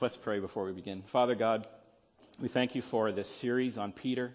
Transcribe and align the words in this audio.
Let's 0.00 0.16
pray 0.16 0.38
before 0.38 0.64
we 0.64 0.70
begin. 0.70 1.02
Father 1.08 1.34
God, 1.34 1.66
we 2.40 2.46
thank 2.46 2.76
you 2.76 2.82
for 2.82 3.10
this 3.10 3.28
series 3.28 3.78
on 3.78 3.90
Peter, 3.90 4.32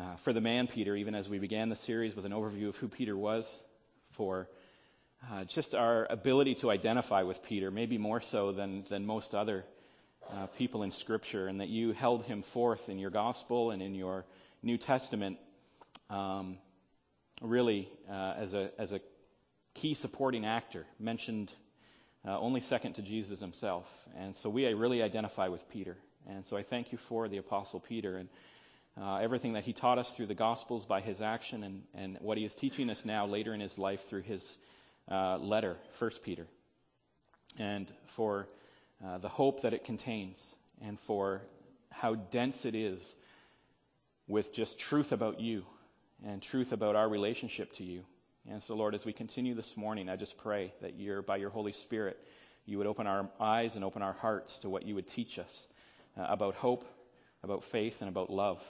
uh, 0.00 0.16
for 0.24 0.32
the 0.32 0.40
man 0.40 0.68
Peter, 0.68 0.96
even 0.96 1.14
as 1.14 1.28
we 1.28 1.38
began 1.38 1.68
the 1.68 1.76
series 1.76 2.16
with 2.16 2.24
an 2.24 2.32
overview 2.32 2.68
of 2.68 2.76
who 2.76 2.88
Peter 2.88 3.14
was, 3.14 3.46
for 4.12 4.48
uh, 5.30 5.44
just 5.44 5.74
our 5.74 6.06
ability 6.08 6.54
to 6.54 6.70
identify 6.70 7.24
with 7.24 7.42
Peter, 7.42 7.70
maybe 7.70 7.98
more 7.98 8.22
so 8.22 8.52
than, 8.52 8.82
than 8.88 9.04
most 9.04 9.34
other 9.34 9.66
uh, 10.32 10.46
people 10.56 10.82
in 10.82 10.92
Scripture, 10.92 11.46
and 11.46 11.60
that 11.60 11.68
you 11.68 11.92
held 11.92 12.24
him 12.24 12.40
forth 12.40 12.88
in 12.88 12.98
your 12.98 13.10
gospel 13.10 13.72
and 13.72 13.82
in 13.82 13.94
your 13.94 14.24
New 14.62 14.78
Testament, 14.78 15.36
um, 16.08 16.56
really 17.42 17.86
uh, 18.10 18.32
as, 18.38 18.54
a, 18.54 18.70
as 18.78 18.92
a 18.92 19.00
key 19.74 19.92
supporting 19.92 20.46
actor, 20.46 20.86
mentioned 20.98 21.52
uh, 22.26 22.38
only 22.38 22.60
second 22.60 22.94
to 22.94 23.02
Jesus 23.02 23.40
himself. 23.40 23.86
And 24.16 24.36
so 24.36 24.50
we 24.50 24.66
really 24.74 25.02
identify 25.02 25.48
with 25.48 25.68
Peter. 25.70 25.96
And 26.28 26.44
so 26.44 26.56
I 26.56 26.62
thank 26.62 26.92
you 26.92 26.98
for 26.98 27.28
the 27.28 27.38
Apostle 27.38 27.80
Peter 27.80 28.16
and 28.16 28.28
uh, 29.00 29.16
everything 29.16 29.54
that 29.54 29.64
he 29.64 29.72
taught 29.72 29.98
us 29.98 30.10
through 30.10 30.26
the 30.26 30.34
Gospels 30.34 30.84
by 30.84 31.00
his 31.00 31.20
action 31.20 31.62
and, 31.62 31.82
and 31.94 32.18
what 32.20 32.36
he 32.36 32.44
is 32.44 32.54
teaching 32.54 32.90
us 32.90 33.04
now 33.04 33.26
later 33.26 33.54
in 33.54 33.60
his 33.60 33.78
life 33.78 34.08
through 34.08 34.22
his 34.22 34.56
uh, 35.10 35.38
letter, 35.38 35.76
1 35.98 36.10
Peter, 36.22 36.46
and 37.58 37.90
for 38.08 38.46
uh, 39.04 39.18
the 39.18 39.28
hope 39.28 39.62
that 39.62 39.72
it 39.72 39.84
contains 39.84 40.54
and 40.82 40.98
for 41.00 41.42
how 41.90 42.14
dense 42.14 42.64
it 42.64 42.74
is 42.74 43.14
with 44.28 44.52
just 44.52 44.78
truth 44.78 45.12
about 45.12 45.40
you 45.40 45.64
and 46.24 46.42
truth 46.42 46.72
about 46.72 46.96
our 46.96 47.08
relationship 47.08 47.72
to 47.72 47.84
you. 47.84 48.04
And 48.50 48.60
so, 48.60 48.74
Lord, 48.74 48.96
as 48.96 49.04
we 49.04 49.12
continue 49.12 49.54
this 49.54 49.76
morning, 49.76 50.08
I 50.08 50.16
just 50.16 50.36
pray 50.36 50.74
that 50.82 50.98
you're, 50.98 51.22
by 51.22 51.36
your 51.36 51.50
Holy 51.50 51.72
Spirit, 51.72 52.18
you 52.66 52.78
would 52.78 52.86
open 52.88 53.06
our 53.06 53.28
eyes 53.38 53.76
and 53.76 53.84
open 53.84 54.02
our 54.02 54.14
hearts 54.14 54.58
to 54.60 54.68
what 54.68 54.84
you 54.84 54.96
would 54.96 55.06
teach 55.06 55.38
us 55.38 55.68
uh, 56.18 56.26
about 56.28 56.56
hope, 56.56 56.84
about 57.44 57.62
faith, 57.62 57.98
and 58.00 58.08
about 58.08 58.28
love 58.28 58.60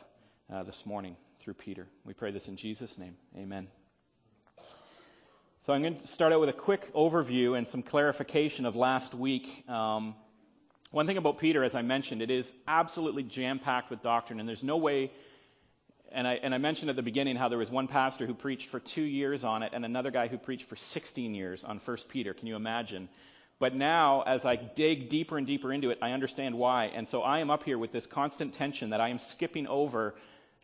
uh, 0.53 0.65
this 0.65 0.85
morning 0.85 1.17
through 1.41 1.55
Peter. 1.55 1.87
We 2.05 2.13
pray 2.13 2.31
this 2.31 2.47
in 2.47 2.57
Jesus' 2.57 2.99
name. 2.99 3.17
Amen. 3.35 3.69
So 5.63 5.73
I'm 5.73 5.81
going 5.81 5.97
to 5.97 6.07
start 6.07 6.35
out 6.35 6.41
with 6.41 6.51
a 6.51 6.55
quick 6.55 6.93
overview 6.93 7.57
and 7.57 7.67
some 7.67 7.83
clarification 7.83 8.67
of 8.67 8.77
last 8.77 9.15
week. 9.15 9.67
Um, 9.67 10.15
one 10.91 11.07
thing 11.07 11.17
about 11.17 11.39
Peter, 11.39 11.65
as 11.65 11.75
I 11.75 11.81
mentioned, 11.81 12.21
it 12.21 12.31
is 12.31 12.53
absolutely 12.69 13.23
jam 13.23 13.59
packed 13.59 13.89
with 13.89 14.03
doctrine, 14.03 14.41
and 14.41 14.49
there's 14.49 14.63
no 14.63 14.77
way. 14.77 15.11
And 16.13 16.27
I, 16.27 16.35
and 16.35 16.55
I 16.55 16.59
mentioned 16.59 16.91
at 16.91 16.97
the 16.97 17.03
beginning 17.03 17.37
how 17.37 17.49
there 17.49 17.59
was 17.59 17.71
one 17.71 17.87
pastor 17.87 18.27
who 18.27 18.35
preached 18.35 18.69
for 18.69 18.81
two 18.81 19.03
years 19.03 19.45
on 19.45 19.63
it, 19.63 19.73
and 19.75 19.85
another 19.85 20.11
guy 20.11 20.29
who 20.29 20.39
preached 20.39 20.69
for 20.69 20.77
16 20.77 21.35
years 21.35 21.63
on 21.63 21.79
1 21.79 21.97
Peter. 22.09 22.35
Can 22.35 22.49
you 22.49 22.57
imagine? 22.57 23.09
But 23.61 23.75
now, 23.75 24.23
as 24.23 24.45
I 24.45 24.57
dig 24.57 25.09
deeper 25.11 25.37
and 25.37 25.47
deeper 25.47 25.73
into 25.73 25.91
it, 25.91 25.99
I 26.01 26.13
understand 26.13 26.57
why. 26.57 26.87
And 26.87 27.07
so 27.07 27.23
I 27.23 27.41
am 27.41 27.51
up 27.51 27.63
here 27.63 27.79
with 27.79 27.93
this 27.93 28.07
constant 28.07 28.55
tension 28.55 28.91
that 28.91 29.01
I 29.01 29.11
am 29.11 29.19
skipping 29.19 29.67
over 29.67 30.15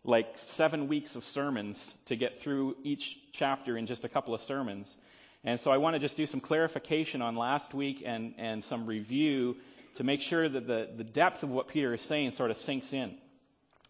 like 0.02 0.38
seven 0.38 0.88
weeks 0.88 1.14
of 1.14 1.24
sermons 1.24 1.94
to 2.06 2.16
get 2.16 2.40
through 2.40 2.76
each 2.84 3.18
chapter 3.32 3.76
in 3.76 3.86
just 3.86 4.04
a 4.04 4.08
couple 4.08 4.34
of 4.34 4.40
sermons. 4.40 4.96
And 5.44 5.60
so 5.60 5.70
I 5.70 5.76
want 5.76 5.94
to 5.94 6.00
just 6.00 6.16
do 6.16 6.26
some 6.26 6.40
clarification 6.40 7.22
on 7.22 7.36
last 7.36 7.74
week 7.74 8.02
and, 8.04 8.34
and 8.38 8.64
some 8.64 8.86
review 8.86 9.56
to 9.96 10.04
make 10.04 10.20
sure 10.20 10.48
that 10.48 10.66
the, 10.66 10.88
the 10.96 11.04
depth 11.04 11.42
of 11.42 11.50
what 11.50 11.68
Peter 11.68 11.92
is 11.94 12.00
saying 12.00 12.32
sort 12.32 12.50
of 12.50 12.56
sinks 12.56 12.92
in. 12.92 13.14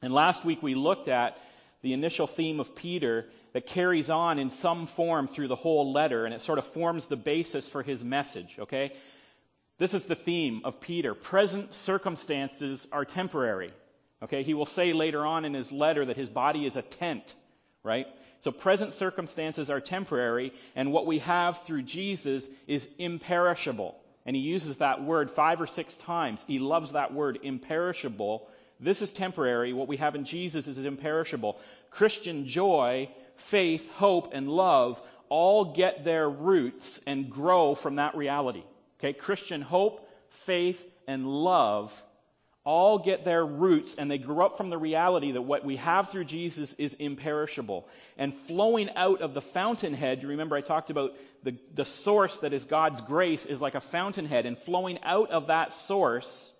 And 0.02 0.12
last 0.12 0.44
week 0.44 0.62
we 0.62 0.74
looked 0.74 1.08
at 1.08 1.38
the 1.86 1.92
initial 1.92 2.26
theme 2.26 2.58
of 2.58 2.74
Peter 2.74 3.26
that 3.52 3.68
carries 3.68 4.10
on 4.10 4.40
in 4.40 4.50
some 4.50 4.86
form 4.86 5.28
through 5.28 5.46
the 5.46 5.54
whole 5.54 5.92
letter, 5.92 6.24
and 6.24 6.34
it 6.34 6.40
sort 6.40 6.58
of 6.58 6.66
forms 6.66 7.06
the 7.06 7.14
basis 7.14 7.68
for 7.68 7.80
his 7.80 8.02
message, 8.02 8.56
okay? 8.58 8.92
This 9.78 9.94
is 9.94 10.04
the 10.04 10.16
theme 10.16 10.62
of 10.64 10.80
Peter. 10.80 11.14
Present 11.14 11.72
circumstances 11.72 12.88
are 12.90 13.04
temporary. 13.04 13.72
Okay, 14.20 14.42
he 14.42 14.52
will 14.52 14.66
say 14.66 14.92
later 14.94 15.24
on 15.24 15.44
in 15.44 15.54
his 15.54 15.70
letter 15.70 16.04
that 16.06 16.16
his 16.16 16.28
body 16.28 16.66
is 16.66 16.74
a 16.74 16.82
tent, 16.82 17.36
right? 17.84 18.08
So 18.40 18.50
present 18.50 18.92
circumstances 18.92 19.70
are 19.70 19.80
temporary, 19.80 20.52
and 20.74 20.92
what 20.92 21.06
we 21.06 21.20
have 21.20 21.62
through 21.62 21.82
Jesus 21.82 22.48
is 22.66 22.88
imperishable. 22.98 23.94
And 24.24 24.34
he 24.34 24.42
uses 24.42 24.78
that 24.78 25.04
word 25.04 25.30
five 25.30 25.60
or 25.60 25.68
six 25.68 25.96
times. 25.96 26.44
He 26.48 26.58
loves 26.58 26.92
that 26.92 27.14
word, 27.14 27.38
imperishable. 27.44 28.48
This 28.80 29.00
is 29.00 29.10
temporary. 29.10 29.72
What 29.72 29.88
we 29.88 29.96
have 29.96 30.14
in 30.14 30.24
Jesus 30.24 30.68
is 30.68 30.84
imperishable. 30.84 31.58
Christian 31.96 32.46
joy, 32.46 33.08
faith, 33.36 33.90
hope, 33.92 34.32
and 34.32 34.48
love 34.48 35.00
all 35.28 35.74
get 35.74 36.04
their 36.04 36.28
roots 36.28 37.00
and 37.06 37.30
grow 37.30 37.74
from 37.74 37.96
that 37.96 38.16
reality. 38.16 38.62
Okay, 39.00 39.12
Christian 39.12 39.62
hope, 39.62 40.08
faith, 40.44 40.84
and 41.08 41.26
love 41.26 41.92
all 42.66 42.98
get 42.98 43.24
their 43.24 43.46
roots 43.46 43.94
and 43.94 44.10
they 44.10 44.18
grow 44.18 44.44
up 44.44 44.56
from 44.56 44.70
the 44.70 44.76
reality 44.76 45.32
that 45.32 45.42
what 45.42 45.64
we 45.64 45.76
have 45.76 46.10
through 46.10 46.24
Jesus 46.24 46.74
is 46.74 46.94
imperishable. 46.94 47.88
And 48.18 48.34
flowing 48.34 48.90
out 48.96 49.22
of 49.22 49.34
the 49.34 49.40
fountainhead, 49.40 50.20
you 50.20 50.28
remember 50.28 50.56
I 50.56 50.62
talked 50.62 50.90
about 50.90 51.14
the, 51.44 51.56
the 51.74 51.84
source 51.84 52.36
that 52.38 52.52
is 52.52 52.64
God's 52.64 53.00
grace 53.00 53.46
is 53.46 53.60
like 53.60 53.76
a 53.76 53.80
fountainhead. 53.80 54.46
And 54.46 54.58
flowing 54.58 54.98
out 55.04 55.30
of 55.30 55.46
that 55.46 55.72
source, 55.72 56.52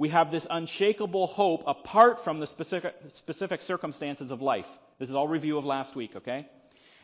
we 0.00 0.08
have 0.08 0.30
this 0.30 0.46
unshakable 0.48 1.26
hope 1.26 1.64
apart 1.66 2.24
from 2.24 2.40
the 2.40 2.46
specific, 2.46 2.94
specific 3.08 3.60
circumstances 3.60 4.30
of 4.30 4.40
life. 4.40 4.66
This 4.98 5.10
is 5.10 5.14
all 5.14 5.28
review 5.28 5.58
of 5.58 5.66
last 5.66 5.94
week, 5.94 6.16
okay? 6.16 6.46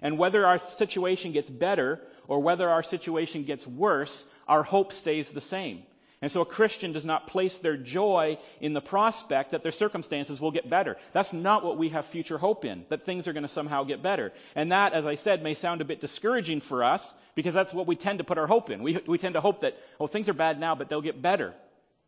And 0.00 0.16
whether 0.16 0.46
our 0.46 0.56
situation 0.56 1.32
gets 1.32 1.50
better 1.50 2.00
or 2.26 2.40
whether 2.40 2.66
our 2.70 2.82
situation 2.82 3.44
gets 3.44 3.66
worse, 3.66 4.24
our 4.48 4.62
hope 4.62 4.94
stays 4.94 5.28
the 5.28 5.42
same. 5.42 5.82
And 6.22 6.32
so 6.32 6.40
a 6.40 6.46
Christian 6.46 6.92
does 6.92 7.04
not 7.04 7.26
place 7.26 7.58
their 7.58 7.76
joy 7.76 8.38
in 8.62 8.72
the 8.72 8.80
prospect 8.80 9.50
that 9.50 9.62
their 9.62 9.72
circumstances 9.72 10.40
will 10.40 10.50
get 10.50 10.70
better. 10.70 10.96
That's 11.12 11.34
not 11.34 11.62
what 11.62 11.76
we 11.76 11.90
have 11.90 12.06
future 12.06 12.38
hope 12.38 12.64
in, 12.64 12.86
that 12.88 13.04
things 13.04 13.28
are 13.28 13.34
going 13.34 13.42
to 13.42 13.48
somehow 13.48 13.84
get 13.84 14.02
better. 14.02 14.32
And 14.54 14.72
that, 14.72 14.94
as 14.94 15.06
I 15.06 15.16
said, 15.16 15.42
may 15.42 15.52
sound 15.52 15.82
a 15.82 15.84
bit 15.84 16.00
discouraging 16.00 16.62
for 16.62 16.82
us 16.82 17.14
because 17.34 17.52
that's 17.52 17.74
what 17.74 17.86
we 17.86 17.94
tend 17.94 18.20
to 18.20 18.24
put 18.24 18.38
our 18.38 18.46
hope 18.46 18.70
in. 18.70 18.82
We, 18.82 18.98
we 19.06 19.18
tend 19.18 19.34
to 19.34 19.42
hope 19.42 19.60
that, 19.60 19.76
oh, 20.00 20.06
things 20.06 20.30
are 20.30 20.32
bad 20.34 20.58
now, 20.58 20.74
but 20.74 20.88
they'll 20.88 21.02
get 21.02 21.20
better. 21.20 21.52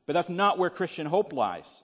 But 0.09 0.15
that's 0.15 0.31
not 0.31 0.57
where 0.57 0.71
Christian 0.71 1.07
hope 1.07 1.35
lies. 1.35 1.83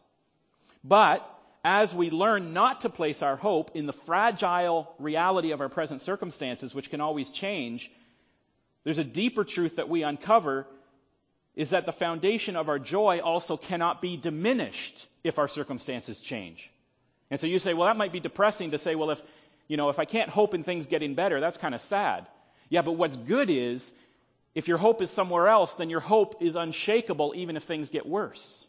But 0.83 1.29
as 1.63 1.95
we 1.95 2.09
learn 2.09 2.55
not 2.55 2.81
to 2.81 2.89
place 2.89 3.21
our 3.21 3.37
hope 3.37 3.73
in 3.75 3.85
the 3.85 3.93
fragile 3.93 4.91
reality 4.99 5.51
of 5.51 5.61
our 5.61 5.69
present 5.69 6.01
circumstances, 6.01 6.75
which 6.75 6.89
can 6.89 7.03
always 7.03 7.31
change, 7.31 7.91
there's 8.83 8.97
a 8.97 9.05
deeper 9.05 9.45
truth 9.45 9.77
that 9.77 9.91
we 9.91 10.05
uncover 10.05 10.67
is 11.55 11.71
that 11.71 11.85
the 11.85 11.93
foundation 11.93 12.57
of 12.57 12.71
our 12.71 12.79
joy 12.79 13.21
also 13.23 13.59
cannot 13.59 14.01
be 14.01 14.17
diminished 14.17 15.07
if 15.23 15.39
our 15.39 15.47
circumstances 15.47 16.23
change. 16.23 16.71
And 17.31 17.39
so 17.39 17.47
you 17.47 17.59
say, 17.59 17.75
well, 17.75 17.89
that 17.89 17.99
might 17.99 18.13
be 18.13 18.21
depressing 18.21 18.71
to 18.71 18.79
say, 18.79 18.95
well, 18.95 19.11
if, 19.11 19.23
you 19.69 19.77
know, 19.77 19.91
if 19.91 19.99
I 19.99 20.07
can't 20.07 20.31
hope 20.31 20.55
in 20.55 20.65
things 20.65 20.87
getting 20.87 21.15
better, 21.15 21.41
that's 21.41 21.59
kind 21.59 21.75
of 21.75 21.83
sad. 21.83 22.27
Yeah, 22.71 22.81
but 22.81 22.93
what's 22.93 23.17
good 23.17 23.51
is, 23.51 23.93
if 24.55 24.69
your 24.69 24.79
hope 24.79 25.03
is 25.03 25.11
somewhere 25.11 25.49
else, 25.49 25.75
then 25.75 25.91
your 25.91 26.01
hope 26.01 26.43
is 26.43 26.57
unshakable 26.57 27.35
even 27.37 27.57
if 27.57 27.65
things 27.65 27.91
get 27.91 28.07
worse. 28.07 28.67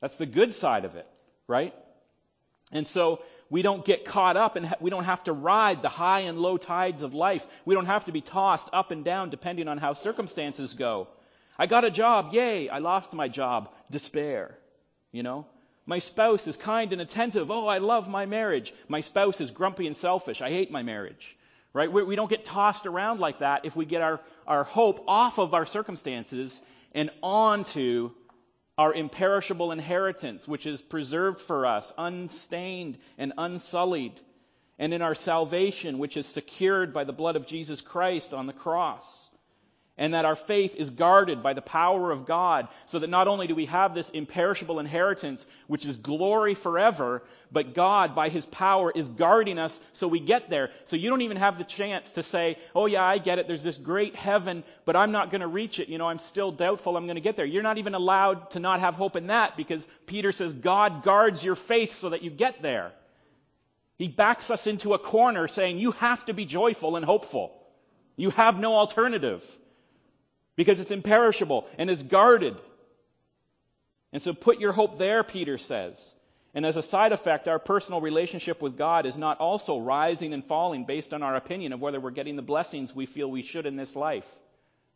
That's 0.00 0.16
the 0.16 0.26
good 0.26 0.54
side 0.54 0.84
of 0.84 0.96
it, 0.96 1.06
right? 1.46 1.74
And 2.72 2.86
so 2.86 3.22
we 3.48 3.62
don't 3.62 3.84
get 3.84 4.04
caught 4.04 4.36
up 4.36 4.56
and 4.56 4.74
we 4.80 4.90
don't 4.90 5.04
have 5.04 5.22
to 5.24 5.32
ride 5.32 5.82
the 5.82 5.88
high 5.88 6.20
and 6.20 6.38
low 6.38 6.56
tides 6.56 7.02
of 7.02 7.14
life. 7.14 7.46
We 7.64 7.74
don't 7.74 7.86
have 7.86 8.06
to 8.06 8.12
be 8.12 8.20
tossed 8.20 8.68
up 8.72 8.90
and 8.90 9.04
down 9.04 9.30
depending 9.30 9.68
on 9.68 9.78
how 9.78 9.94
circumstances 9.94 10.72
go. 10.72 11.08
I 11.56 11.66
got 11.66 11.84
a 11.84 11.90
job. 11.90 12.30
Yay. 12.32 12.68
I 12.68 12.78
lost 12.78 13.12
my 13.12 13.28
job. 13.28 13.70
Despair. 13.90 14.58
You 15.12 15.22
know? 15.22 15.46
My 15.86 15.98
spouse 15.98 16.48
is 16.48 16.56
kind 16.56 16.92
and 16.92 17.00
attentive. 17.00 17.50
Oh, 17.50 17.66
I 17.68 17.78
love 17.78 18.08
my 18.08 18.26
marriage. 18.26 18.74
My 18.88 19.02
spouse 19.02 19.40
is 19.40 19.50
grumpy 19.50 19.86
and 19.86 19.96
selfish. 19.96 20.40
I 20.40 20.48
hate 20.50 20.70
my 20.70 20.82
marriage. 20.82 21.36
Right? 21.74 21.92
We, 21.92 22.04
we 22.04 22.16
don't 22.16 22.30
get 22.30 22.44
tossed 22.44 22.86
around 22.86 23.20
like 23.20 23.40
that 23.40 23.64
if 23.64 23.76
we 23.76 23.84
get 23.84 24.00
our, 24.00 24.20
our 24.46 24.64
hope 24.64 25.04
off 25.08 25.38
of 25.38 25.52
our 25.52 25.66
circumstances 25.66 26.62
and 26.92 27.10
onto 27.22 28.12
our 28.78 28.94
imperishable 28.94 29.72
inheritance, 29.72 30.48
which 30.48 30.66
is 30.66 30.80
preserved 30.80 31.40
for 31.40 31.66
us, 31.66 31.92
unstained 31.98 32.98
and 33.18 33.32
unsullied, 33.36 34.18
and 34.78 34.94
in 34.94 35.02
our 35.02 35.14
salvation, 35.14 35.98
which 35.98 36.16
is 36.16 36.26
secured 36.26 36.94
by 36.94 37.04
the 37.04 37.12
blood 37.12 37.36
of 37.36 37.46
Jesus 37.46 37.80
Christ 37.80 38.32
on 38.32 38.46
the 38.46 38.52
cross 38.52 39.28
and 39.96 40.14
that 40.14 40.24
our 40.24 40.34
faith 40.34 40.74
is 40.74 40.90
guarded 40.90 41.40
by 41.42 41.52
the 41.52 41.62
power 41.62 42.10
of 42.10 42.26
God, 42.26 42.66
so 42.86 42.98
that 42.98 43.10
not 43.10 43.28
only 43.28 43.46
do 43.46 43.54
we 43.54 43.66
have 43.66 43.94
this 43.94 44.10
imperishable 44.10 44.80
inheritance, 44.80 45.46
which 45.68 45.86
is 45.86 45.96
glory 45.96 46.54
forever, 46.54 47.22
but 47.52 47.74
God, 47.74 48.14
by 48.14 48.28
His 48.28 48.44
power, 48.44 48.90
is 48.92 49.06
guarding 49.06 49.56
us 49.56 49.78
so 49.92 50.08
we 50.08 50.18
get 50.18 50.50
there. 50.50 50.70
So 50.86 50.96
you 50.96 51.10
don't 51.10 51.22
even 51.22 51.36
have 51.36 51.58
the 51.58 51.64
chance 51.64 52.10
to 52.12 52.24
say, 52.24 52.58
oh 52.74 52.86
yeah, 52.86 53.04
I 53.04 53.18
get 53.18 53.38
it, 53.38 53.46
there's 53.46 53.62
this 53.62 53.78
great 53.78 54.16
heaven, 54.16 54.64
but 54.84 54.96
I'm 54.96 55.12
not 55.12 55.30
going 55.30 55.42
to 55.42 55.46
reach 55.46 55.78
it, 55.78 55.88
you 55.88 55.98
know, 55.98 56.08
I'm 56.08 56.18
still 56.18 56.50
doubtful 56.50 56.96
I'm 56.96 57.06
going 57.06 57.14
to 57.14 57.20
get 57.20 57.36
there. 57.36 57.46
You're 57.46 57.62
not 57.62 57.78
even 57.78 57.94
allowed 57.94 58.50
to 58.52 58.60
not 58.60 58.80
have 58.80 58.96
hope 58.96 59.14
in 59.14 59.28
that, 59.28 59.56
because 59.56 59.86
Peter 60.06 60.32
says 60.32 60.52
God 60.52 61.04
guards 61.04 61.44
your 61.44 61.54
faith 61.54 61.94
so 61.94 62.10
that 62.10 62.22
you 62.22 62.30
get 62.30 62.62
there. 62.62 62.90
He 63.96 64.08
backs 64.08 64.50
us 64.50 64.66
into 64.66 64.94
a 64.94 64.98
corner 64.98 65.46
saying, 65.46 65.78
you 65.78 65.92
have 65.92 66.24
to 66.24 66.34
be 66.34 66.46
joyful 66.46 66.96
and 66.96 67.04
hopeful. 67.04 67.56
You 68.16 68.30
have 68.30 68.58
no 68.58 68.74
alternative 68.74 69.44
because 70.56 70.80
it's 70.80 70.90
imperishable 70.90 71.66
and 71.78 71.90
is 71.90 72.02
guarded. 72.02 72.56
And 74.12 74.22
so 74.22 74.32
put 74.32 74.60
your 74.60 74.72
hope 74.72 74.98
there, 74.98 75.24
Peter 75.24 75.58
says. 75.58 76.14
And 76.54 76.64
as 76.64 76.76
a 76.76 76.82
side 76.82 77.12
effect, 77.12 77.48
our 77.48 77.58
personal 77.58 78.00
relationship 78.00 78.62
with 78.62 78.78
God 78.78 79.06
is 79.06 79.18
not 79.18 79.40
also 79.40 79.80
rising 79.80 80.32
and 80.32 80.44
falling 80.44 80.84
based 80.84 81.12
on 81.12 81.22
our 81.22 81.34
opinion 81.34 81.72
of 81.72 81.80
whether 81.80 81.98
we're 81.98 82.12
getting 82.12 82.36
the 82.36 82.42
blessings 82.42 82.94
we 82.94 83.06
feel 83.06 83.28
we 83.28 83.42
should 83.42 83.66
in 83.66 83.76
this 83.76 83.96
life. 83.96 84.30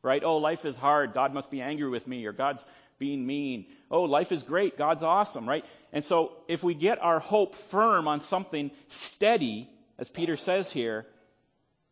Right? 0.03 0.23
Oh, 0.23 0.37
life 0.37 0.65
is 0.65 0.77
hard. 0.77 1.15
God 1.15 1.35
must 1.35 1.51
be 1.51 1.61
angry 1.61 1.89
with 1.89 2.07
me, 2.07 2.25
or 2.27 2.33
God's 2.33 2.65
being 3.01 3.27
mean. 3.27 3.67
Oh, 3.91 4.03
life 4.03 4.31
is 4.31 4.45
great. 4.45 4.79
God's 4.79 5.03
awesome, 5.03 5.49
right? 5.49 5.65
And 5.93 6.05
so 6.05 6.33
if 6.47 6.63
we 6.63 6.75
get 6.75 7.03
our 7.03 7.19
hope 7.19 7.57
firm 7.57 8.07
on 8.07 8.21
something 8.21 8.71
steady, 8.89 9.69
as 9.99 10.09
Peter 10.09 10.37
says 10.37 10.71
here, 10.71 11.07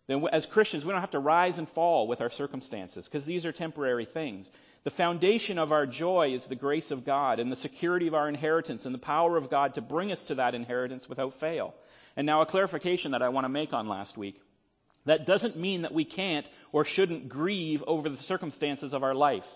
then 0.07 0.25
as 0.33 0.47
Christians, 0.47 0.85
we 0.85 0.93
don't 0.93 1.01
have 1.01 1.11
to 1.13 1.19
rise 1.19 1.59
and 1.59 1.69
fall 1.69 2.07
with 2.07 2.21
our 2.21 2.31
circumstances 2.31 3.07
because 3.07 3.25
these 3.25 3.45
are 3.45 3.53
temporary 3.53 4.05
things. 4.05 4.51
The 4.85 4.91
foundation 4.91 5.59
of 5.59 5.73
our 5.73 5.85
joy 5.85 6.35
is 6.35 6.47
the 6.47 6.55
grace 6.55 6.93
of 6.93 7.05
God 7.05 7.41
and 7.41 7.51
the 7.51 7.57
security 7.57 8.07
of 8.07 8.15
our 8.15 8.29
inheritance 8.29 8.87
and 8.87 8.95
the 8.95 9.01
power 9.01 9.37
of 9.37 9.51
God 9.51 9.75
to 9.75 9.81
bring 9.81 10.13
us 10.13 10.23
to 10.25 10.37
that 10.37 10.55
inheritance 10.55 11.09
without 11.09 11.35
fail. 11.35 11.75
And 12.17 12.25
now 12.25 12.41
a 12.41 12.47
clarification 12.47 13.11
that 13.13 13.23
I 13.23 13.31
want 13.31 13.47
to 13.47 13.49
make 13.49 13.73
on 13.73 13.89
last 13.89 14.17
week. 14.17 14.41
That 15.07 15.27
doesn't 15.27 15.57
mean 15.57 15.83
that 15.83 15.95
we 15.95 16.05
can't 16.05 16.47
or 16.71 16.85
shouldn't 16.85 17.29
grieve 17.29 17.83
over 17.87 18.09
the 18.09 18.17
circumstances 18.17 18.93
of 18.93 19.03
our 19.03 19.15
life. 19.15 19.49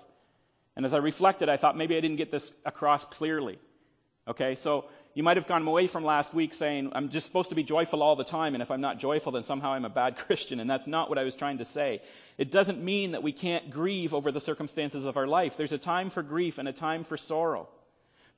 And 0.75 0.85
as 0.85 0.95
I 0.95 0.99
reflected, 0.99 1.49
I 1.49 1.57
thought 1.57 1.77
maybe 1.77 1.97
I 1.97 2.01
didn't 2.01 2.17
get 2.17 2.31
this 2.31 2.51
across 2.65 3.05
clearly. 3.05 3.59
Okay, 4.27 4.55
so 4.55 4.87
you 5.15 5.23
might 5.23 5.37
have 5.37 5.49
gone 5.49 5.67
away 5.67 5.89
from 5.89 6.05
last 6.05 6.33
week 6.33 6.55
saying, 6.55 6.93
I'm 6.95 7.09
just 7.09 7.27
supposed 7.27 7.49
to 7.51 7.57
be 7.57 7.65
joyful 7.65 8.03
all 8.03 8.15
the 8.15 8.25
time, 8.25 8.55
and 8.55 8.63
if 8.63 8.71
I'm 8.71 8.81
not 8.81 8.99
joyful, 8.99 9.33
then 9.33 9.43
somehow 9.43 9.73
I'm 9.73 9.85
a 9.85 9.91
bad 9.91 10.17
Christian. 10.27 10.61
And 10.61 10.71
that's 10.71 10.87
not 10.87 11.09
what 11.09 11.19
I 11.19 11.25
was 11.25 11.35
trying 11.35 11.59
to 11.59 11.65
say. 11.65 12.03
It 12.39 12.51
doesn't 12.53 12.83
mean 12.83 13.13
that 13.13 13.23
we 13.23 13.33
can't 13.33 13.71
grieve 13.71 14.15
over 14.15 14.31
the 14.31 14.41
circumstances 14.41 15.05
of 15.05 15.17
our 15.17 15.27
life. 15.27 15.57
There's 15.57 15.73
a 15.73 15.79
time 15.79 16.11
for 16.11 16.23
grief 16.23 16.59
and 16.59 16.69
a 16.69 16.73
time 16.73 17.05
for 17.05 17.17
sorrow. 17.17 17.69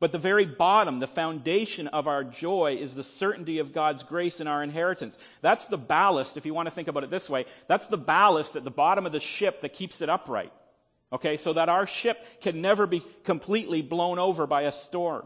But 0.01 0.11
the 0.11 0.19
very 0.19 0.47
bottom, 0.47 0.99
the 0.99 1.07
foundation 1.07 1.87
of 1.87 2.09
our 2.09 2.25
joy 2.25 2.79
is 2.81 2.93
the 2.93 3.05
certainty 3.05 3.61
of 3.61 3.73
God's 3.73 4.03
grace 4.03 4.41
and 4.41 4.49
our 4.49 4.61
inheritance. 4.63 5.17
That's 5.43 5.67
the 5.67 5.79
ballast, 5.79 6.37
if 6.37 6.45
you 6.45 6.55
want 6.55 6.67
to 6.67 6.75
think 6.75 6.89
about 6.89 7.05
it 7.05 7.11
this 7.11 7.31
way. 7.31 7.45
That's 7.69 7.87
the 7.87 7.97
ballast 7.99 8.57
at 8.57 8.65
the 8.65 8.71
bottom 8.71 9.07
of 9.07 9.13
the 9.13 9.21
ship 9.21 9.61
that 9.61 9.75
keeps 9.75 10.01
it 10.01 10.09
upright. 10.09 10.53
Okay, 11.13 11.37
so 11.37 11.53
that 11.53 11.69
our 11.69 11.87
ship 11.87 12.19
can 12.41 12.63
never 12.63 12.87
be 12.87 13.05
completely 13.23 13.83
blown 13.83 14.19
over 14.19 14.47
by 14.47 14.63
a 14.63 14.73
storm. 14.73 15.25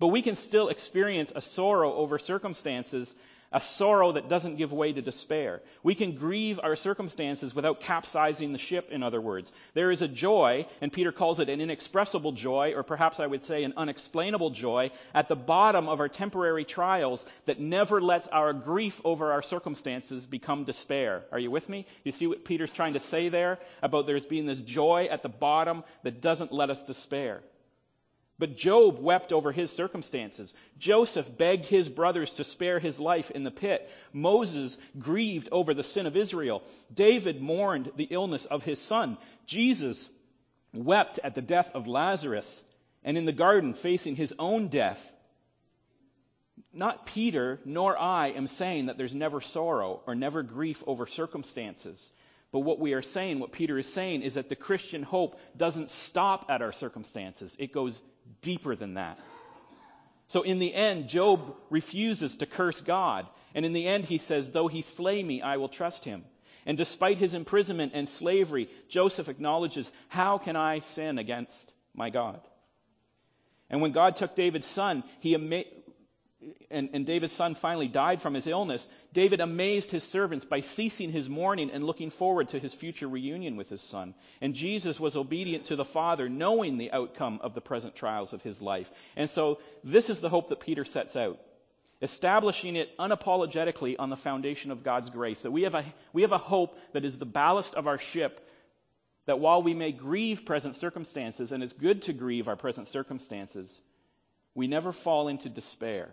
But 0.00 0.08
we 0.08 0.22
can 0.22 0.34
still 0.34 0.68
experience 0.68 1.30
a 1.36 1.42
sorrow 1.42 1.92
over 1.92 2.18
circumstances, 2.18 3.14
a 3.52 3.60
sorrow 3.60 4.12
that 4.12 4.30
doesn't 4.30 4.56
give 4.56 4.72
way 4.72 4.94
to 4.94 5.02
despair. 5.02 5.60
We 5.82 5.94
can 5.94 6.14
grieve 6.14 6.58
our 6.62 6.74
circumstances 6.74 7.54
without 7.54 7.82
capsizing 7.82 8.52
the 8.52 8.58
ship, 8.58 8.90
in 8.92 9.02
other 9.02 9.20
words. 9.20 9.52
There 9.74 9.90
is 9.90 10.00
a 10.00 10.08
joy, 10.08 10.66
and 10.80 10.90
Peter 10.90 11.12
calls 11.12 11.38
it 11.38 11.50
an 11.50 11.60
inexpressible 11.60 12.32
joy, 12.32 12.72
or 12.74 12.82
perhaps 12.82 13.20
I 13.20 13.26
would 13.26 13.44
say 13.44 13.62
an 13.62 13.74
unexplainable 13.76 14.50
joy, 14.50 14.90
at 15.12 15.28
the 15.28 15.36
bottom 15.36 15.86
of 15.86 16.00
our 16.00 16.08
temporary 16.08 16.64
trials 16.64 17.26
that 17.44 17.60
never 17.60 18.00
lets 18.00 18.26
our 18.28 18.54
grief 18.54 19.02
over 19.04 19.32
our 19.32 19.42
circumstances 19.42 20.24
become 20.24 20.64
despair. 20.64 21.24
Are 21.30 21.38
you 21.38 21.50
with 21.50 21.68
me? 21.68 21.84
You 22.04 22.12
see 22.12 22.26
what 22.26 22.46
Peter's 22.46 22.72
trying 22.72 22.94
to 22.94 23.00
say 23.00 23.28
there 23.28 23.58
about 23.82 24.06
there's 24.06 24.24
being 24.24 24.46
this 24.46 24.60
joy 24.60 25.08
at 25.10 25.22
the 25.22 25.28
bottom 25.28 25.84
that 26.04 26.22
doesn't 26.22 26.52
let 26.52 26.70
us 26.70 26.84
despair. 26.84 27.42
But 28.40 28.56
Job 28.56 28.98
wept 28.98 29.34
over 29.34 29.52
his 29.52 29.70
circumstances. 29.70 30.54
Joseph 30.78 31.36
begged 31.36 31.66
his 31.66 31.90
brothers 31.90 32.32
to 32.34 32.44
spare 32.44 32.78
his 32.78 32.98
life 32.98 33.30
in 33.30 33.44
the 33.44 33.50
pit. 33.50 33.88
Moses 34.14 34.78
grieved 34.98 35.50
over 35.52 35.74
the 35.74 35.84
sin 35.84 36.06
of 36.06 36.16
Israel. 36.16 36.62
David 36.92 37.42
mourned 37.42 37.92
the 37.96 38.08
illness 38.10 38.46
of 38.46 38.62
his 38.62 38.78
son. 38.78 39.18
Jesus 39.44 40.08
wept 40.72 41.20
at 41.22 41.34
the 41.34 41.42
death 41.42 41.70
of 41.74 41.86
Lazarus 41.86 42.62
and 43.04 43.18
in 43.18 43.26
the 43.26 43.32
garden 43.32 43.74
facing 43.74 44.16
his 44.16 44.32
own 44.38 44.68
death. 44.68 45.12
Not 46.72 47.04
Peter 47.04 47.60
nor 47.66 47.98
I 47.98 48.28
am 48.28 48.46
saying 48.46 48.86
that 48.86 48.96
there's 48.96 49.14
never 49.14 49.42
sorrow 49.42 50.00
or 50.06 50.14
never 50.14 50.42
grief 50.42 50.82
over 50.86 51.06
circumstances. 51.06 52.10
But 52.52 52.60
what 52.60 52.80
we 52.80 52.94
are 52.94 53.02
saying, 53.02 53.38
what 53.38 53.52
Peter 53.52 53.78
is 53.78 53.92
saying, 53.92 54.22
is 54.22 54.34
that 54.34 54.48
the 54.48 54.56
Christian 54.56 55.02
hope 55.02 55.38
doesn't 55.56 55.90
stop 55.90 56.46
at 56.48 56.62
our 56.62 56.72
circumstances. 56.72 57.54
It 57.58 57.72
goes 57.72 58.00
deeper 58.42 58.76
than 58.76 58.94
that. 58.94 59.18
So 60.28 60.42
in 60.42 60.58
the 60.58 60.72
end, 60.72 61.08
Job 61.08 61.56
refuses 61.70 62.36
to 62.36 62.46
curse 62.46 62.80
God. 62.80 63.26
And 63.54 63.66
in 63.66 63.72
the 63.72 63.86
end, 63.86 64.04
he 64.04 64.18
says, 64.18 64.50
Though 64.50 64.68
he 64.68 64.82
slay 64.82 65.22
me, 65.22 65.42
I 65.42 65.56
will 65.56 65.68
trust 65.68 66.04
him. 66.04 66.24
And 66.66 66.78
despite 66.78 67.18
his 67.18 67.34
imprisonment 67.34 67.92
and 67.94 68.08
slavery, 68.08 68.68
Joseph 68.88 69.28
acknowledges, 69.28 69.90
How 70.08 70.38
can 70.38 70.54
I 70.54 70.80
sin 70.80 71.18
against 71.18 71.72
my 71.94 72.10
God? 72.10 72.40
And 73.68 73.80
when 73.80 73.92
God 73.92 74.16
took 74.16 74.34
David's 74.34 74.66
son, 74.66 75.04
he 75.20 75.34
and, 76.70 76.90
and, 76.94 77.04
David's 77.04 77.32
son 77.32 77.54
finally 77.54 77.88
died 77.88 78.22
from 78.22 78.32
his 78.32 78.46
illness, 78.46 78.86
David 79.12 79.40
amazed 79.40 79.90
his 79.90 80.04
servants 80.04 80.44
by 80.44 80.60
ceasing 80.60 81.10
his 81.10 81.28
mourning 81.28 81.70
and 81.70 81.84
looking 81.84 82.10
forward 82.10 82.48
to 82.48 82.58
his 82.58 82.72
future 82.72 83.08
reunion 83.08 83.56
with 83.56 83.68
his 83.68 83.82
son. 83.82 84.14
And 84.40 84.54
Jesus 84.54 84.98
was 84.98 85.16
obedient 85.16 85.66
to 85.66 85.76
the 85.76 85.84
Father, 85.84 86.28
knowing 86.28 86.78
the 86.78 86.92
outcome 86.92 87.40
of 87.42 87.54
the 87.54 87.60
present 87.60 87.94
trials 87.94 88.32
of 88.32 88.42
his 88.42 88.62
life. 88.62 88.90
And 89.16 89.28
so 89.28 89.58
this 89.84 90.08
is 90.08 90.20
the 90.20 90.30
hope 90.30 90.48
that 90.48 90.60
Peter 90.60 90.84
sets 90.84 91.14
out. 91.14 91.38
Establishing 92.00 92.76
it 92.76 92.96
unapologetically 92.96 93.96
on 93.98 94.08
the 94.08 94.16
foundation 94.16 94.70
of 94.70 94.82
God's 94.82 95.10
grace. 95.10 95.42
That 95.42 95.50
we 95.50 95.62
have 95.62 95.74
a, 95.74 95.84
we 96.14 96.22
have 96.22 96.32
a 96.32 96.38
hope 96.38 96.78
that 96.94 97.04
is 97.04 97.18
the 97.18 97.26
ballast 97.26 97.74
of 97.74 97.86
our 97.86 97.98
ship, 97.98 98.48
that 99.26 99.40
while 99.40 99.62
we 99.62 99.74
may 99.74 99.92
grieve 99.92 100.46
present 100.46 100.76
circumstances, 100.76 101.52
and 101.52 101.62
it's 101.62 101.74
good 101.74 102.02
to 102.02 102.14
grieve 102.14 102.48
our 102.48 102.56
present 102.56 102.88
circumstances, 102.88 103.78
we 104.54 104.66
never 104.66 104.92
fall 104.92 105.28
into 105.28 105.50
despair 105.50 106.08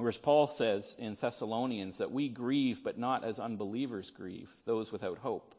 Whereas 0.00 0.16
Paul 0.16 0.48
says 0.48 0.94
in 0.98 1.16
Thessalonians 1.20 1.98
that 1.98 2.10
we 2.10 2.28
grieve, 2.28 2.82
but 2.82 2.98
not 2.98 3.22
as 3.22 3.38
unbelievers 3.38 4.10
grieve, 4.10 4.48
those 4.64 4.90
without 4.90 5.18
hope. 5.18 5.54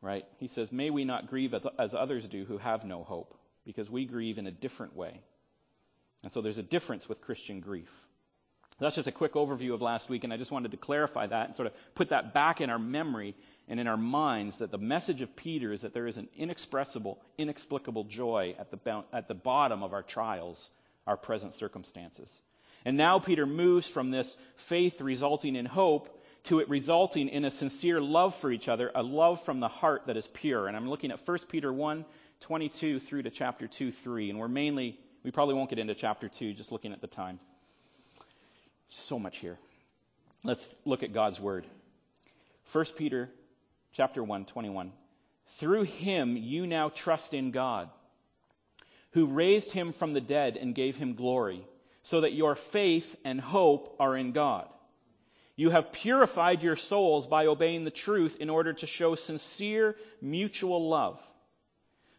Right? 0.00 0.26
He 0.38 0.48
says, 0.48 0.72
May 0.72 0.90
we 0.90 1.04
not 1.04 1.28
grieve 1.28 1.54
as 1.78 1.94
others 1.94 2.26
do 2.26 2.44
who 2.44 2.58
have 2.58 2.84
no 2.84 3.04
hope, 3.04 3.38
because 3.64 3.88
we 3.88 4.04
grieve 4.04 4.38
in 4.38 4.48
a 4.48 4.50
different 4.50 4.96
way. 4.96 5.20
And 6.24 6.32
so 6.32 6.40
there's 6.40 6.58
a 6.58 6.64
difference 6.64 7.08
with 7.08 7.20
Christian 7.20 7.60
grief. 7.60 7.90
That's 8.80 8.96
just 8.96 9.06
a 9.06 9.12
quick 9.12 9.34
overview 9.34 9.74
of 9.74 9.82
last 9.82 10.08
week, 10.08 10.24
and 10.24 10.32
I 10.32 10.36
just 10.36 10.50
wanted 10.50 10.72
to 10.72 10.76
clarify 10.76 11.26
that 11.28 11.46
and 11.46 11.54
sort 11.54 11.66
of 11.66 11.74
put 11.94 12.08
that 12.08 12.34
back 12.34 12.60
in 12.60 12.70
our 12.70 12.78
memory 12.78 13.36
and 13.68 13.78
in 13.78 13.86
our 13.86 13.96
minds 13.96 14.56
that 14.56 14.72
the 14.72 14.78
message 14.78 15.20
of 15.20 15.36
Peter 15.36 15.72
is 15.72 15.82
that 15.82 15.94
there 15.94 16.08
is 16.08 16.16
an 16.16 16.28
inexpressible, 16.36 17.20
inexplicable 17.38 18.04
joy 18.04 18.56
at 18.58 18.70
the, 18.72 19.04
at 19.12 19.28
the 19.28 19.34
bottom 19.34 19.84
of 19.84 19.92
our 19.92 20.02
trials 20.02 20.68
our 21.06 21.16
present 21.16 21.54
circumstances. 21.54 22.30
And 22.84 22.96
now 22.96 23.18
Peter 23.18 23.46
moves 23.46 23.86
from 23.86 24.10
this 24.10 24.36
faith 24.56 25.00
resulting 25.00 25.56
in 25.56 25.66
hope 25.66 26.18
to 26.44 26.58
it 26.58 26.68
resulting 26.68 27.28
in 27.28 27.44
a 27.44 27.50
sincere 27.50 28.00
love 28.00 28.34
for 28.34 28.50
each 28.50 28.68
other, 28.68 28.90
a 28.94 29.02
love 29.02 29.40
from 29.44 29.60
the 29.60 29.68
heart 29.68 30.06
that 30.06 30.16
is 30.16 30.26
pure. 30.26 30.66
And 30.66 30.76
I'm 30.76 30.88
looking 30.88 31.12
at 31.12 31.26
1 31.26 31.38
Peter 31.48 31.72
1, 31.72 32.04
22 32.40 32.98
through 32.98 33.22
to 33.22 33.30
chapter 33.30 33.68
2, 33.68 33.92
3. 33.92 34.30
And 34.30 34.38
we're 34.38 34.48
mainly, 34.48 34.98
we 35.22 35.30
probably 35.30 35.54
won't 35.54 35.70
get 35.70 35.78
into 35.78 35.94
chapter 35.94 36.28
2, 36.28 36.54
just 36.54 36.72
looking 36.72 36.92
at 36.92 37.00
the 37.00 37.06
time. 37.06 37.38
So 38.88 39.18
much 39.18 39.38
here. 39.38 39.58
Let's 40.42 40.74
look 40.84 41.04
at 41.04 41.12
God's 41.12 41.38
word. 41.38 41.64
1 42.72 42.84
Peter 42.96 43.30
chapter 43.92 44.24
1, 44.24 44.46
21. 44.46 44.92
Through 45.58 45.84
him 45.84 46.36
you 46.36 46.66
now 46.66 46.88
trust 46.88 47.34
in 47.34 47.52
God 47.52 47.88
who 49.12 49.26
raised 49.26 49.72
him 49.72 49.92
from 49.92 50.12
the 50.12 50.20
dead 50.20 50.56
and 50.56 50.74
gave 50.74 50.96
him 50.96 51.14
glory, 51.14 51.64
so 52.02 52.22
that 52.22 52.32
your 52.32 52.54
faith 52.54 53.16
and 53.24 53.40
hope 53.40 53.96
are 54.00 54.16
in 54.16 54.32
God. 54.32 54.68
You 55.54 55.70
have 55.70 55.92
purified 55.92 56.62
your 56.62 56.76
souls 56.76 57.26
by 57.26 57.46
obeying 57.46 57.84
the 57.84 57.90
truth 57.90 58.38
in 58.40 58.48
order 58.48 58.72
to 58.72 58.86
show 58.86 59.14
sincere 59.14 59.96
mutual 60.20 60.88
love. 60.88 61.20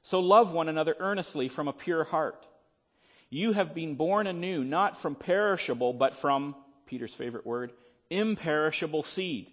So 0.04 0.20
love 0.20 0.54
one 0.54 0.70
another 0.70 0.96
earnestly 1.00 1.50
from 1.50 1.68
a 1.68 1.74
pure 1.74 2.04
heart. 2.04 2.46
You 3.30 3.54
have 3.54 3.74
been 3.74 3.96
born 3.96 4.28
anew, 4.28 4.64
not 4.64 4.98
from 4.98 5.16
perishable, 5.16 5.94
but 5.94 6.16
from, 6.16 6.56
Peter's 6.86 7.16
favorite 7.16 7.46
word, 7.46 7.72
imperishable 8.12 9.02
seed, 9.02 9.50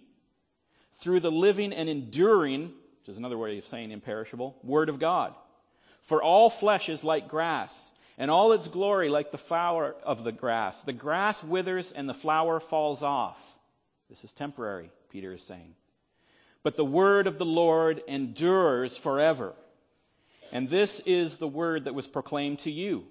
through 0.99 1.21
the 1.21 1.31
living 1.31 1.73
and 1.73 1.89
enduring, 1.89 2.73
which 2.99 3.09
is 3.09 3.17
another 3.17 3.37
way 3.37 3.57
of 3.57 3.65
saying 3.65 3.89
imperishable, 3.89 4.59
Word 4.61 4.89
of 4.89 4.99
God 4.99 5.33
for 6.01 6.21
all 6.21 6.49
flesh 6.49 6.89
is 6.89 7.03
like 7.03 7.27
grass, 7.27 7.91
and 8.17 8.29
all 8.29 8.51
its 8.53 8.67
glory 8.67 9.09
like 9.09 9.31
the 9.31 9.37
flower 9.37 9.95
of 10.03 10.23
the 10.23 10.31
grass. 10.31 10.81
The 10.83 10.93
grass 10.93 11.43
withers 11.43 11.91
and 11.91 12.07
the 12.07 12.13
flower 12.13 12.59
falls 12.59 13.03
off. 13.03 13.39
This 14.09 14.23
is 14.23 14.31
temporary, 14.33 14.91
Peter 15.09 15.33
is 15.33 15.43
saying. 15.43 15.73
But 16.63 16.75
the 16.75 16.85
word 16.85 17.27
of 17.27 17.37
the 17.37 17.45
Lord 17.45 18.01
endures 18.07 18.97
forever. 18.97 19.53
And 20.51 20.69
this 20.69 20.99
is 21.05 21.37
the 21.37 21.47
word 21.47 21.85
that 21.85 21.95
was 21.95 22.07
proclaimed 22.07 22.59
to 22.59 22.71
you. 22.71 23.05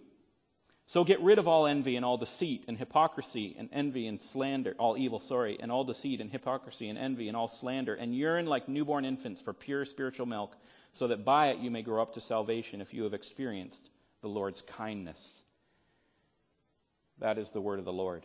So 0.86 1.04
get 1.04 1.22
rid 1.22 1.38
of 1.38 1.46
all 1.46 1.66
envy 1.66 1.96
and 1.96 2.04
all 2.04 2.16
deceit 2.16 2.64
and 2.66 2.76
hypocrisy 2.76 3.54
and 3.56 3.68
envy 3.72 4.08
and 4.08 4.20
slander, 4.20 4.74
all 4.76 4.98
evil, 4.98 5.20
sorry, 5.20 5.56
and 5.60 5.70
all 5.70 5.84
deceit 5.84 6.20
and 6.20 6.30
hypocrisy 6.30 6.88
and 6.88 6.98
envy 6.98 7.28
and 7.28 7.36
all 7.36 7.48
slander, 7.48 7.94
and 7.94 8.14
yearn 8.14 8.46
like 8.46 8.68
newborn 8.68 9.04
infants 9.04 9.40
for 9.40 9.52
pure 9.52 9.84
spiritual 9.84 10.26
milk 10.26 10.54
so 10.92 11.08
that 11.08 11.24
by 11.24 11.48
it 11.48 11.58
you 11.58 11.70
may 11.70 11.82
grow 11.82 12.02
up 12.02 12.14
to 12.14 12.20
salvation 12.20 12.80
if 12.80 12.92
you 12.94 13.04
have 13.04 13.14
experienced 13.14 13.88
the 14.22 14.28
Lord's 14.28 14.60
kindness. 14.60 15.42
That 17.18 17.38
is 17.38 17.50
the 17.50 17.60
word 17.60 17.78
of 17.78 17.84
the 17.84 17.92
Lord. 17.92 18.24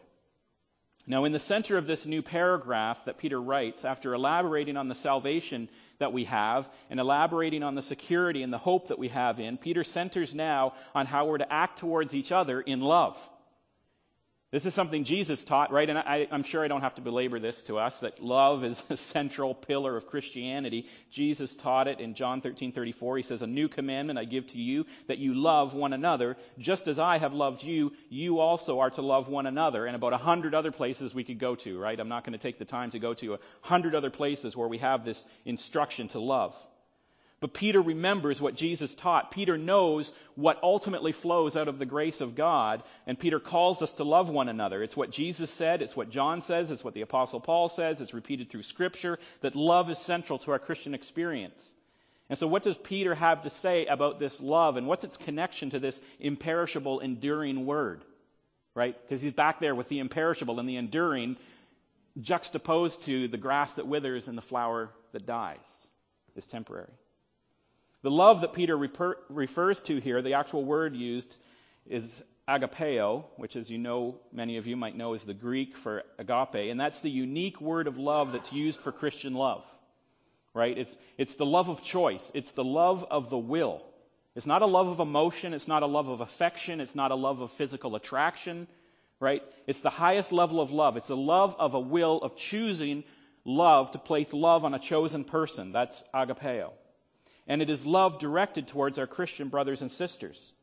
Now, 1.07 1.25
in 1.25 1.31
the 1.31 1.39
center 1.39 1.77
of 1.77 1.86
this 1.86 2.07
new 2.07 2.24
paragraph 2.24 3.05
that 3.05 3.19
Peter 3.19 3.39
writes, 3.39 3.86
after 3.86 4.15
elaborating 4.15 4.75
on 4.75 4.88
the 4.88 4.95
salvation 4.95 5.69
that 6.00 6.12
we 6.12 6.25
have 6.25 6.67
and 6.89 7.00
elaborating 7.00 7.62
on 7.62 7.75
the 7.75 7.84
security 7.84 8.41
and 8.41 8.51
the 8.51 8.57
hope 8.57 8.88
that 8.88 8.98
we 8.98 9.10
have 9.10 9.39
in, 9.39 9.57
Peter 9.57 9.84
centers 9.84 10.34
now 10.34 10.74
on 10.95 11.05
how 11.05 11.27
we're 11.27 11.38
to 11.38 11.53
act 11.53 11.77
towards 11.77 12.15
each 12.15 12.31
other 12.31 12.60
in 12.60 12.81
love. 12.81 13.17
This 14.55 14.65
is 14.65 14.74
something 14.74 15.03
Jesus 15.03 15.43
taught, 15.43 15.74
right? 15.74 15.89
And 15.89 16.00
I, 16.00 16.29
am 16.31 16.43
sure 16.43 16.63
I 16.63 16.69
don't 16.69 16.79
have 16.79 16.95
to 16.95 17.01
belabor 17.01 17.41
this 17.41 17.62
to 17.63 17.77
us 17.77 18.00
that 18.00 18.24
love 18.24 18.63
is 18.63 18.81
a 18.89 18.95
central 19.12 19.53
pillar 19.53 19.97
of 19.97 20.07
Christianity. 20.07 20.88
Jesus 21.12 21.57
taught 21.57 21.89
it 21.89 22.00
in 22.00 22.13
John 22.13 22.41
13:34. 22.41 23.17
He 23.17 23.24
says, 23.24 23.41
"A 23.41 23.47
new 23.47 23.67
commandment 23.67 24.17
I 24.17 24.24
give 24.24 24.47
to 24.47 24.57
you, 24.57 24.85
that 25.07 25.17
you 25.17 25.33
love 25.33 25.74
one 25.74 25.91
another, 25.91 26.38
just 26.57 26.88
as 26.88 27.00
I 27.00 27.17
have 27.17 27.33
loved 27.33 27.63
you. 27.63 27.91
You 28.07 28.39
also 28.39 28.79
are 28.79 28.91
to 28.91 29.01
love 29.01 29.27
one 29.27 29.45
another." 29.45 29.88
And 29.88 29.93
about 29.93 30.13
a 30.13 30.17
hundred 30.17 30.55
other 30.55 30.71
places 30.71 31.13
we 31.13 31.25
could 31.25 31.38
go 31.38 31.55
to, 31.55 31.77
right? 31.77 32.00
I'm 32.00 32.07
not 32.07 32.24
going 32.24 32.31
to 32.31 32.39
take 32.41 32.57
the 32.57 32.63
time 32.63 32.91
to 32.91 33.00
go 33.00 33.13
to 33.15 33.33
a 33.33 33.39
hundred 33.59 33.93
other 33.93 34.09
places 34.09 34.55
where 34.55 34.69
we 34.69 34.77
have 34.77 35.03
this 35.03 35.21
instruction 35.43 36.07
to 36.07 36.19
love. 36.19 36.55
But 37.42 37.54
Peter 37.54 37.82
remembers 37.82 38.39
what 38.39 38.56
Jesus 38.56 38.96
taught. 38.96 39.32
Peter 39.32 39.58
knows 39.58 40.13
what 40.36 40.60
ultimately 40.63 41.12
flows 41.12 41.58
out 41.58 41.68
of 41.68 41.77
the 41.77 41.86
grace 41.86 42.22
of 42.22 42.36
God, 42.36 42.82
and 43.06 43.20
Peter 43.20 43.39
calls 43.39 43.82
us 43.82 43.92
to 43.94 44.06
love 44.06 44.30
one 44.30 44.48
another. 44.48 44.82
It's 44.82 44.96
what 44.96 45.12
Jesus 45.12 45.51
said, 45.51 45.82
it's 45.82 45.98
what 45.98 46.10
John 46.10 46.42
says, 46.42 46.72
it's 46.72 46.84
what 46.84 46.94
the 46.94 47.01
Apostle 47.01 47.42
Paul 47.42 47.68
says, 47.68 48.00
it's 48.00 48.13
repeated 48.13 48.50
through 48.50 48.63
Scripture, 48.63 49.20
that 49.42 49.56
love 49.56 49.89
is 49.89 49.98
central 49.98 50.39
to 50.39 50.51
our 50.51 50.60
Christian 50.60 50.94
experience. 50.94 51.74
And 52.30 52.39
so, 52.39 52.48
what 52.48 52.63
does 52.63 52.77
Peter 52.77 53.13
have 53.13 53.44
to 53.44 53.50
say 53.50 53.86
about 53.86 54.18
this 54.18 54.39
love, 54.39 54.77
and 54.77 54.88
what's 54.88 55.04
its 55.04 55.18
connection 55.18 55.72
to 55.72 55.80
this 55.80 56.01
imperishable, 56.20 57.01
enduring 57.01 57.65
word? 57.65 58.04
Right? 58.74 58.96
Because 59.01 59.22
he's 59.22 59.34
back 59.34 59.60
there 59.60 59.75
with 59.75 59.89
the 59.89 60.00
imperishable 60.00 60.60
and 60.60 60.68
the 60.68 60.77
enduring 60.77 61.38
juxtaposed 62.20 63.04
to 63.04 63.27
the 63.27 63.38
grass 63.38 63.74
that 63.74 63.88
withers 63.88 64.27
and 64.27 64.38
the 64.38 64.42
flower 64.42 64.89
that 65.12 65.25
dies, 65.25 65.60
is 66.36 66.48
temporary. 66.48 66.92
The 68.05 68.12
love 68.12 68.41
that 68.41 68.53
Peter 68.53 68.77
reper- 68.77 69.15
refers 69.29 69.79
to 69.79 70.00
here, 70.00 70.21
the 70.21 70.35
actual 70.35 70.63
word 70.63 70.95
used 70.95 71.35
is 71.88 72.24
agapeo, 72.47 73.24
which, 73.38 73.55
as 73.55 73.67
you 73.67 73.79
know, 73.79 74.19
many 74.31 74.57
of 74.57 74.67
you 74.67 74.75
might 74.77 74.95
know, 74.95 75.15
is 75.15 75.24
the 75.24 75.33
Greek 75.33 75.75
for 75.75 76.03
agape, 76.19 76.69
and 76.69 76.79
that's 76.79 77.00
the 77.00 77.09
unique 77.09 77.59
word 77.59 77.88
of 77.88 77.97
love 77.97 78.31
that's 78.31 78.53
used 78.53 78.79
for 78.81 78.91
Christian 78.91 79.33
love. 79.33 79.63
Right? 80.53 80.77
It's, 80.77 80.95
it's 81.17 81.33
the 81.33 81.47
love 81.47 81.67
of 81.67 81.81
choice. 81.81 82.31
It's 82.35 82.51
the 82.51 82.63
love 82.63 83.03
of 83.09 83.31
the 83.31 83.39
will. 83.39 83.81
It's 84.35 84.45
not 84.45 84.62
a 84.62 84.67
love 84.67 84.88
of 84.88 85.00
emotion. 85.00 85.55
It's 85.55 85.67
not 85.67 85.81
a 85.81 85.88
love 85.88 86.07
of 86.07 86.21
affection. 86.21 86.81
It's 86.81 86.93
not 86.93 87.09
a 87.09 87.15
love 87.15 87.41
of 87.41 87.53
physical 87.53 87.95
attraction. 87.95 88.67
Right? 89.19 89.41
It's 89.65 89.81
the 89.81 89.89
highest 89.89 90.31
level 90.31 90.62
of 90.62 90.71
love. 90.71 90.95
It's 90.95 91.09
a 91.09 91.15
love 91.15 91.55
of 91.57 91.74
a 91.74 91.79
will 91.79 92.19
of 92.19 92.35
choosing 92.35 93.03
love 93.45 93.93
to 93.93 93.97
place 93.97 94.31
love 94.31 94.63
on 94.63 94.75
a 94.75 94.79
chosen 94.79 95.24
person. 95.24 95.71
That's 95.71 96.03
agapeo 96.13 96.69
and 97.47 97.61
it 97.61 97.69
is 97.69 97.85
love 97.85 98.19
directed 98.19 98.67
towards 98.67 98.99
our 98.99 99.07
Christian 99.07 99.49
brothers 99.49 99.81
and 99.81 99.91
sisters. 99.91 100.53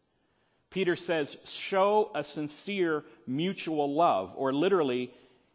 Peter 0.70 0.96
says, 0.96 1.36
show 1.44 2.10
a 2.14 2.24
sincere 2.24 3.04
mutual 3.26 3.94
love, 3.94 4.32
or 4.36 4.52
literally, 4.52 5.12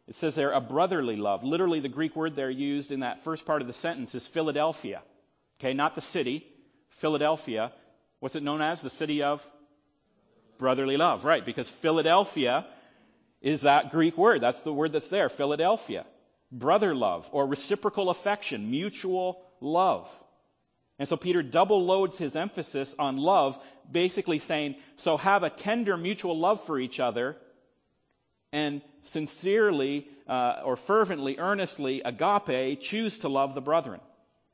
it 0.07 0.15
says 0.15 0.35
there, 0.35 0.51
a 0.51 0.61
brotherly 0.61 1.15
love. 1.15 1.43
Literally, 1.43 1.79
the 1.79 1.89
Greek 1.89 2.15
word 2.15 2.35
there 2.35 2.51
used 2.51 2.91
in 2.91 2.99
that 2.99 3.23
first 3.23 3.45
part 3.45 3.61
of 3.61 3.67
the 3.67 3.73
sentence 3.73 4.13
is 4.13 4.27
Philadelphia. 4.27 5.01
Okay, 5.59 5.73
not 5.73 5.95
the 5.95 6.01
city, 6.01 6.45
Philadelphia. 6.89 7.71
What's 8.19 8.35
it 8.35 8.43
known 8.43 8.61
as? 8.61 8.81
The 8.81 8.91
city 8.91 9.23
of 9.23 9.45
brotherly 10.59 10.97
love, 10.97 11.25
right? 11.25 11.43
Because 11.43 11.69
Philadelphia 11.69 12.65
is 13.41 13.61
that 13.61 13.91
Greek 13.91 14.17
word. 14.17 14.41
That's 14.41 14.61
the 14.61 14.73
word 14.73 14.93
that's 14.93 15.09
there, 15.09 15.29
Philadelphia. 15.29 16.05
Brother 16.51 16.95
love, 16.95 17.27
or 17.31 17.47
reciprocal 17.47 18.09
affection, 18.09 18.69
mutual 18.71 19.41
love. 19.61 20.07
And 20.99 21.07
so 21.07 21.15
Peter 21.15 21.43
double 21.43 21.85
loads 21.85 22.17
his 22.17 22.35
emphasis 22.35 22.95
on 22.97 23.17
love, 23.17 23.59
basically 23.91 24.39
saying, 24.39 24.75
so 24.95 25.17
have 25.17 25.43
a 25.43 25.49
tender 25.49 25.95
mutual 25.95 26.37
love 26.37 26.63
for 26.65 26.79
each 26.79 26.99
other 26.99 27.35
and 28.51 28.81
sincerely 29.03 30.07
uh, 30.27 30.61
or 30.63 30.75
fervently, 30.75 31.37
earnestly, 31.37 32.01
agape, 32.01 32.81
choose 32.81 33.19
to 33.19 33.29
love 33.29 33.53
the 33.53 33.61
brethren. 33.61 33.99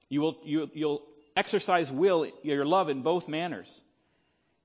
You 0.10 0.22
will, 0.22 0.38
you, 0.44 0.70
you'll 0.74 1.02
exercise 1.36 1.92
will, 1.92 2.30
your 2.44 2.66
love 2.66 2.90
in 2.90 3.02
both 3.02 3.28
manners. 3.28 3.82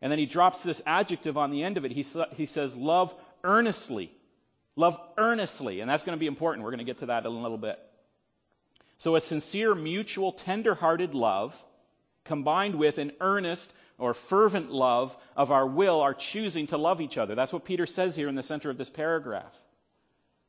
And 0.03 0.11
then 0.13 0.19
he 0.19 0.27
drops 0.27 0.63
this 0.63 0.83
adjective 0.87 1.37
on 1.39 1.51
the 1.51 1.63
end 1.63 1.77
of 1.77 1.85
it. 1.85 1.93
He, 1.93 2.05
he 2.35 2.47
says, 2.47 2.77
love 2.77 3.15
earnestly. 3.45 4.11
Love 4.77 5.01
earnestly. 5.17 5.81
And 5.81 5.91
that's 5.91 6.03
going 6.03 6.17
to 6.17 6.21
be 6.21 6.27
important. 6.27 6.65
We're 6.65 6.71
going 6.71 6.79
to 6.79 6.85
get 6.85 6.99
to 6.99 7.07
that 7.07 7.25
in 7.25 7.33
a 7.33 7.41
little 7.41 7.59
bit. 7.59 7.79
So 8.99 9.15
a 9.15 9.21
sincere, 9.21 9.75
mutual, 9.75 10.33
tender-hearted 10.33 11.15
love 11.15 11.55
combined 12.25 12.75
with 12.75 12.99
an 12.99 13.13
earnest 13.21 13.73
or 13.97 14.13
fervent 14.15 14.71
love 14.71 15.17
of 15.37 15.51
our 15.51 15.67
will, 15.67 16.01
our 16.01 16.15
choosing 16.15 16.67
to 16.69 16.77
love 16.77 17.01
each 17.01 17.17
other. 17.17 17.35
That's 17.35 17.53
what 17.53 17.65
Peter 17.65 17.87
says 17.87 18.15
here 18.15 18.29
in 18.29 18.35
the 18.35 18.43
center 18.43 18.71
of 18.71 18.79
this 18.79 18.91
paragraph. 18.91 19.53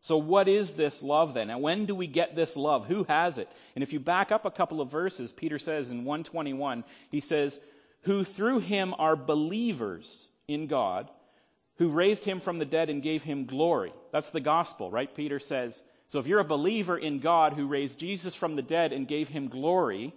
So, 0.02 0.18
what 0.18 0.48
is 0.48 0.72
this 0.72 1.04
love 1.04 1.34
then? 1.34 1.50
And 1.50 1.62
when 1.62 1.86
do 1.86 1.94
we 1.94 2.08
get 2.08 2.36
this 2.36 2.56
love? 2.56 2.86
Who 2.86 3.04
has 3.04 3.38
it? 3.38 3.50
And 3.76 3.84
if 3.84 3.92
you 3.92 4.00
back 4.00 4.32
up 4.32 4.46
a 4.46 4.52
couple 4.52 4.82
of 4.82 4.92
verses, 4.92 5.34
Peter 5.34 5.60
says 5.60 5.92
in 5.92 6.06
121, 6.06 6.86
he 7.12 7.20
says, 7.20 7.60
Who 8.04 8.24
through 8.24 8.60
him 8.60 8.96
are 8.98 9.16
believers 9.16 10.28
in 10.48 10.68
God, 10.68 11.10
who 11.78 11.90
raised 11.90 12.24
him 12.24 12.40
from 12.40 12.60
the 12.60 12.66
dead 12.66 12.90
and 12.90 13.04
gave 13.04 13.24
him 13.24 13.46
glory. 13.46 13.94
That's 14.12 14.30
the 14.32 14.40
gospel, 14.40 14.90
right? 14.90 15.14
Peter 15.14 15.40
says. 15.40 15.82
So, 16.10 16.20
if 16.20 16.28
you're 16.28 16.40
a 16.40 16.44
believer 16.44 16.98
in 16.98 17.20
God 17.20 17.54
who 17.54 17.68
raised 17.68 18.00
Jesus 18.00 18.34
from 18.34 18.56
the 18.56 18.64
dead 18.64 18.94
and 18.94 19.08
gave 19.08 19.28
him 19.28 19.48
glory, 19.48 20.14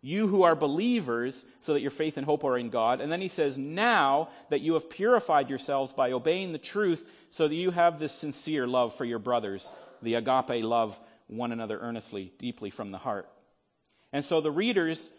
you 0.00 0.26
who 0.28 0.44
are 0.44 0.56
believers, 0.56 1.44
so 1.60 1.74
that 1.74 1.82
your 1.82 1.90
faith 1.90 2.16
and 2.16 2.24
hope 2.24 2.44
are 2.44 2.56
in 2.56 2.70
God. 2.70 3.02
And 3.02 3.12
then 3.12 3.20
he 3.20 3.28
says, 3.28 3.58
Now 3.58 4.30
that 4.48 4.62
you 4.62 4.74
have 4.74 4.88
purified 4.88 5.50
yourselves 5.50 5.92
by 5.92 6.12
obeying 6.12 6.52
the 6.52 6.58
truth, 6.58 7.06
so 7.30 7.48
that 7.48 7.54
you 7.54 7.70
have 7.70 7.98
this 7.98 8.14
sincere 8.14 8.66
love 8.66 8.94
for 8.94 9.04
your 9.04 9.18
brothers, 9.18 9.70
the 10.00 10.14
agape 10.14 10.64
love 10.64 10.98
one 11.26 11.52
another 11.52 11.78
earnestly, 11.78 12.32
deeply 12.38 12.70
from 12.70 12.90
the 12.90 12.98
heart. 12.98 13.28
And 14.12 14.24
so 14.24 14.40
the 14.40 14.50
readers 14.50 15.10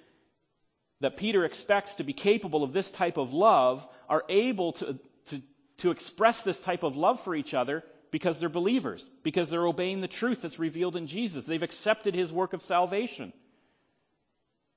that 1.01 1.17
Peter 1.17 1.45
expects 1.45 1.95
to 1.95 2.03
be 2.03 2.13
capable 2.13 2.63
of 2.63 2.74
this 2.74 2.89
type 2.89 3.17
of 3.17 3.33
love 3.33 3.88
are 4.09 4.24
able 4.29 4.71
to, 4.74 4.97
to, 5.25 5.41
to 5.77 5.91
express 5.91 6.41
this 6.41 6.59
type 6.59 6.81
of 6.81 6.95
love 6.95 7.19
for 7.19 7.36
each 7.36 7.53
other 7.53 7.83
because 8.12 8.40
they're 8.40 8.50
believers, 8.50 9.08
because 9.24 9.50
they're 9.50 9.68
obeying 9.68 10.02
the 10.02 10.08
truth 10.08 10.42
that's 10.42 10.60
revealed 10.60 10.96
in 10.96 11.08
Jesus. 11.08 11.46
They've 11.46 11.62
accepted 11.62 12.16
his 12.16 12.32
work 12.32 12.54
of 12.54 12.62
salvation. 12.62 13.34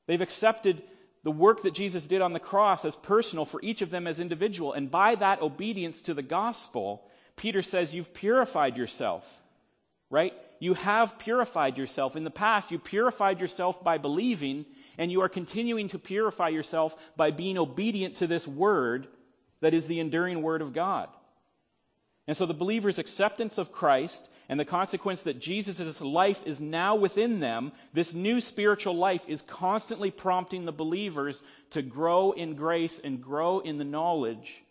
They've 0.06 0.20
accepted 0.20 0.82
the 1.22 1.30
work 1.30 1.62
that 1.62 1.74
Jesus 1.74 2.06
did 2.06 2.22
on 2.22 2.32
the 2.32 2.40
cross 2.40 2.84
as 2.84 2.96
personal 2.96 3.44
for 3.44 3.60
each 3.62 3.82
of 3.82 3.90
them 3.90 4.06
as 4.06 4.20
individual. 4.20 4.72
And 4.72 4.90
by 4.90 5.14
that 5.16 5.42
obedience 5.42 6.02
to 6.02 6.14
the 6.14 6.22
gospel, 6.22 7.06
Peter 7.36 7.62
says, 7.62 7.94
You've 7.94 8.14
purified 8.14 8.76
yourself. 8.76 9.26
Right? 10.08 10.32
You 10.58 10.74
have 10.74 11.18
purified 11.18 11.78
yourself. 11.78 12.16
In 12.16 12.24
the 12.24 12.30
past, 12.30 12.70
you 12.70 12.78
purified 12.78 13.40
yourself 13.40 13.84
by 13.84 13.98
believing, 13.98 14.66
and 14.98 15.12
you 15.12 15.22
are 15.22 15.28
continuing 15.28 15.88
to 15.88 15.98
purify 15.98 16.48
yourself 16.48 16.96
by 17.16 17.30
being 17.30 17.56
obedient 17.56 18.16
to 18.16 18.26
this 18.26 18.46
word 18.46 19.06
that 19.60 19.74
is 19.74 19.86
the 19.86 20.00
enduring 20.00 20.42
word 20.42 20.62
of 20.62 20.72
God. 20.72 21.08
And 22.30 22.36
so 22.36 22.46
the 22.46 22.54
believer's 22.54 23.00
acceptance 23.00 23.58
of 23.58 23.72
Christ 23.72 24.24
and 24.48 24.60
the 24.60 24.64
consequence 24.64 25.22
that 25.22 25.40
Jesus' 25.40 26.00
life 26.00 26.40
is 26.46 26.60
now 26.60 26.94
within 26.94 27.40
them, 27.40 27.72
this 27.92 28.14
new 28.14 28.40
spiritual 28.40 28.94
life 28.94 29.22
is 29.26 29.40
constantly 29.40 30.12
prompting 30.12 30.64
the 30.64 30.70
believers 30.70 31.42
to 31.70 31.82
grow 31.82 32.30
in 32.30 32.54
grace 32.54 33.00
and 33.02 33.20
grow 33.20 33.58
in 33.58 33.78
the 33.78 33.84
knowledge. 33.84 34.62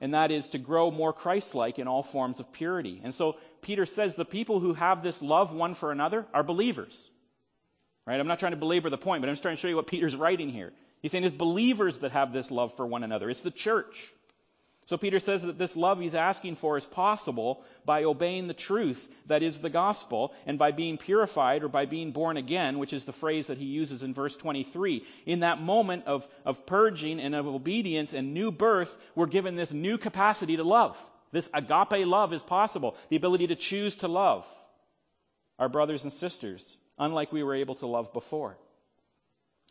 And 0.00 0.14
that 0.14 0.30
is 0.30 0.48
to 0.48 0.58
grow 0.58 0.90
more 0.90 1.12
Christ 1.12 1.54
like 1.54 1.78
in 1.78 1.88
all 1.88 2.02
forms 2.02 2.40
of 2.40 2.50
purity. 2.54 3.02
And 3.04 3.14
so 3.14 3.36
Peter 3.60 3.84
says 3.84 4.14
the 4.14 4.24
people 4.24 4.58
who 4.58 4.72
have 4.72 5.02
this 5.02 5.20
love 5.20 5.52
one 5.52 5.74
for 5.74 5.92
another 5.92 6.24
are 6.32 6.42
believers. 6.42 7.10
Right? 8.06 8.18
I'm 8.18 8.28
not 8.28 8.38
trying 8.38 8.52
to 8.52 8.56
belabor 8.56 8.88
the 8.88 8.96
point, 8.96 9.20
but 9.20 9.28
I'm 9.28 9.34
just 9.34 9.42
trying 9.42 9.56
to 9.56 9.60
show 9.60 9.68
you 9.68 9.76
what 9.76 9.88
Peter's 9.88 10.16
writing 10.16 10.48
here. 10.48 10.72
He's 11.02 11.12
saying 11.12 11.24
it's 11.24 11.36
believers 11.36 11.98
that 11.98 12.12
have 12.12 12.32
this 12.32 12.50
love 12.50 12.74
for 12.76 12.86
one 12.86 13.04
another. 13.04 13.28
It's 13.28 13.42
the 13.42 13.50
church. 13.50 14.10
So 14.86 14.96
Peter 14.96 15.18
says 15.18 15.42
that 15.42 15.58
this 15.58 15.74
love 15.74 15.98
he's 15.98 16.14
asking 16.14 16.56
for 16.56 16.76
is 16.76 16.86
possible 16.86 17.64
by 17.84 18.04
obeying 18.04 18.46
the 18.46 18.54
truth 18.54 19.08
that 19.26 19.42
is 19.42 19.58
the 19.58 19.68
gospel 19.68 20.32
and 20.46 20.60
by 20.60 20.70
being 20.70 20.96
purified 20.96 21.64
or 21.64 21.68
by 21.68 21.86
being 21.86 22.12
born 22.12 22.36
again, 22.36 22.78
which 22.78 22.92
is 22.92 23.02
the 23.02 23.12
phrase 23.12 23.48
that 23.48 23.58
he 23.58 23.64
uses 23.64 24.04
in 24.04 24.14
verse 24.14 24.36
23. 24.36 25.04
In 25.26 25.40
that 25.40 25.60
moment 25.60 26.06
of, 26.06 26.26
of 26.44 26.66
purging 26.66 27.18
and 27.18 27.34
of 27.34 27.48
obedience 27.48 28.12
and 28.12 28.32
new 28.32 28.52
birth, 28.52 28.96
we're 29.16 29.26
given 29.26 29.56
this 29.56 29.72
new 29.72 29.98
capacity 29.98 30.56
to 30.56 30.64
love. 30.64 30.96
This 31.32 31.48
agape 31.52 32.06
love 32.06 32.32
is 32.32 32.44
possible. 32.44 32.96
The 33.08 33.16
ability 33.16 33.48
to 33.48 33.56
choose 33.56 33.96
to 33.98 34.08
love 34.08 34.46
our 35.58 35.68
brothers 35.68 36.04
and 36.04 36.12
sisters, 36.12 36.76
unlike 36.96 37.32
we 37.32 37.42
were 37.42 37.56
able 37.56 37.74
to 37.76 37.88
love 37.88 38.12
before. 38.12 38.56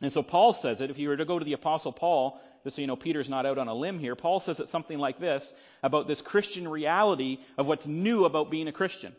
And 0.01 0.11
so 0.11 0.21
Paul 0.23 0.53
says 0.53 0.81
it. 0.81 0.89
If 0.89 0.99
you 0.99 1.07
were 1.07 1.15
to 1.15 1.23
go 1.23 1.39
to 1.39 1.45
the 1.45 1.53
Apostle 1.53 1.93
Paul, 1.93 2.41
just 2.65 2.75
so 2.75 2.81
you 2.81 2.87
know 2.87 2.95
Peter's 2.95 3.29
not 3.29 3.45
out 3.45 3.59
on 3.59 3.67
a 3.67 3.75
limb 3.75 3.99
here, 3.99 4.15
Paul 4.15 4.39
says 4.39 4.59
it 4.59 4.69
something 4.69 4.97
like 4.97 5.19
this 5.19 5.53
about 5.83 6.07
this 6.07 6.19
Christian 6.19 6.67
reality 6.67 7.37
of 7.59 7.67
what's 7.67 7.85
new 7.85 8.25
about 8.25 8.49
being 8.49 8.67
a 8.67 8.71
Christian. 8.71 9.15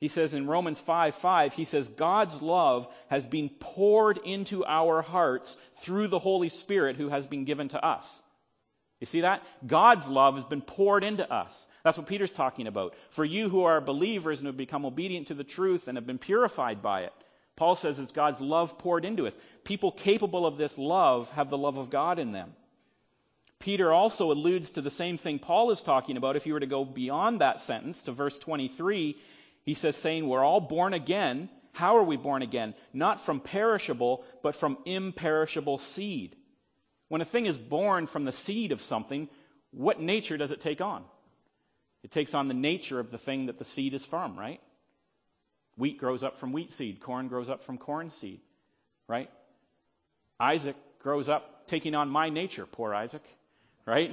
He 0.00 0.08
says 0.08 0.32
in 0.32 0.46
Romans 0.46 0.80
5 0.80 1.14
5, 1.14 1.52
he 1.52 1.66
says, 1.66 1.88
God's 1.90 2.40
love 2.40 2.88
has 3.08 3.26
been 3.26 3.50
poured 3.50 4.18
into 4.24 4.64
our 4.64 5.02
hearts 5.02 5.58
through 5.82 6.08
the 6.08 6.18
Holy 6.18 6.48
Spirit 6.48 6.96
who 6.96 7.10
has 7.10 7.26
been 7.26 7.44
given 7.44 7.68
to 7.68 7.84
us. 7.84 8.22
You 9.00 9.06
see 9.06 9.20
that? 9.20 9.42
God's 9.66 10.08
love 10.08 10.36
has 10.36 10.44
been 10.46 10.62
poured 10.62 11.04
into 11.04 11.30
us. 11.30 11.66
That's 11.84 11.98
what 11.98 12.06
Peter's 12.06 12.32
talking 12.32 12.68
about. 12.68 12.94
For 13.10 13.24
you 13.24 13.50
who 13.50 13.64
are 13.64 13.82
believers 13.82 14.38
and 14.38 14.46
have 14.46 14.56
become 14.56 14.86
obedient 14.86 15.26
to 15.26 15.34
the 15.34 15.44
truth 15.44 15.88
and 15.88 15.98
have 15.98 16.06
been 16.06 16.18
purified 16.18 16.80
by 16.80 17.02
it. 17.02 17.12
Paul 17.56 17.76
says 17.76 17.98
it's 17.98 18.12
God's 18.12 18.40
love 18.40 18.78
poured 18.78 19.04
into 19.04 19.26
us. 19.26 19.36
People 19.62 19.92
capable 19.92 20.46
of 20.46 20.56
this 20.56 20.78
love 20.78 21.30
have 21.32 21.50
the 21.50 21.58
love 21.58 21.76
of 21.76 21.90
God 21.90 22.18
in 22.18 22.32
them. 22.32 22.54
Peter 23.62 23.92
also 23.92 24.32
alludes 24.32 24.72
to 24.72 24.82
the 24.82 24.90
same 24.90 25.18
thing 25.18 25.38
Paul 25.38 25.70
is 25.70 25.82
talking 25.82 26.16
about. 26.16 26.34
If 26.34 26.46
you 26.46 26.52
were 26.52 26.60
to 26.60 26.66
go 26.66 26.84
beyond 26.84 27.40
that 27.40 27.60
sentence 27.60 28.02
to 28.02 28.12
verse 28.12 28.36
23, 28.40 29.16
he 29.64 29.74
says, 29.74 29.94
saying, 29.94 30.26
We're 30.28 30.44
all 30.44 30.60
born 30.60 30.94
again. 30.94 31.48
How 31.72 31.96
are 31.96 32.02
we 32.02 32.16
born 32.16 32.42
again? 32.42 32.74
Not 32.92 33.20
from 33.20 33.38
perishable, 33.38 34.24
but 34.42 34.56
from 34.56 34.78
imperishable 34.84 35.78
seed. 35.78 36.34
When 37.06 37.20
a 37.20 37.24
thing 37.24 37.46
is 37.46 37.56
born 37.56 38.08
from 38.08 38.24
the 38.24 38.32
seed 38.32 38.72
of 38.72 38.82
something, 38.82 39.28
what 39.70 40.00
nature 40.00 40.36
does 40.36 40.50
it 40.50 40.60
take 40.60 40.80
on? 40.80 41.04
It 42.02 42.10
takes 42.10 42.34
on 42.34 42.48
the 42.48 42.54
nature 42.54 42.98
of 42.98 43.12
the 43.12 43.18
thing 43.18 43.46
that 43.46 43.58
the 43.58 43.64
seed 43.64 43.94
is 43.94 44.04
from, 44.04 44.36
right? 44.36 44.60
Wheat 45.76 45.98
grows 45.98 46.24
up 46.24 46.40
from 46.40 46.52
wheat 46.52 46.72
seed, 46.72 47.00
corn 47.00 47.28
grows 47.28 47.48
up 47.48 47.62
from 47.62 47.78
corn 47.78 48.10
seed, 48.10 48.40
right? 49.06 49.30
Isaac 50.40 50.74
grows 50.98 51.28
up 51.28 51.68
taking 51.68 51.94
on 51.94 52.08
my 52.08 52.28
nature, 52.28 52.66
poor 52.66 52.92
Isaac, 52.92 53.22
right? 53.86 54.12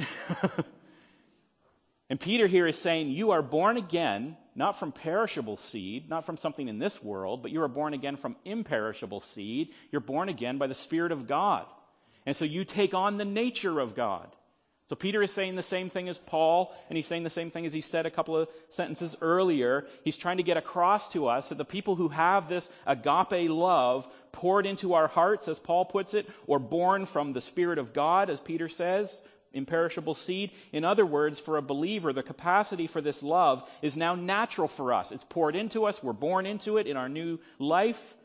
and 2.10 2.20
Peter 2.20 2.48
here 2.48 2.68
is 2.68 2.78
saying, 2.78 3.10
You 3.10 3.32
are 3.32 3.42
born 3.42 3.78
again 3.78 4.38
not 4.60 4.78
from 4.78 4.92
perishable 4.92 5.56
seed, 5.56 6.10
not 6.10 6.26
from 6.26 6.36
something 6.36 6.68
in 6.68 6.80
this 6.80 7.02
world, 7.02 7.42
but 7.42 7.50
you 7.50 7.62
are 7.62 7.70
born 7.70 7.94
again 7.94 8.18
from 8.18 8.36
imperishable 8.44 9.22
seed. 9.22 9.70
You're 9.90 10.02
born 10.02 10.28
again 10.28 10.58
by 10.58 10.68
the 10.68 10.74
Spirit 10.74 11.14
of 11.14 11.28
God. 11.28 11.66
And 12.26 12.36
so 12.36 12.44
you 12.44 12.66
take 12.66 12.94
on 12.94 13.18
the 13.18 13.24
nature 13.24 13.80
of 13.80 13.96
God. 13.96 14.28
So 14.88 14.98
Peter 14.98 15.24
is 15.24 15.32
saying 15.32 15.56
the 15.56 15.64
same 15.64 15.90
thing 15.90 16.10
as 16.10 16.18
Paul, 16.18 16.76
and 16.90 16.98
he's 16.98 17.08
saying 17.08 17.24
the 17.24 17.30
same 17.30 17.52
thing 17.52 17.68
as 17.68 17.74
he 17.74 17.80
said 17.80 18.06
a 18.06 18.12
couple 18.12 18.36
of 18.36 18.50
sentences 18.70 19.16
earlier. 19.22 19.86
He's 20.04 20.18
trying 20.18 20.38
to 20.38 20.44
get 20.44 20.58
across 20.58 21.10
to 21.14 21.28
us 21.28 21.50
that 21.50 21.58
the 21.58 21.64
people 21.64 21.96
who 21.96 22.10
have 22.10 22.50
this 22.50 22.68
agape 22.86 23.50
love 23.50 24.08
poured 24.32 24.66
into 24.66 24.96
our 24.96 25.08
hearts, 25.08 25.48
as 25.48 25.58
Paul 25.58 25.86
puts 25.86 26.16
it, 26.16 26.28
or 26.48 26.60
born 26.60 27.06
from 27.06 27.32
the 27.32 27.40
Spirit 27.40 27.78
of 27.78 27.94
God, 27.94 28.30
as 28.30 28.42
Peter 28.42 28.68
says, 28.68 29.22
imperishable 29.54 30.16
seed. 30.16 30.52
In 30.72 30.86
other 30.86 31.06
words, 31.06 31.40
for 31.40 31.58
a 31.58 31.62
believer, 31.62 32.14
the 32.14 32.24
capacity 32.24 32.88
for 32.88 33.02
this 33.02 33.24
love 33.24 33.64
is 33.82 33.98
now 33.98 34.16
natural 34.16 34.68
for 34.68 34.94
us. 34.94 35.12
It's 35.12 35.26
poured 35.30 35.56
into 35.56 35.86
us. 35.86 36.02
We're 36.02 36.14
born 36.14 36.46
into 36.46 36.78
it 36.78 36.88
in 36.88 36.98
our 36.98 37.10
new 37.10 37.40
life. 37.58 38.16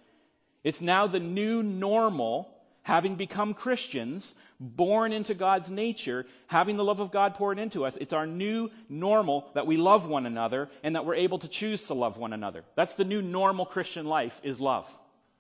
It's 0.62 0.81
now 0.81 1.07
the 1.07 1.21
new 1.21 1.62
normal, 1.62 2.50
having 2.83 3.16
become 3.16 3.54
Christians, 3.54 4.35
born 4.61 5.12
into 5.12 5.35
God's 5.35 5.71
nature, 5.71 6.26
having 6.47 6.76
the 6.76 6.85
love 6.85 7.00
of 7.00 7.11
God 7.11 7.35
poured 7.35 7.59
into 7.59 7.85
us. 7.85 7.97
It's 8.00 8.12
our 8.12 8.26
new 8.26 8.71
normal 8.88 9.50
that 9.54 9.66
we 9.66 9.76
love 9.76 10.09
one 10.09 10.26
another 10.26 10.69
and 10.83 10.97
that 10.97 11.04
we're 11.04 11.14
able 11.16 11.38
to 11.40 11.49
choose 11.49 11.85
to 11.85 11.95
love 11.95 12.19
one 12.19 12.33
another. 12.33 12.64
That's 12.76 12.95
the 12.95 13.04
new 13.04 13.23
normal 13.23 13.66
Christian 13.66 14.07
life 14.07 14.38
is 14.43 14.61
love, 14.61 14.90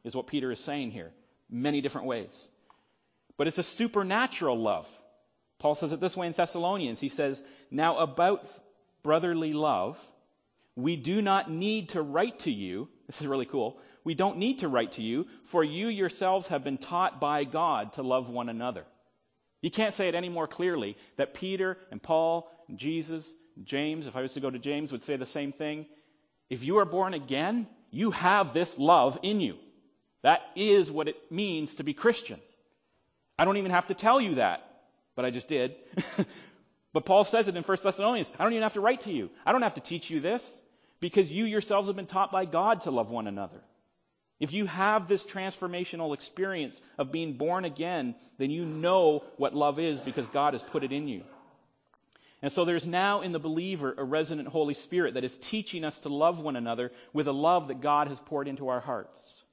is 0.04 0.14
what 0.14 0.26
Peter 0.26 0.50
is 0.50 0.60
saying 0.60 0.90
here. 0.90 1.12
Many 1.50 1.80
different 1.80 2.06
ways. 2.06 2.48
But 3.36 3.46
it's 3.46 3.58
a 3.58 3.62
supernatural 3.62 4.58
love. 4.58 4.88
Paul 5.64 5.76
says 5.76 5.92
it 5.92 6.00
this 6.00 6.14
way 6.14 6.26
in 6.26 6.34
Thessalonians. 6.34 7.00
He 7.00 7.08
says, 7.08 7.42
Now 7.70 7.96
about 7.96 8.46
brotherly 9.02 9.54
love, 9.54 9.98
we 10.76 10.94
do 10.94 11.22
not 11.22 11.50
need 11.50 11.88
to 11.90 12.02
write 12.02 12.40
to 12.40 12.52
you. 12.52 12.90
This 13.06 13.22
is 13.22 13.26
really 13.26 13.46
cool. 13.46 13.78
We 14.04 14.14
don't 14.14 14.36
need 14.36 14.58
to 14.58 14.68
write 14.68 14.92
to 14.92 15.02
you, 15.02 15.26
for 15.44 15.64
you 15.64 15.88
yourselves 15.88 16.48
have 16.48 16.64
been 16.64 16.76
taught 16.76 17.18
by 17.18 17.44
God 17.44 17.94
to 17.94 18.02
love 18.02 18.28
one 18.28 18.50
another. 18.50 18.84
You 19.62 19.70
can't 19.70 19.94
say 19.94 20.06
it 20.06 20.14
any 20.14 20.28
more 20.28 20.46
clearly 20.46 20.98
that 21.16 21.32
Peter 21.32 21.78
and 21.90 22.02
Paul 22.02 22.52
and 22.68 22.76
Jesus 22.76 23.32
and 23.56 23.64
James, 23.64 24.06
if 24.06 24.16
I 24.16 24.20
was 24.20 24.34
to 24.34 24.40
go 24.40 24.50
to 24.50 24.58
James, 24.58 24.92
would 24.92 25.02
say 25.02 25.16
the 25.16 25.24
same 25.24 25.52
thing. 25.52 25.86
If 26.50 26.62
you 26.62 26.76
are 26.76 26.84
born 26.84 27.14
again, 27.14 27.68
you 27.90 28.10
have 28.10 28.52
this 28.52 28.76
love 28.76 29.18
in 29.22 29.40
you. 29.40 29.56
That 30.24 30.42
is 30.56 30.90
what 30.90 31.08
it 31.08 31.32
means 31.32 31.76
to 31.76 31.84
be 31.84 31.94
Christian. 31.94 32.38
I 33.38 33.46
don't 33.46 33.56
even 33.56 33.70
have 33.70 33.86
to 33.86 33.94
tell 33.94 34.20
you 34.20 34.34
that 34.34 34.73
but 35.16 35.24
I 35.24 35.30
just 35.30 35.48
did. 35.48 35.74
but 36.92 37.04
Paul 37.04 37.24
says 37.24 37.48
it 37.48 37.56
in 37.56 37.62
1 37.62 37.78
Thessalonians. 37.82 38.30
I 38.38 38.44
don't 38.44 38.52
even 38.52 38.62
have 38.62 38.74
to 38.74 38.80
write 38.80 39.02
to 39.02 39.12
you. 39.12 39.30
I 39.44 39.52
don't 39.52 39.62
have 39.62 39.74
to 39.74 39.80
teach 39.80 40.10
you 40.10 40.20
this 40.20 40.60
because 41.00 41.30
you 41.30 41.44
yourselves 41.44 41.88
have 41.88 41.96
been 41.96 42.06
taught 42.06 42.32
by 42.32 42.44
God 42.44 42.82
to 42.82 42.90
love 42.90 43.10
one 43.10 43.26
another. 43.26 43.60
If 44.40 44.52
you 44.52 44.66
have 44.66 45.06
this 45.06 45.24
transformational 45.24 46.12
experience 46.12 46.80
of 46.98 47.12
being 47.12 47.34
born 47.34 47.64
again, 47.64 48.14
then 48.38 48.50
you 48.50 48.64
know 48.64 49.22
what 49.36 49.54
love 49.54 49.78
is 49.78 50.00
because 50.00 50.26
God 50.28 50.54
has 50.54 50.62
put 50.62 50.82
it 50.82 50.92
in 50.92 51.08
you. 51.08 51.22
And 52.42 52.52
so 52.52 52.64
there's 52.64 52.86
now 52.86 53.22
in 53.22 53.32
the 53.32 53.38
believer 53.38 53.94
a 53.96 54.04
resident 54.04 54.48
Holy 54.48 54.74
Spirit 54.74 55.14
that 55.14 55.24
is 55.24 55.38
teaching 55.38 55.84
us 55.84 56.00
to 56.00 56.10
love 56.10 56.40
one 56.40 56.56
another 56.56 56.92
with 57.12 57.26
a 57.26 57.32
love 57.32 57.68
that 57.68 57.80
God 57.80 58.08
has 58.08 58.18
poured 58.20 58.48
into 58.48 58.68
our 58.68 58.80
hearts. 58.80 59.43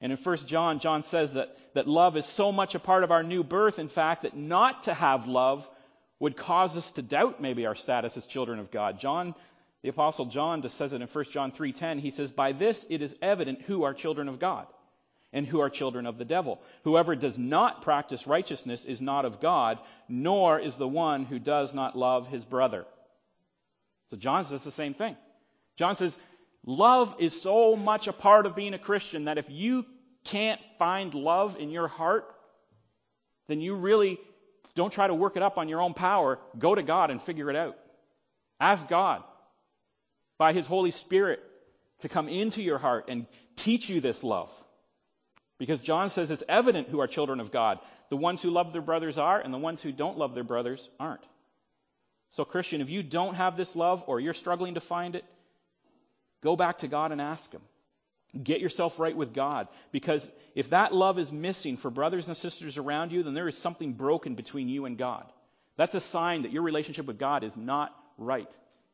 And 0.00 0.12
in 0.12 0.18
1 0.18 0.36
John, 0.46 0.78
John 0.78 1.02
says 1.02 1.32
that, 1.32 1.56
that 1.74 1.88
love 1.88 2.16
is 2.16 2.26
so 2.26 2.52
much 2.52 2.74
a 2.74 2.78
part 2.78 3.02
of 3.02 3.10
our 3.10 3.22
new 3.22 3.42
birth, 3.42 3.78
in 3.78 3.88
fact, 3.88 4.22
that 4.22 4.36
not 4.36 4.84
to 4.84 4.94
have 4.94 5.26
love 5.26 5.68
would 6.18 6.36
cause 6.36 6.76
us 6.76 6.92
to 6.92 7.02
doubt 7.02 7.40
maybe 7.40 7.66
our 7.66 7.74
status 7.74 8.16
as 8.16 8.26
children 8.26 8.58
of 8.58 8.70
God. 8.70 9.00
John, 9.00 9.34
the 9.82 9.88
apostle 9.88 10.26
John 10.26 10.62
just 10.62 10.76
says 10.76 10.92
it 10.92 11.00
in 11.00 11.08
1 11.08 11.24
John 11.30 11.52
3:10. 11.52 11.98
He 11.98 12.10
says, 12.10 12.30
"By 12.30 12.52
this 12.52 12.86
it 12.88 13.02
is 13.02 13.14
evident 13.22 13.62
who 13.62 13.84
are 13.84 13.94
children 13.94 14.28
of 14.28 14.38
God 14.38 14.66
and 15.32 15.46
who 15.46 15.60
are 15.60 15.70
children 15.70 16.06
of 16.06 16.18
the 16.18 16.24
devil. 16.24 16.60
Whoever 16.84 17.14
does 17.14 17.38
not 17.38 17.82
practice 17.82 18.26
righteousness 18.26 18.84
is 18.84 19.02
not 19.02 19.24
of 19.24 19.40
God, 19.40 19.78
nor 20.08 20.58
is 20.58 20.76
the 20.76 20.88
one 20.88 21.24
who 21.24 21.38
does 21.38 21.74
not 21.74 21.96
love 21.96 22.28
his 22.28 22.44
brother." 22.44 22.86
So 24.08 24.16
John 24.16 24.44
says 24.44 24.64
the 24.64 24.70
same 24.70 24.94
thing. 24.94 25.16
John 25.76 25.96
says, 25.96 26.18
Love 26.66 27.14
is 27.20 27.40
so 27.40 27.76
much 27.76 28.08
a 28.08 28.12
part 28.12 28.44
of 28.44 28.56
being 28.56 28.74
a 28.74 28.78
Christian 28.78 29.26
that 29.26 29.38
if 29.38 29.46
you 29.48 29.86
can't 30.24 30.60
find 30.78 31.14
love 31.14 31.56
in 31.56 31.70
your 31.70 31.86
heart, 31.86 32.26
then 33.46 33.60
you 33.60 33.76
really 33.76 34.18
don't 34.74 34.92
try 34.92 35.06
to 35.06 35.14
work 35.14 35.36
it 35.36 35.42
up 35.42 35.58
on 35.58 35.68
your 35.68 35.80
own 35.80 35.94
power. 35.94 36.40
Go 36.58 36.74
to 36.74 36.82
God 36.82 37.10
and 37.12 37.22
figure 37.22 37.48
it 37.48 37.56
out. 37.56 37.76
Ask 38.58 38.88
God 38.88 39.22
by 40.38 40.52
His 40.52 40.66
Holy 40.66 40.90
Spirit 40.90 41.40
to 42.00 42.08
come 42.08 42.28
into 42.28 42.62
your 42.62 42.78
heart 42.78 43.06
and 43.08 43.26
teach 43.54 43.88
you 43.88 44.00
this 44.00 44.24
love. 44.24 44.50
Because 45.58 45.80
John 45.80 46.10
says 46.10 46.30
it's 46.30 46.42
evident 46.48 46.88
who 46.88 47.00
are 47.00 47.06
children 47.06 47.40
of 47.40 47.52
God. 47.52 47.78
The 48.10 48.16
ones 48.16 48.42
who 48.42 48.50
love 48.50 48.72
their 48.72 48.82
brothers 48.82 49.16
are, 49.16 49.40
and 49.40 49.54
the 49.54 49.58
ones 49.58 49.80
who 49.80 49.92
don't 49.92 50.18
love 50.18 50.34
their 50.34 50.44
brothers 50.44 50.86
aren't. 51.00 51.24
So, 52.32 52.44
Christian, 52.44 52.82
if 52.82 52.90
you 52.90 53.02
don't 53.02 53.34
have 53.34 53.56
this 53.56 53.74
love 53.74 54.04
or 54.06 54.20
you're 54.20 54.34
struggling 54.34 54.74
to 54.74 54.80
find 54.80 55.14
it, 55.14 55.24
Go 56.46 56.54
back 56.54 56.78
to 56.78 56.86
God 56.86 57.10
and 57.10 57.20
ask 57.20 57.50
Him. 57.50 57.60
Get 58.40 58.60
yourself 58.60 59.00
right 59.00 59.16
with 59.16 59.34
God. 59.34 59.66
Because 59.90 60.24
if 60.54 60.70
that 60.70 60.94
love 60.94 61.18
is 61.18 61.32
missing 61.32 61.76
for 61.76 61.90
brothers 61.90 62.28
and 62.28 62.36
sisters 62.36 62.78
around 62.78 63.10
you, 63.10 63.24
then 63.24 63.34
there 63.34 63.48
is 63.48 63.58
something 63.58 63.94
broken 63.94 64.36
between 64.36 64.68
you 64.68 64.84
and 64.84 64.96
God. 64.96 65.24
That's 65.76 65.96
a 65.96 66.00
sign 66.00 66.42
that 66.42 66.52
your 66.52 66.62
relationship 66.62 67.04
with 67.04 67.18
God 67.18 67.42
is 67.42 67.56
not 67.56 67.92
right. 68.16 68.48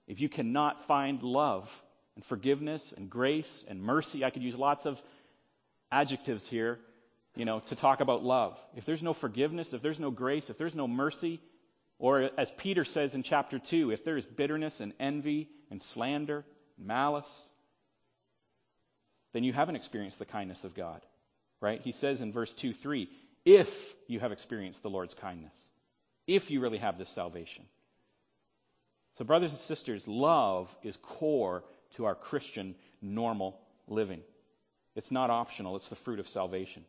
If 0.08 0.18
you 0.18 0.30
cannot 0.30 0.86
find 0.86 1.22
love 1.22 1.70
and 2.14 2.24
forgiveness 2.24 2.94
and 2.96 3.10
grace 3.10 3.64
and 3.68 3.82
mercy, 3.82 4.24
I 4.24 4.30
could 4.30 4.42
use 4.42 4.54
lots 4.54 4.86
of 4.86 4.98
adjectives 5.90 6.48
here, 6.48 6.78
you 7.36 7.44
know, 7.44 7.60
to 7.66 7.76
talk 7.76 8.00
about 8.00 8.24
love. 8.24 8.58
If 8.76 8.86
there's 8.86 9.02
no 9.02 9.12
forgiveness, 9.12 9.74
if 9.74 9.82
there's 9.82 10.00
no 10.00 10.10
grace, 10.10 10.48
if 10.48 10.56
there's 10.56 10.74
no 10.74 10.88
mercy, 10.88 11.38
or 11.98 12.30
as 12.38 12.50
Peter 12.52 12.86
says 12.86 13.14
in 13.14 13.22
chapter 13.22 13.58
2, 13.58 13.90
if 13.90 14.04
there 14.04 14.16
is 14.16 14.24
bitterness 14.24 14.80
and 14.80 14.94
envy 14.98 15.50
and 15.70 15.82
slander 15.82 16.46
malice, 16.78 17.46
then 19.32 19.44
you 19.44 19.52
haven't 19.52 19.76
experienced 19.76 20.18
the 20.18 20.24
kindness 20.24 20.64
of 20.64 20.74
God. 20.74 21.00
Right? 21.60 21.80
He 21.80 21.92
says 21.92 22.20
in 22.20 22.32
verse 22.32 22.52
2 22.52 22.72
3, 22.72 23.08
if 23.44 23.94
you 24.08 24.20
have 24.20 24.32
experienced 24.32 24.82
the 24.82 24.90
Lord's 24.90 25.14
kindness, 25.14 25.54
if 26.26 26.50
you 26.50 26.60
really 26.60 26.78
have 26.78 26.98
this 26.98 27.10
salvation. 27.10 27.64
So, 29.18 29.24
brothers 29.24 29.50
and 29.50 29.60
sisters, 29.60 30.08
love 30.08 30.74
is 30.82 30.96
core 30.96 31.64
to 31.96 32.06
our 32.06 32.14
Christian 32.14 32.74
normal 33.00 33.60
living. 33.86 34.20
It's 34.94 35.10
not 35.10 35.30
optional, 35.30 35.76
it's 35.76 35.88
the 35.88 35.96
fruit 35.96 36.18
of 36.18 36.28
salvation. 36.28 36.84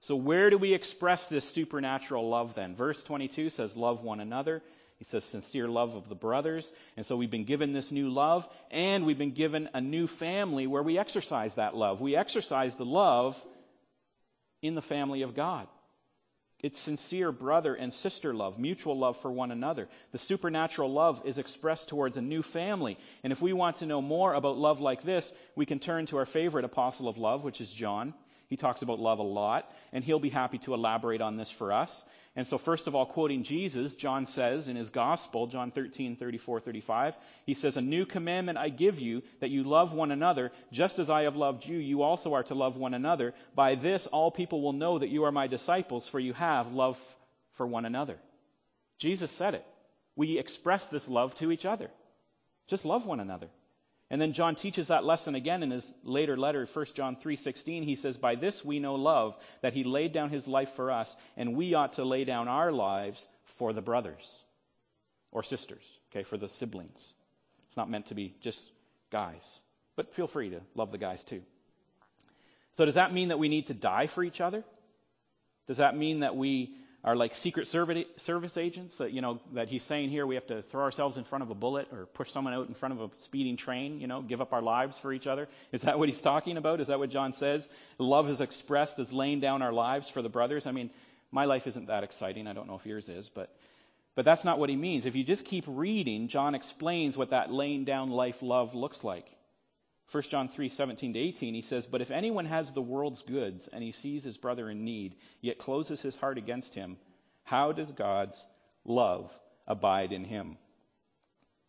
So, 0.00 0.16
where 0.16 0.50
do 0.50 0.58
we 0.58 0.74
express 0.74 1.28
this 1.28 1.48
supernatural 1.48 2.28
love 2.28 2.54
then? 2.54 2.76
Verse 2.76 3.02
22 3.02 3.50
says, 3.50 3.76
Love 3.76 4.02
one 4.02 4.20
another. 4.20 4.62
He 4.98 5.04
says 5.04 5.24
sincere 5.24 5.68
love 5.68 5.94
of 5.94 6.08
the 6.08 6.14
brothers. 6.14 6.72
And 6.96 7.04
so 7.04 7.16
we've 7.16 7.30
been 7.30 7.44
given 7.44 7.72
this 7.72 7.92
new 7.92 8.08
love, 8.08 8.48
and 8.70 9.04
we've 9.04 9.18
been 9.18 9.32
given 9.32 9.68
a 9.74 9.80
new 9.80 10.06
family 10.06 10.66
where 10.66 10.82
we 10.82 10.98
exercise 10.98 11.54
that 11.56 11.76
love. 11.76 12.00
We 12.00 12.16
exercise 12.16 12.74
the 12.74 12.86
love 12.86 13.42
in 14.62 14.74
the 14.74 14.82
family 14.82 15.22
of 15.22 15.34
God. 15.34 15.68
It's 16.62 16.78
sincere 16.78 17.32
brother 17.32 17.74
and 17.74 17.92
sister 17.92 18.32
love, 18.32 18.58
mutual 18.58 18.98
love 18.98 19.18
for 19.20 19.30
one 19.30 19.50
another. 19.50 19.88
The 20.12 20.18
supernatural 20.18 20.90
love 20.90 21.20
is 21.26 21.36
expressed 21.36 21.90
towards 21.90 22.16
a 22.16 22.22
new 22.22 22.42
family. 22.42 22.96
And 23.22 23.32
if 23.32 23.42
we 23.42 23.52
want 23.52 23.76
to 23.76 23.86
know 23.86 24.00
more 24.00 24.32
about 24.32 24.56
love 24.56 24.80
like 24.80 25.02
this, 25.02 25.30
we 25.54 25.66
can 25.66 25.78
turn 25.78 26.06
to 26.06 26.16
our 26.16 26.24
favorite 26.24 26.64
apostle 26.64 27.08
of 27.08 27.18
love, 27.18 27.44
which 27.44 27.60
is 27.60 27.70
John. 27.70 28.14
He 28.48 28.56
talks 28.56 28.82
about 28.82 29.00
love 29.00 29.18
a 29.18 29.24
lot, 29.24 29.70
and 29.92 30.04
he'll 30.04 30.20
be 30.20 30.30
happy 30.30 30.58
to 30.58 30.74
elaborate 30.74 31.20
on 31.20 31.36
this 31.36 31.50
for 31.50 31.72
us. 31.72 32.04
And 32.36 32.46
so, 32.46 32.58
first 32.58 32.86
of 32.86 32.94
all, 32.94 33.06
quoting 33.06 33.42
Jesus, 33.42 33.96
John 33.96 34.26
says 34.26 34.68
in 34.68 34.76
his 34.76 34.90
gospel, 34.90 35.46
John 35.46 35.70
13, 35.70 36.16
34, 36.16 36.60
35, 36.60 37.14
he 37.46 37.54
says, 37.54 37.76
A 37.76 37.80
new 37.80 38.04
commandment 38.04 38.58
I 38.58 38.68
give 38.68 39.00
you, 39.00 39.22
that 39.40 39.50
you 39.50 39.64
love 39.64 39.94
one 39.94 40.12
another, 40.12 40.52
just 40.70 40.98
as 40.98 41.08
I 41.08 41.22
have 41.22 41.34
loved 41.34 41.66
you, 41.66 41.78
you 41.78 42.02
also 42.02 42.34
are 42.34 42.42
to 42.44 42.54
love 42.54 42.76
one 42.76 42.92
another. 42.92 43.34
By 43.54 43.74
this, 43.74 44.06
all 44.06 44.30
people 44.30 44.60
will 44.60 44.74
know 44.74 44.98
that 44.98 45.08
you 45.08 45.24
are 45.24 45.32
my 45.32 45.46
disciples, 45.46 46.08
for 46.08 46.20
you 46.20 46.34
have 46.34 46.72
love 46.72 47.00
for 47.54 47.66
one 47.66 47.86
another. 47.86 48.18
Jesus 48.98 49.30
said 49.30 49.54
it. 49.54 49.64
We 50.14 50.38
express 50.38 50.86
this 50.86 51.08
love 51.08 51.34
to 51.36 51.50
each 51.50 51.64
other. 51.64 51.90
Just 52.68 52.84
love 52.84 53.06
one 53.06 53.20
another. 53.20 53.48
And 54.08 54.20
then 54.20 54.34
John 54.34 54.54
teaches 54.54 54.88
that 54.88 55.04
lesson 55.04 55.34
again 55.34 55.62
in 55.62 55.70
his 55.70 55.92
later 56.04 56.36
letter, 56.36 56.66
1 56.66 56.94
John 56.94 57.16
3:16. 57.16 57.82
He 57.82 57.96
says, 57.96 58.16
"By 58.16 58.36
this 58.36 58.64
we 58.64 58.78
know 58.78 58.94
love, 58.94 59.36
that 59.62 59.72
he 59.72 59.82
laid 59.82 60.12
down 60.12 60.30
his 60.30 60.46
life 60.46 60.70
for 60.74 60.92
us, 60.92 61.16
and 61.36 61.56
we 61.56 61.74
ought 61.74 61.94
to 61.94 62.04
lay 62.04 62.24
down 62.24 62.46
our 62.46 62.70
lives 62.70 63.26
for 63.42 63.72
the 63.72 63.82
brothers 63.82 64.44
or 65.32 65.42
sisters, 65.42 65.84
okay, 66.10 66.22
for 66.22 66.36
the 66.36 66.48
siblings." 66.48 67.12
It's 67.66 67.76
not 67.76 67.90
meant 67.90 68.06
to 68.06 68.14
be 68.14 68.34
just 68.40 68.70
guys, 69.10 69.60
but 69.96 70.14
feel 70.14 70.28
free 70.28 70.50
to 70.50 70.60
love 70.76 70.92
the 70.92 70.98
guys 70.98 71.24
too. 71.24 71.42
So 72.74 72.84
does 72.84 72.94
that 72.94 73.12
mean 73.12 73.28
that 73.28 73.38
we 73.38 73.48
need 73.48 73.66
to 73.68 73.74
die 73.74 74.06
for 74.06 74.22
each 74.22 74.40
other? 74.40 74.64
Does 75.66 75.78
that 75.78 75.96
mean 75.96 76.20
that 76.20 76.36
we 76.36 76.76
are 77.06 77.14
like 77.14 77.36
secret 77.36 77.68
service 77.68 78.56
agents 78.58 78.98
that 78.98 79.12
you 79.12 79.20
know 79.20 79.40
that 79.52 79.68
he's 79.68 79.84
saying 79.84 80.10
here 80.10 80.26
we 80.26 80.34
have 80.34 80.46
to 80.48 80.62
throw 80.62 80.82
ourselves 80.82 81.16
in 81.16 81.22
front 81.22 81.44
of 81.44 81.50
a 81.50 81.54
bullet 81.54 81.86
or 81.92 82.06
push 82.06 82.32
someone 82.32 82.52
out 82.52 82.66
in 82.66 82.74
front 82.74 82.98
of 82.98 83.00
a 83.00 83.22
speeding 83.22 83.56
train 83.56 84.00
you 84.00 84.08
know 84.08 84.20
give 84.20 84.40
up 84.40 84.52
our 84.52 84.60
lives 84.60 84.98
for 84.98 85.12
each 85.12 85.28
other. 85.28 85.48
Is 85.70 85.82
that 85.82 85.98
what 86.00 86.08
he's 86.08 86.20
talking 86.20 86.56
about? 86.56 86.80
Is 86.80 86.88
that 86.88 86.98
what 86.98 87.10
john 87.10 87.32
says? 87.32 87.66
Love 87.98 88.28
is 88.28 88.40
expressed 88.40 88.98
as 88.98 89.12
laying 89.12 89.38
down 89.38 89.62
our 89.62 89.72
lives 89.72 90.10
for 90.10 90.20
the 90.20 90.28
brothers. 90.28 90.66
I 90.66 90.72
mean 90.72 90.90
my 91.30 91.44
life 91.44 91.66
isn't 91.68 91.86
that 91.86 92.02
exciting. 92.02 92.48
I 92.48 92.52
don't 92.52 92.66
know 92.66 92.76
if 92.76 92.84
yours 92.84 93.08
is 93.08 93.28
but 93.28 93.54
but 94.16 94.24
that's 94.24 94.44
not 94.44 94.58
what 94.58 94.70
he 94.70 94.76
means. 94.76 95.04
If 95.04 95.14
you 95.14 95.22
just 95.22 95.44
keep 95.44 95.64
reading 95.68 96.26
john 96.26 96.56
explains 96.56 97.16
what 97.16 97.30
that 97.30 97.52
laying 97.52 97.84
down 97.84 98.10
life 98.10 98.42
love 98.42 98.74
looks 98.74 99.04
like 99.04 99.26
1 100.12 100.22
John 100.24 100.48
3, 100.48 100.68
17 100.68 101.14
to 101.14 101.18
18, 101.18 101.54
he 101.54 101.62
says, 101.62 101.86
But 101.86 102.00
if 102.00 102.10
anyone 102.10 102.46
has 102.46 102.72
the 102.72 102.82
world's 102.82 103.22
goods 103.22 103.68
and 103.72 103.82
he 103.82 103.92
sees 103.92 104.22
his 104.22 104.36
brother 104.36 104.70
in 104.70 104.84
need, 104.84 105.16
yet 105.40 105.58
closes 105.58 106.00
his 106.00 106.14
heart 106.14 106.38
against 106.38 106.74
him, 106.74 106.96
how 107.42 107.72
does 107.72 107.90
God's 107.90 108.44
love 108.84 109.32
abide 109.66 110.12
in 110.12 110.24
him? 110.24 110.58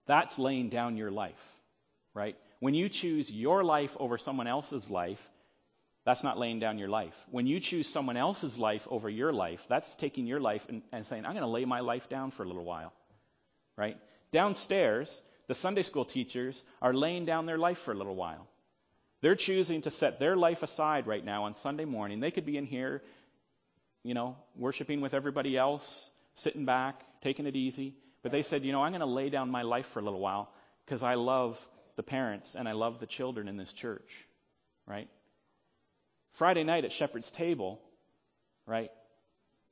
That's 0.06 0.38
laying 0.38 0.70
down 0.70 0.98
your 0.98 1.12
life, 1.12 1.42
right? 2.14 2.36
When 2.60 2.76
you 2.76 2.90
choose 2.90 3.32
your 3.32 3.64
life 3.64 3.96
over 4.00 4.18
someone 4.18 4.48
else's 4.48 4.90
life, 4.90 5.22
that's 6.06 6.24
not 6.24 6.38
laying 6.38 6.60
down 6.60 6.78
your 6.78 6.88
life. 6.88 7.16
When 7.32 7.48
you 7.48 7.60
choose 7.60 7.88
someone 7.90 8.18
else's 8.18 8.58
life 8.58 8.88
over 8.90 9.10
your 9.10 9.34
life, 9.34 9.66
that's 9.68 9.94
taking 9.96 10.26
your 10.26 10.40
life 10.40 10.66
and, 10.70 10.82
and 10.92 11.06
saying, 11.06 11.26
I'm 11.26 11.34
going 11.34 11.42
to 11.42 11.48
lay 11.48 11.66
my 11.66 11.82
life 11.82 12.08
down 12.08 12.32
for 12.32 12.44
a 12.44 12.48
little 12.48 12.64
while, 12.64 12.94
right? 13.76 13.98
Downstairs, 14.32 15.22
the 15.48 15.56
Sunday 15.56 15.84
school 15.84 16.06
teachers 16.06 16.62
are 16.82 16.94
laying 16.94 17.26
down 17.26 17.46
their 17.46 17.58
life 17.58 17.80
for 17.80 17.92
a 17.92 17.98
little 17.98 18.16
while. 18.16 18.48
They're 19.22 19.36
choosing 19.36 19.82
to 19.84 19.92
set 19.92 20.20
their 20.20 20.36
life 20.36 20.62
aside 20.64 21.08
right 21.08 21.24
now 21.24 21.46
on 21.46 21.56
Sunday 21.56 21.86
morning. 21.86 22.20
They 22.20 22.32
could 22.32 22.46
be 22.46 22.58
in 22.58 22.66
here, 22.66 23.02
you 24.04 24.14
know, 24.14 24.36
worshiping 24.56 25.02
with 25.02 25.14
everybody 25.14 25.58
else, 25.58 26.10
sitting 26.36 26.66
back, 26.66 27.02
taking 27.22 27.48
it 27.48 27.56
easy. 27.56 27.96
But 28.22 28.32
they 28.32 28.42
said, 28.42 28.64
you 28.64 28.72
know, 28.72 28.84
I'm 28.84 28.92
going 28.92 29.00
to 29.00 29.06
lay 29.06 29.30
down 29.30 29.50
my 29.50 29.64
life 29.64 29.88
for 29.88 30.00
a 30.00 30.04
little 30.04 30.20
while 30.20 30.50
because 30.86 31.02
I 31.02 31.16
love 31.16 31.60
the 31.96 32.04
parents 32.04 32.56
and 32.56 32.68
I 32.68 32.74
love 32.74 33.00
the 33.00 33.08
children 33.08 33.48
in 33.48 33.58
this 33.58 33.74
church, 33.74 34.10
right? 34.86 35.10
Friday 36.34 36.64
night 36.64 36.86
at 36.86 36.92
Shepherd's 36.92 37.32
Table, 37.32 37.80
right? 38.68 38.92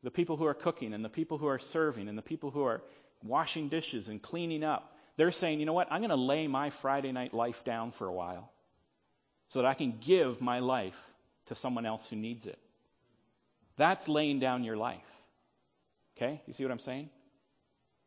The 0.03 0.11
people 0.11 0.37
who 0.37 0.45
are 0.45 0.53
cooking 0.53 0.93
and 0.93 1.05
the 1.05 1.09
people 1.09 1.37
who 1.37 1.47
are 1.47 1.59
serving 1.59 2.09
and 2.09 2.17
the 2.17 2.23
people 2.23 2.49
who 2.49 2.63
are 2.63 2.81
washing 3.23 3.69
dishes 3.69 4.07
and 4.07 4.21
cleaning 4.21 4.63
up, 4.63 4.94
they're 5.17 5.31
saying, 5.31 5.59
you 5.59 5.65
know 5.65 5.73
what? 5.73 5.87
I'm 5.91 6.01
going 6.01 6.09
to 6.09 6.15
lay 6.15 6.47
my 6.47 6.69
Friday 6.69 7.11
night 7.11 7.33
life 7.33 7.63
down 7.63 7.91
for 7.91 8.07
a 8.07 8.13
while 8.13 8.51
so 9.49 9.61
that 9.61 9.67
I 9.67 9.73
can 9.73 9.97
give 10.05 10.41
my 10.41 10.59
life 10.59 10.97
to 11.47 11.55
someone 11.55 11.85
else 11.85 12.07
who 12.07 12.15
needs 12.15 12.45
it. 12.45 12.59
That's 13.77 14.07
laying 14.07 14.39
down 14.39 14.63
your 14.63 14.77
life. 14.77 15.01
Okay? 16.17 16.41
You 16.47 16.53
see 16.53 16.63
what 16.63 16.71
I'm 16.71 16.79
saying? 16.79 17.09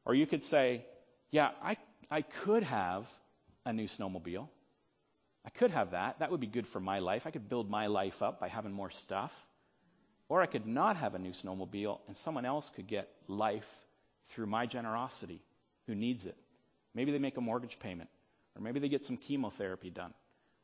Or 0.05 0.15
you 0.15 0.27
could 0.27 0.45
say, 0.45 0.85
yeah, 1.31 1.51
I, 1.63 1.77
I 2.11 2.23
could 2.23 2.63
have 2.63 3.07
a 3.65 3.73
new 3.73 3.87
snowmobile. 3.87 4.49
I 5.45 5.51
could 5.51 5.71
have 5.71 5.93
that. 5.93 6.19
That 6.19 6.31
would 6.31 6.41
be 6.41 6.47
good 6.47 6.67
for 6.67 6.81
my 6.81 6.99
life. 6.99 7.27
I 7.27 7.31
could 7.31 7.49
build 7.49 7.71
my 7.71 7.87
life 7.87 8.23
up 8.23 8.41
by 8.41 8.49
having 8.49 8.73
more 8.73 8.91
stuff. 8.91 9.33
Or 10.29 10.43
I 10.43 10.47
could 10.47 10.67
not 10.67 10.97
have 10.97 11.15
a 11.15 11.19
new 11.19 11.33
snowmobile 11.33 12.01
and 12.07 12.17
someone 12.17 12.45
else 12.45 12.71
could 12.75 12.87
get 12.87 13.09
life 13.29 13.69
through 14.31 14.47
my 14.47 14.67
generosity 14.67 15.41
who 15.87 15.95
needs 15.95 16.27
it. 16.27 16.37
Maybe 16.95 17.13
they 17.13 17.19
make 17.19 17.37
a 17.37 17.41
mortgage 17.41 17.79
payment, 17.79 18.11
or 18.57 18.63
maybe 18.63 18.81
they 18.81 18.89
get 18.89 19.05
some 19.05 19.17
chemotherapy 19.17 19.91
done, 19.91 20.13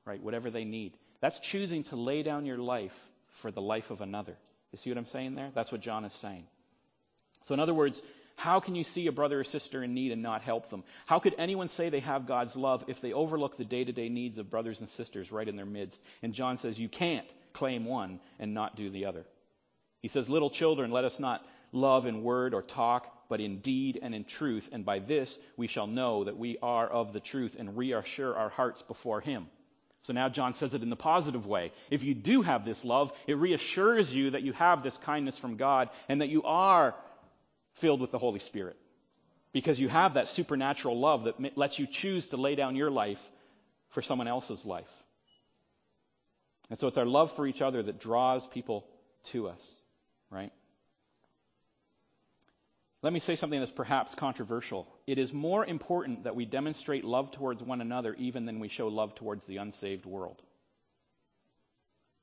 right? 0.04 0.22
Whatever 0.22 0.50
they 0.50 0.64
need. 0.64 0.96
That's 1.20 1.38
choosing 1.40 1.84
to 1.84 1.96
lay 1.96 2.22
down 2.22 2.46
your 2.46 2.58
life 2.58 2.98
for 3.28 3.50
the 3.50 3.62
life 3.62 3.90
of 3.90 4.00
another. 4.00 4.36
You 4.72 4.78
see 4.78 4.90
what 4.90 4.98
I'm 4.98 5.06
saying 5.06 5.34
there? 5.34 5.50
That's 5.54 5.70
what 5.70 5.80
John 5.80 6.04
is 6.04 6.12
saying. 6.14 6.44
So, 7.42 7.54
in 7.54 7.60
other 7.60 7.74
words, 7.74 8.02
how 8.36 8.60
can 8.60 8.74
you 8.74 8.84
see 8.84 9.06
a 9.06 9.12
brother 9.12 9.40
or 9.40 9.44
sister 9.44 9.82
in 9.82 9.94
need 9.94 10.12
and 10.12 10.22
not 10.22 10.42
help 10.42 10.70
them? 10.70 10.82
How 11.06 11.18
could 11.18 11.34
anyone 11.38 11.68
say 11.68 11.88
they 11.88 12.00
have 12.00 12.26
God's 12.26 12.56
love 12.56 12.84
if 12.88 13.00
they 13.00 13.12
overlook 13.12 13.56
the 13.56 13.64
day 13.64 13.84
to 13.84 13.92
day 13.92 14.08
needs 14.08 14.38
of 14.38 14.50
brothers 14.50 14.80
and 14.80 14.88
sisters 14.88 15.30
right 15.30 15.48
in 15.48 15.56
their 15.56 15.66
midst? 15.66 16.00
And 16.22 16.34
John 16.34 16.56
says 16.56 16.78
you 16.78 16.88
can't 16.88 17.26
claim 17.52 17.84
one 17.84 18.20
and 18.38 18.54
not 18.54 18.76
do 18.76 18.90
the 18.90 19.06
other. 19.06 19.24
He 20.02 20.08
says, 20.08 20.28
Little 20.28 20.50
children, 20.50 20.90
let 20.90 21.04
us 21.04 21.20
not 21.20 21.46
love 21.72 22.06
in 22.06 22.22
word 22.22 22.54
or 22.54 22.62
talk, 22.62 23.06
but 23.34 23.40
in 23.40 23.58
deed 23.58 23.98
and 24.00 24.14
in 24.14 24.22
truth. 24.22 24.68
And 24.70 24.84
by 24.84 25.00
this 25.00 25.36
we 25.56 25.66
shall 25.66 25.88
know 25.88 26.22
that 26.22 26.38
we 26.38 26.56
are 26.62 26.86
of 26.86 27.12
the 27.12 27.18
truth 27.18 27.56
and 27.58 27.76
reassure 27.76 28.32
our 28.32 28.48
hearts 28.48 28.80
before 28.82 29.20
Him. 29.20 29.48
So 30.02 30.12
now 30.12 30.28
John 30.28 30.54
says 30.54 30.72
it 30.72 30.84
in 30.84 30.88
the 30.88 30.94
positive 30.94 31.44
way. 31.44 31.72
If 31.90 32.04
you 32.04 32.14
do 32.14 32.42
have 32.42 32.64
this 32.64 32.84
love, 32.84 33.12
it 33.26 33.36
reassures 33.36 34.14
you 34.14 34.30
that 34.30 34.42
you 34.42 34.52
have 34.52 34.84
this 34.84 34.96
kindness 34.98 35.36
from 35.36 35.56
God 35.56 35.88
and 36.08 36.20
that 36.20 36.28
you 36.28 36.44
are 36.44 36.94
filled 37.72 38.00
with 38.00 38.12
the 38.12 38.20
Holy 38.20 38.38
Spirit. 38.38 38.76
Because 39.52 39.80
you 39.80 39.88
have 39.88 40.14
that 40.14 40.28
supernatural 40.28 41.00
love 41.00 41.24
that 41.24 41.58
lets 41.58 41.80
you 41.80 41.88
choose 41.88 42.28
to 42.28 42.36
lay 42.36 42.54
down 42.54 42.76
your 42.76 42.92
life 42.92 43.28
for 43.88 44.00
someone 44.00 44.28
else's 44.28 44.64
life. 44.64 44.94
And 46.70 46.78
so 46.78 46.86
it's 46.86 46.98
our 46.98 47.04
love 47.04 47.34
for 47.34 47.48
each 47.48 47.62
other 47.62 47.82
that 47.82 47.98
draws 47.98 48.46
people 48.46 48.86
to 49.32 49.48
us, 49.48 49.74
right? 50.30 50.52
Let 53.04 53.12
me 53.12 53.20
say 53.20 53.36
something 53.36 53.58
that's 53.58 53.70
perhaps 53.70 54.14
controversial. 54.14 54.88
It 55.06 55.18
is 55.18 55.30
more 55.30 55.62
important 55.62 56.24
that 56.24 56.34
we 56.34 56.46
demonstrate 56.46 57.04
love 57.04 57.32
towards 57.32 57.62
one 57.62 57.82
another 57.82 58.14
even 58.14 58.46
than 58.46 58.60
we 58.60 58.68
show 58.68 58.88
love 58.88 59.14
towards 59.14 59.44
the 59.44 59.58
unsaved 59.58 60.06
world. 60.06 60.40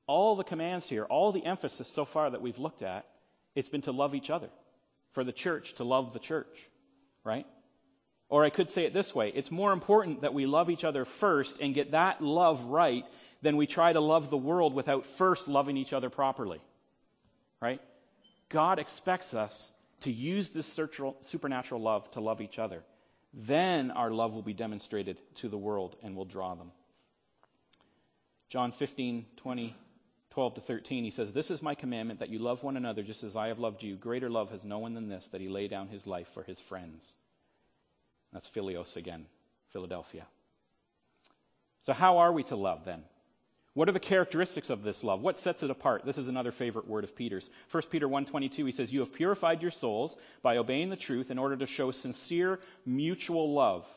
All 0.08 0.36
the 0.36 0.44
commands 0.44 0.90
here, 0.90 1.04
all 1.04 1.34
the 1.34 1.46
emphasis 1.46 1.88
so 1.88 2.04
far 2.04 2.32
that 2.32 2.42
we've 2.42 2.58
looked 2.58 2.82
at, 2.82 3.06
it's 3.54 3.70
been 3.70 3.84
to 3.84 3.92
love 3.92 4.16
each 4.16 4.32
other, 4.32 4.50
for 5.12 5.24
the 5.24 5.32
church 5.32 5.76
to 5.76 5.84
love 5.84 6.14
the 6.14 6.20
church, 6.20 6.58
right? 7.24 7.46
Or 8.28 8.44
I 8.44 8.50
could 8.50 8.72
say 8.72 8.84
it 8.86 8.92
this 8.92 9.14
way 9.14 9.32
it's 9.36 9.52
more 9.52 9.74
important 9.74 10.22
that 10.22 10.34
we 10.34 10.48
love 10.48 10.72
each 10.72 10.84
other 10.84 11.06
first 11.06 11.60
and 11.62 11.76
get 11.76 11.92
that 11.92 12.24
love 12.24 12.64
right 12.64 13.06
than 13.44 13.56
we 13.56 13.68
try 13.68 13.94
to 13.94 14.02
love 14.02 14.32
the 14.32 14.36
world 14.36 14.74
without 14.74 15.06
first 15.06 15.48
loving 15.48 15.78
each 15.78 15.94
other 15.94 16.10
properly, 16.10 16.60
right? 17.62 17.82
God 18.50 18.80
expects 18.80 19.36
us 19.36 19.72
to 20.02 20.12
use 20.12 20.50
this 20.50 20.68
supernatural 20.68 21.82
love 21.82 22.10
to 22.12 22.22
love 22.22 22.42
each 22.42 22.60
other. 22.60 22.84
Then 23.34 23.92
our 23.92 24.12
love 24.12 24.34
will 24.34 24.42
be 24.42 24.54
demonstrated 24.54 25.18
to 25.36 25.50
the 25.50 25.58
world 25.58 25.96
and 26.04 26.16
will 26.16 26.26
draw 26.26 26.56
them. 26.56 26.72
John 28.50 28.74
15, 28.74 29.26
20, 29.38 29.76
12 30.32 30.56
to 30.56 30.62
13, 30.62 31.04
he 31.04 31.12
says, 31.12 31.32
This 31.32 31.52
is 31.52 31.62
my 31.62 31.76
commandment 31.76 32.20
that 32.20 32.30
you 32.30 32.40
love 32.40 32.64
one 32.64 32.76
another 32.76 33.04
just 33.04 33.24
as 33.24 33.36
I 33.36 33.48
have 33.48 33.60
loved 33.60 33.84
you. 33.84 33.96
Greater 33.96 34.30
love 34.30 34.52
has 34.52 34.64
no 34.64 34.80
one 34.80 34.94
than 34.94 35.08
this, 35.08 35.28
that 35.30 35.42
he 35.42 35.48
lay 35.48 35.68
down 35.68 35.88
his 35.88 36.06
life 36.06 36.28
for 36.34 36.44
his 36.44 36.60
friends. 36.60 37.08
That's 38.34 38.48
Philios 38.48 38.98
again, 38.98 39.26
Philadelphia. 39.72 40.26
So, 41.84 41.94
how 41.94 42.20
are 42.20 42.32
we 42.32 42.44
to 42.44 42.56
love 42.56 42.86
then? 42.86 43.04
What 43.74 43.88
are 43.88 43.94
the 43.94 44.00
characteristics 44.00 44.70
of 44.70 44.84
this 44.84 45.04
love? 45.04 45.22
What 45.22 45.38
sets 45.38 45.64
it 45.64 45.70
apart? 45.70 46.04
This 46.06 46.18
is 46.18 46.28
another 46.28 46.52
favorite 46.52 46.88
word 46.88 47.04
of 47.06 47.16
Peter's. 47.16 47.50
1 47.72 47.84
Peter 47.90 48.08
1:22 48.08 48.66
he 48.66 48.72
says, 48.72 48.92
"You 48.92 49.00
have 49.00 49.14
purified 49.14 49.62
your 49.62 49.72
souls 49.72 50.18
by 50.42 50.58
obeying 50.58 50.90
the 50.90 50.98
truth 50.98 51.32
in 51.32 51.38
order 51.38 51.56
to 51.58 51.66
show 51.66 51.92
sincere 51.92 52.60
mutual 52.86 53.54
love. 53.54 53.88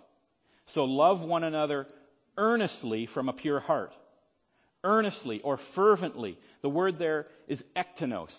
So 0.67 0.85
love 0.85 1.25
one 1.25 1.43
another 1.43 1.89
earnestly 2.37 3.07
from 3.07 3.29
a 3.29 3.33
pure 3.33 3.61
heart." 3.61 3.93
earnestly 4.85 5.41
or 5.41 5.57
fervently. 5.57 6.39
The 6.61 6.69
word 6.69 6.99
there 6.99 7.27
is 7.49 7.65
ektenos. 7.75 8.39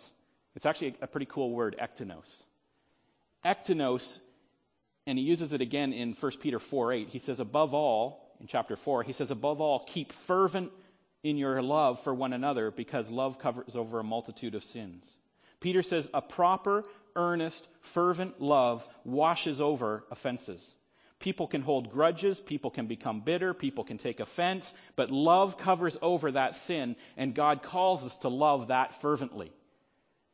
It's 0.56 0.66
actually 0.66 0.96
a 1.02 1.08
pretty 1.08 1.26
cool 1.26 1.52
word, 1.52 1.76
ektenos. 1.82 2.44
Ektenos, 3.44 4.20
and 5.06 5.18
he 5.18 5.26
uses 5.26 5.52
it 5.52 5.62
again 5.62 5.92
in 5.92 6.14
1 6.14 6.32
Peter 6.40 6.60
4 6.60 6.94
8. 6.94 7.10
He 7.10 7.20
says, 7.20 7.40
above 7.40 7.74
all, 7.74 8.36
in 8.40 8.48
chapter 8.48 8.76
4, 8.76 9.04
he 9.04 9.12
says, 9.12 9.32
above 9.32 9.60
all, 9.60 9.80
keep 9.86 10.14
fervent 10.14 10.72
in 11.26 11.38
your 11.38 11.60
love 11.64 12.00
for 12.04 12.14
one 12.14 12.34
another 12.34 12.70
because 12.70 13.10
love 13.10 13.40
covers 13.40 13.76
over 13.76 14.00
a 14.00 14.04
multitude 14.04 14.54
of 14.54 14.64
sins. 14.64 15.04
Peter 15.60 15.82
says, 15.82 16.08
a 16.14 16.22
proper, 16.22 16.84
earnest, 17.16 17.68
fervent 17.82 18.40
love 18.40 18.88
washes 19.04 19.60
over 19.60 20.04
offenses. 20.12 20.76
People 21.18 21.48
can 21.48 21.64
hold 21.64 21.90
grudges, 21.90 22.40
people 22.40 22.70
can 22.70 22.86
become 22.86 23.22
bitter, 23.22 23.56
people 23.56 23.84
can 23.84 23.98
take 23.98 24.20
offense, 24.20 24.72
but 24.96 25.10
love 25.10 25.58
covers 25.58 25.98
over 26.00 26.32
that 26.34 26.56
sin, 26.56 26.96
and 27.18 27.34
God 27.34 27.64
calls 27.64 28.06
us 28.06 28.16
to 28.18 28.30
love 28.30 28.68
that 28.68 29.02
fervently. 29.02 29.52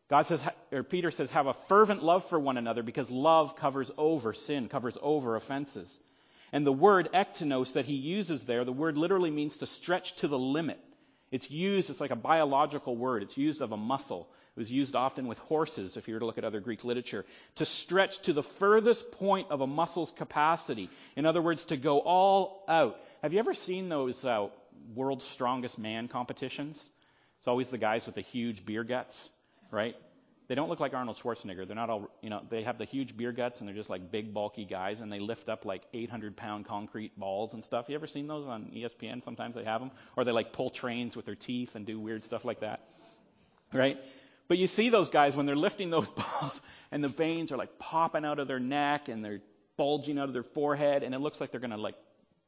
God 0.09 0.23
says, 0.23 0.43
or 0.73 0.83
Peter 0.83 1.09
says, 1.09 1.29
have 1.29 1.47
a 1.47 1.53
fervent 1.69 2.03
love 2.03 2.25
for 2.25 2.37
one 2.37 2.57
another 2.57 2.83
because 2.83 3.09
love 3.09 3.55
covers 3.55 3.89
over 3.97 4.33
sin, 4.33 4.67
covers 4.67 4.97
over 5.01 5.37
offenses. 5.37 5.97
And 6.51 6.65
the 6.65 6.71
word 6.71 7.09
ektenos 7.13 7.73
that 7.73 7.85
he 7.85 7.95
uses 7.95 8.43
there, 8.45 8.65
the 8.65 8.73
word 8.73 8.97
literally 8.97 9.31
means 9.31 9.57
to 9.57 9.65
stretch 9.65 10.15
to 10.17 10.27
the 10.27 10.39
limit. 10.39 10.79
It's 11.31 11.49
used, 11.49 11.89
it's 11.89 12.01
like 12.01 12.11
a 12.11 12.15
biological 12.15 12.95
word. 12.95 13.23
It's 13.23 13.37
used 13.37 13.61
of 13.61 13.71
a 13.71 13.77
muscle. 13.77 14.27
It 14.55 14.59
was 14.59 14.69
used 14.69 14.95
often 14.95 15.27
with 15.27 15.37
horses, 15.39 15.95
if 15.95 16.09
you 16.09 16.13
were 16.13 16.19
to 16.19 16.25
look 16.25 16.37
at 16.37 16.43
other 16.43 16.59
Greek 16.59 16.83
literature, 16.83 17.25
to 17.55 17.65
stretch 17.65 18.19
to 18.23 18.33
the 18.33 18.43
furthest 18.43 19.11
point 19.13 19.49
of 19.49 19.61
a 19.61 19.67
muscle's 19.67 20.11
capacity. 20.11 20.89
In 21.15 21.25
other 21.25 21.41
words, 21.41 21.63
to 21.65 21.77
go 21.77 21.99
all 21.99 22.65
out. 22.67 22.99
Have 23.21 23.31
you 23.31 23.39
ever 23.39 23.53
seen 23.53 23.87
those 23.87 24.25
uh, 24.25 24.47
world's 24.93 25.23
strongest 25.23 25.79
man 25.79 26.09
competitions? 26.09 26.83
It's 27.37 27.47
always 27.47 27.69
the 27.69 27.77
guys 27.77 28.05
with 28.05 28.15
the 28.15 28.21
huge 28.21 28.65
beer 28.65 28.83
guts, 28.83 29.29
right? 29.71 29.95
They 30.51 30.55
don't 30.55 30.67
look 30.67 30.81
like 30.81 30.93
Arnold 30.93 31.17
Schwarzenegger. 31.17 31.65
They're 31.65 31.77
not 31.77 31.89
all, 31.89 32.11
you 32.21 32.29
know, 32.29 32.41
they 32.49 32.63
have 32.63 32.77
the 32.77 32.83
huge 32.83 33.15
beer 33.15 33.31
guts 33.31 33.61
and 33.61 33.69
they're 33.69 33.73
just 33.73 33.89
like 33.89 34.11
big, 34.11 34.33
bulky 34.33 34.65
guys 34.65 34.99
and 34.99 35.09
they 35.09 35.21
lift 35.21 35.47
up 35.47 35.63
like 35.63 35.83
800 35.93 36.35
pound 36.35 36.65
concrete 36.65 37.17
balls 37.17 37.53
and 37.53 37.63
stuff. 37.63 37.85
You 37.87 37.95
ever 37.95 38.05
seen 38.05 38.27
those 38.27 38.45
on 38.45 38.65
ESPN? 38.75 39.23
Sometimes 39.23 39.55
they 39.55 39.63
have 39.63 39.79
them. 39.79 39.91
Or 40.17 40.25
they 40.25 40.33
like 40.33 40.51
pull 40.51 40.69
trains 40.69 41.15
with 41.15 41.25
their 41.25 41.35
teeth 41.35 41.75
and 41.75 41.85
do 41.85 42.01
weird 42.01 42.21
stuff 42.21 42.43
like 42.43 42.59
that. 42.59 42.81
Right? 43.71 43.97
But 44.49 44.57
you 44.57 44.67
see 44.67 44.89
those 44.89 45.07
guys 45.07 45.37
when 45.37 45.45
they're 45.45 45.55
lifting 45.55 45.89
those 45.89 46.09
balls 46.41 46.59
and 46.91 47.01
the 47.01 47.07
veins 47.07 47.53
are 47.53 47.57
like 47.57 47.79
popping 47.79 48.25
out 48.25 48.37
of 48.37 48.49
their 48.49 48.59
neck 48.59 49.07
and 49.07 49.23
they're 49.23 49.39
bulging 49.77 50.19
out 50.19 50.27
of 50.27 50.33
their 50.33 50.43
forehead 50.43 51.03
and 51.03 51.15
it 51.15 51.19
looks 51.19 51.39
like 51.39 51.51
they're 51.51 51.61
going 51.61 51.71
to 51.71 51.77
like 51.77 51.95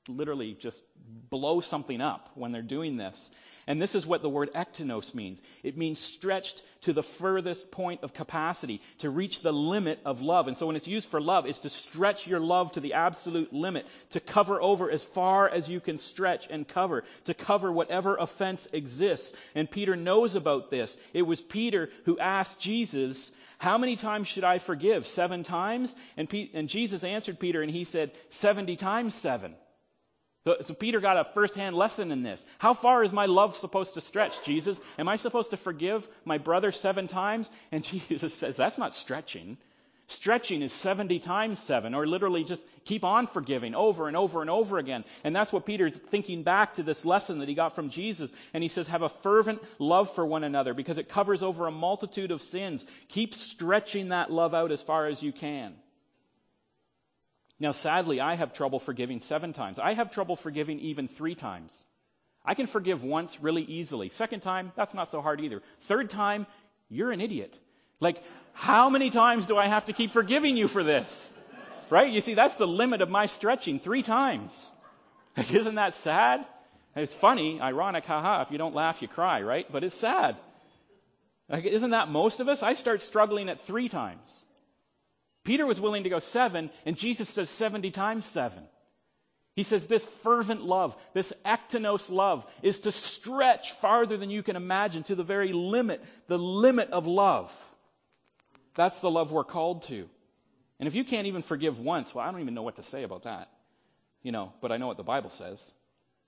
literally 0.08 0.58
just 0.60 0.82
blow 1.30 1.62
something 1.62 2.02
up 2.02 2.30
when 2.36 2.52
they're 2.52 2.62
doing 2.62 2.98
this. 2.98 3.30
And 3.66 3.82
this 3.82 3.96
is 3.96 4.06
what 4.06 4.22
the 4.22 4.30
word 4.30 4.52
ektenos 4.54 5.16
means. 5.16 5.42
It 5.64 5.78
means 5.78 5.98
stretched 5.98 6.62
to 6.82 6.92
the 6.92 7.04
furthest 7.04 7.72
point 7.72 8.04
of 8.04 8.14
capacity, 8.14 8.82
to 9.00 9.10
reach 9.10 9.42
the 9.42 9.54
limit 9.54 10.00
of 10.04 10.22
love. 10.22 10.50
And 10.50 10.58
so 10.58 10.68
when 10.68 10.76
it's 10.76 10.88
used 10.88 11.08
for 11.08 11.22
love, 11.22 11.46
it's 11.46 11.60
to 11.60 11.70
stretch 11.70 12.28
your 12.28 12.42
love 12.42 12.74
to 12.74 12.82
the 12.82 12.94
absolute 12.94 13.54
limit, 13.54 13.88
to 14.10 14.20
cover 14.20 14.62
over 14.62 14.92
as 14.92 15.04
far 15.04 15.48
as 15.48 15.70
you 15.70 15.80
can 15.80 15.98
stretch 15.98 16.48
and 16.50 16.68
cover, 16.68 17.06
to 17.26 17.34
cover 17.34 17.72
whatever 17.72 18.18
offense 18.18 18.68
exists. 18.74 19.34
And 19.56 19.72
Peter 19.72 19.96
knows 19.96 20.36
about 20.36 20.70
this. 20.70 20.98
It 21.14 21.22
was 21.22 21.40
Peter 21.40 21.90
who 22.04 22.20
asked 22.20 22.60
Jesus, 22.60 23.32
how 23.60 23.78
many 23.78 23.96
times 23.96 24.28
should 24.28 24.44
I 24.44 24.58
forgive? 24.58 25.08
Seven 25.08 25.44
times? 25.44 25.96
And, 26.18 26.30
Pe- 26.30 26.50
and 26.54 26.68
Jesus 26.68 27.06
answered 27.06 27.40
Peter 27.40 27.62
and 27.62 27.72
he 27.72 27.86
said, 27.86 28.12
70 28.30 28.76
times 28.76 29.16
seven. 29.16 29.56
So 30.46 30.74
Peter 30.74 31.00
got 31.00 31.18
a 31.18 31.24
first-hand 31.34 31.74
lesson 31.74 32.12
in 32.12 32.22
this. 32.22 32.46
How 32.58 32.74
far 32.74 33.02
is 33.04 33.14
my 33.14 33.28
love 33.28 33.56
supposed 33.56 33.94
to 33.94 34.02
stretch, 34.02 34.44
Jesus? 34.44 34.78
Am 35.00 35.08
I 35.08 35.16
supposed 35.16 35.52
to 35.52 35.58
forgive 35.58 36.08
my 36.26 36.38
brother 36.38 36.74
seven 36.74 37.08
times? 37.08 37.50
And 37.72 37.84
Jesus 38.10 38.34
says, 38.34 38.58
that's 38.58 38.78
not 38.78 38.94
stretching. 38.94 39.58
Stretching 40.08 40.62
is 40.62 40.74
70 40.74 41.20
times 41.20 41.60
7, 41.60 41.96
or 41.96 42.06
literally 42.06 42.44
just 42.44 42.66
keep 42.84 43.06
on 43.06 43.26
forgiving 43.28 43.74
over 43.74 44.10
and 44.10 44.18
over 44.18 44.42
and 44.42 44.50
over 44.50 44.78
again. 44.78 45.06
And 45.24 45.34
that's 45.34 45.54
what 45.54 45.66
Peter's 45.66 45.96
thinking 45.96 46.44
back 46.44 46.74
to 46.74 46.84
this 46.84 47.06
lesson 47.06 47.40
that 47.40 47.48
he 47.48 47.56
got 47.56 47.74
from 47.74 47.90
Jesus. 47.90 48.30
And 48.54 48.62
he 48.62 48.68
says, 48.68 48.88
have 48.88 49.02
a 49.02 49.08
fervent 49.08 49.62
love 49.80 50.14
for 50.14 50.26
one 50.26 50.44
another 50.44 50.74
because 50.74 50.98
it 50.98 51.08
covers 51.08 51.42
over 51.42 51.68
a 51.68 51.72
multitude 51.72 52.32
of 52.32 52.42
sins. 52.42 52.86
Keep 53.08 53.34
stretching 53.34 54.10
that 54.10 54.30
love 54.30 54.54
out 54.54 54.74
as 54.74 54.84
far 54.84 55.08
as 55.08 55.24
you 55.24 55.32
can. 55.32 55.74
Now, 57.60 57.72
sadly, 57.72 58.20
I 58.20 58.36
have 58.36 58.54
trouble 58.54 58.80
forgiving 58.80 59.20
seven 59.20 59.54
times. 59.54 59.80
I 59.80 59.94
have 59.94 60.12
trouble 60.12 60.36
forgiving 60.36 60.80
even 60.80 61.08
three 61.08 61.36
times. 61.36 61.78
I 62.46 62.56
can 62.56 62.68
forgive 62.68 63.04
once 63.04 63.40
really 63.42 63.64
easily. 63.64 64.10
Second 64.10 64.42
time, 64.42 64.72
that's 64.76 64.94
not 64.94 65.12
so 65.12 65.22
hard 65.22 65.40
either. 65.40 65.62
Third 65.84 66.10
time, 66.10 66.46
you're 66.90 67.12
an 67.12 67.22
idiot. 67.22 67.58
Like, 68.00 68.22
how 68.54 68.90
many 68.90 69.10
times 69.12 69.46
do 69.46 69.58
I 69.58 69.68
have 69.68 69.86
to 69.86 69.94
keep 69.94 70.12
forgiving 70.12 70.58
you 70.58 70.68
for 70.68 70.84
this? 70.84 71.32
Right? 71.90 72.12
You 72.12 72.22
see, 72.22 72.34
that's 72.34 72.58
the 72.58 72.68
limit 72.68 73.02
of 73.02 73.10
my 73.10 73.28
stretching. 73.28 73.80
Three 73.80 74.04
times. 74.04 74.52
Like, 75.38 75.54
isn't 75.54 75.76
that 75.76 75.94
sad? 75.94 76.46
It's 76.96 77.14
funny, 77.14 77.60
ironic, 77.60 78.06
haha. 78.06 78.42
If 78.42 78.52
you 78.52 78.58
don't 78.58 78.76
laugh, 78.76 79.02
you 79.02 79.08
cry, 79.08 79.42
right? 79.42 79.66
But 79.72 79.84
it's 79.84 79.96
sad. 79.96 80.36
Like, 81.50 81.66
isn't 81.66 81.92
that 81.92 82.10
most 82.10 82.40
of 82.40 82.50
us? 82.50 82.62
I 82.62 82.74
start 82.74 83.02
struggling 83.02 83.50
at 83.50 83.62
three 83.62 83.90
times. 83.90 84.43
Peter 85.44 85.66
was 85.66 85.80
willing 85.80 86.04
to 86.04 86.10
go 86.10 86.20
seven, 86.20 86.70
and 86.86 86.98
Jesus 86.98 87.30
says 87.30 87.50
70 87.50 87.92
times 87.92 88.26
seven. 88.26 88.64
He 89.56 89.64
says 89.64 89.86
this 89.86 90.06
fervent 90.24 90.64
love, 90.64 90.96
this 91.14 91.32
ektenos 91.46 92.10
love, 92.10 92.46
is 92.64 92.80
to 92.80 92.92
stretch 92.92 93.74
farther 93.74 94.18
than 94.18 94.32
you 94.32 94.42
can 94.42 94.56
imagine 94.56 95.04
to 95.04 95.16
the 95.16 95.24
very 95.24 95.52
limit, 95.54 96.04
the 96.28 96.40
limit 96.40 96.90
of 96.90 97.06
love. 97.06 97.54
That's 98.74 99.00
the 99.00 99.12
love 99.12 99.32
we're 99.32 99.44
called 99.44 99.84
to. 99.84 100.10
And 100.80 100.88
if 100.88 100.96
you 100.96 101.04
can't 101.04 101.28
even 101.28 101.44
forgive 101.44 101.80
once, 101.80 102.16
well, 102.16 102.28
I 102.28 102.32
don't 102.32 102.42
even 102.42 102.56
know 102.56 102.64
what 102.64 102.78
to 102.78 102.84
say 102.84 103.04
about 103.04 103.24
that. 103.24 103.50
You 104.24 104.32
know, 104.32 104.54
but 104.62 104.72
I 104.72 104.78
know 104.78 104.88
what 104.88 104.98
the 104.98 105.04
Bible 105.04 105.30
says 105.30 105.72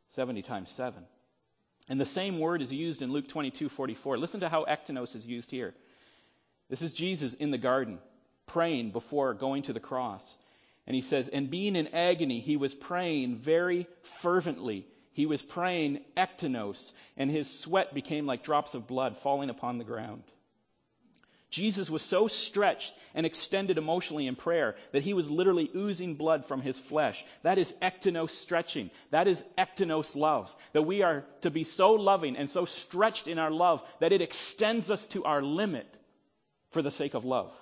70 0.10 0.44
times 0.44 0.70
7. 0.72 1.04
And 1.88 2.00
the 2.00 2.06
same 2.06 2.40
word 2.40 2.62
is 2.62 2.72
used 2.72 3.02
in 3.02 3.12
Luke 3.12 3.28
22 3.28 3.70
44. 3.70 4.18
Listen 4.18 4.42
to 4.42 4.50
how 4.50 4.66
ektenos 4.66 5.16
is 5.16 5.26
used 5.26 5.50
here. 5.50 5.74
This 6.70 6.82
is 6.82 6.94
Jesus 6.94 7.34
in 7.34 7.52
the 7.52 7.58
garden 7.58 8.00
praying 8.48 8.92
before 8.92 9.34
going 9.34 9.64
to 9.64 9.74
the 9.74 9.80
cross. 9.80 10.38
And 10.88 10.96
he 10.96 11.02
says, 11.02 11.28
and 11.28 11.50
being 11.50 11.76
in 11.76 11.88
agony, 11.88 12.40
he 12.40 12.58
was 12.58 12.74
praying 12.74 13.38
very 13.38 13.88
fervently. 14.22 14.86
He 15.14 15.26
was 15.26 15.42
praying 15.42 16.02
ektenos, 16.16 16.92
and 17.18 17.32
his 17.32 17.50
sweat 17.60 17.94
became 17.94 18.26
like 18.26 18.44
drops 18.44 18.76
of 18.76 18.86
blood 18.86 19.18
falling 19.18 19.50
upon 19.50 19.78
the 19.78 19.84
ground. 19.84 20.24
Jesus 21.50 21.90
was 21.90 22.02
so 22.02 22.28
stretched 22.28 22.94
and 23.14 23.26
extended 23.26 23.78
emotionally 23.78 24.28
in 24.28 24.36
prayer 24.36 24.76
that 24.92 25.04
he 25.04 25.14
was 25.14 25.30
literally 25.30 25.72
oozing 25.74 26.16
blood 26.16 26.46
from 26.46 26.62
his 26.62 26.78
flesh. 26.78 27.24
That 27.44 27.58
is 27.58 27.74
ektenos 27.82 28.32
stretching. 28.32 28.92
That 29.12 29.30
is 29.30 29.42
ektenos 29.58 30.18
love. 30.18 30.54
That 30.74 30.82
we 30.82 31.02
are 31.02 31.24
to 31.42 31.50
be 31.50 31.64
so 31.64 31.94
loving 31.94 32.36
and 32.36 32.50
so 32.50 32.66
stretched 32.66 33.28
in 33.28 33.40
our 33.40 33.52
love 33.52 33.82
that 34.02 34.12
it 34.12 34.22
extends 34.22 34.92
us 34.92 35.06
to 35.08 35.24
our 35.24 35.42
limit 35.42 35.88
for 36.72 36.82
the 36.82 36.92
sake 36.92 37.14
of 37.14 37.24
love. 37.24 37.54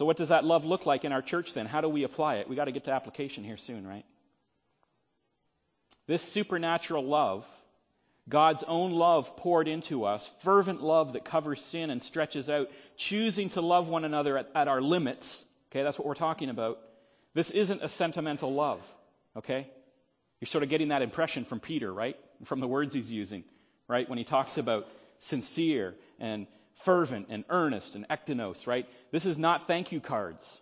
So, 0.00 0.06
what 0.06 0.16
does 0.16 0.30
that 0.30 0.46
love 0.46 0.64
look 0.64 0.86
like 0.86 1.04
in 1.04 1.12
our 1.12 1.20
church 1.20 1.52
then? 1.52 1.66
How 1.66 1.82
do 1.82 1.88
we 1.90 2.04
apply 2.04 2.36
it? 2.36 2.48
We 2.48 2.56
got 2.56 2.64
to 2.64 2.72
get 2.72 2.84
to 2.84 2.90
application 2.90 3.44
here 3.44 3.58
soon, 3.58 3.86
right? 3.86 4.06
This 6.06 6.22
supernatural 6.22 7.04
love, 7.04 7.46
God's 8.26 8.64
own 8.66 8.92
love 8.92 9.36
poured 9.36 9.68
into 9.68 10.06
us, 10.06 10.26
fervent 10.40 10.82
love 10.82 11.12
that 11.12 11.26
covers 11.26 11.62
sin 11.62 11.90
and 11.90 12.02
stretches 12.02 12.48
out, 12.48 12.70
choosing 12.96 13.50
to 13.50 13.60
love 13.60 13.90
one 13.90 14.06
another 14.06 14.38
at, 14.38 14.48
at 14.54 14.68
our 14.68 14.80
limits. 14.80 15.44
Okay, 15.70 15.82
that's 15.82 15.98
what 15.98 16.08
we're 16.08 16.14
talking 16.14 16.48
about. 16.48 16.78
This 17.34 17.50
isn't 17.50 17.82
a 17.82 17.88
sentimental 17.90 18.54
love. 18.54 18.80
Okay? 19.36 19.68
You're 20.40 20.46
sort 20.46 20.64
of 20.64 20.70
getting 20.70 20.88
that 20.88 21.02
impression 21.02 21.44
from 21.44 21.60
Peter, 21.60 21.92
right? 21.92 22.16
From 22.46 22.60
the 22.60 22.68
words 22.68 22.94
he's 22.94 23.12
using, 23.12 23.44
right? 23.86 24.08
When 24.08 24.16
he 24.16 24.24
talks 24.24 24.56
about 24.56 24.88
sincere 25.18 25.94
and 26.18 26.46
fervent 26.84 27.26
and 27.28 27.44
earnest 27.50 27.96
and 27.96 28.08
ektenos, 28.08 28.66
right? 28.66 28.88
This 29.10 29.26
is 29.26 29.38
not 29.38 29.66
thank 29.66 29.92
you 29.92 30.00
cards. 30.00 30.60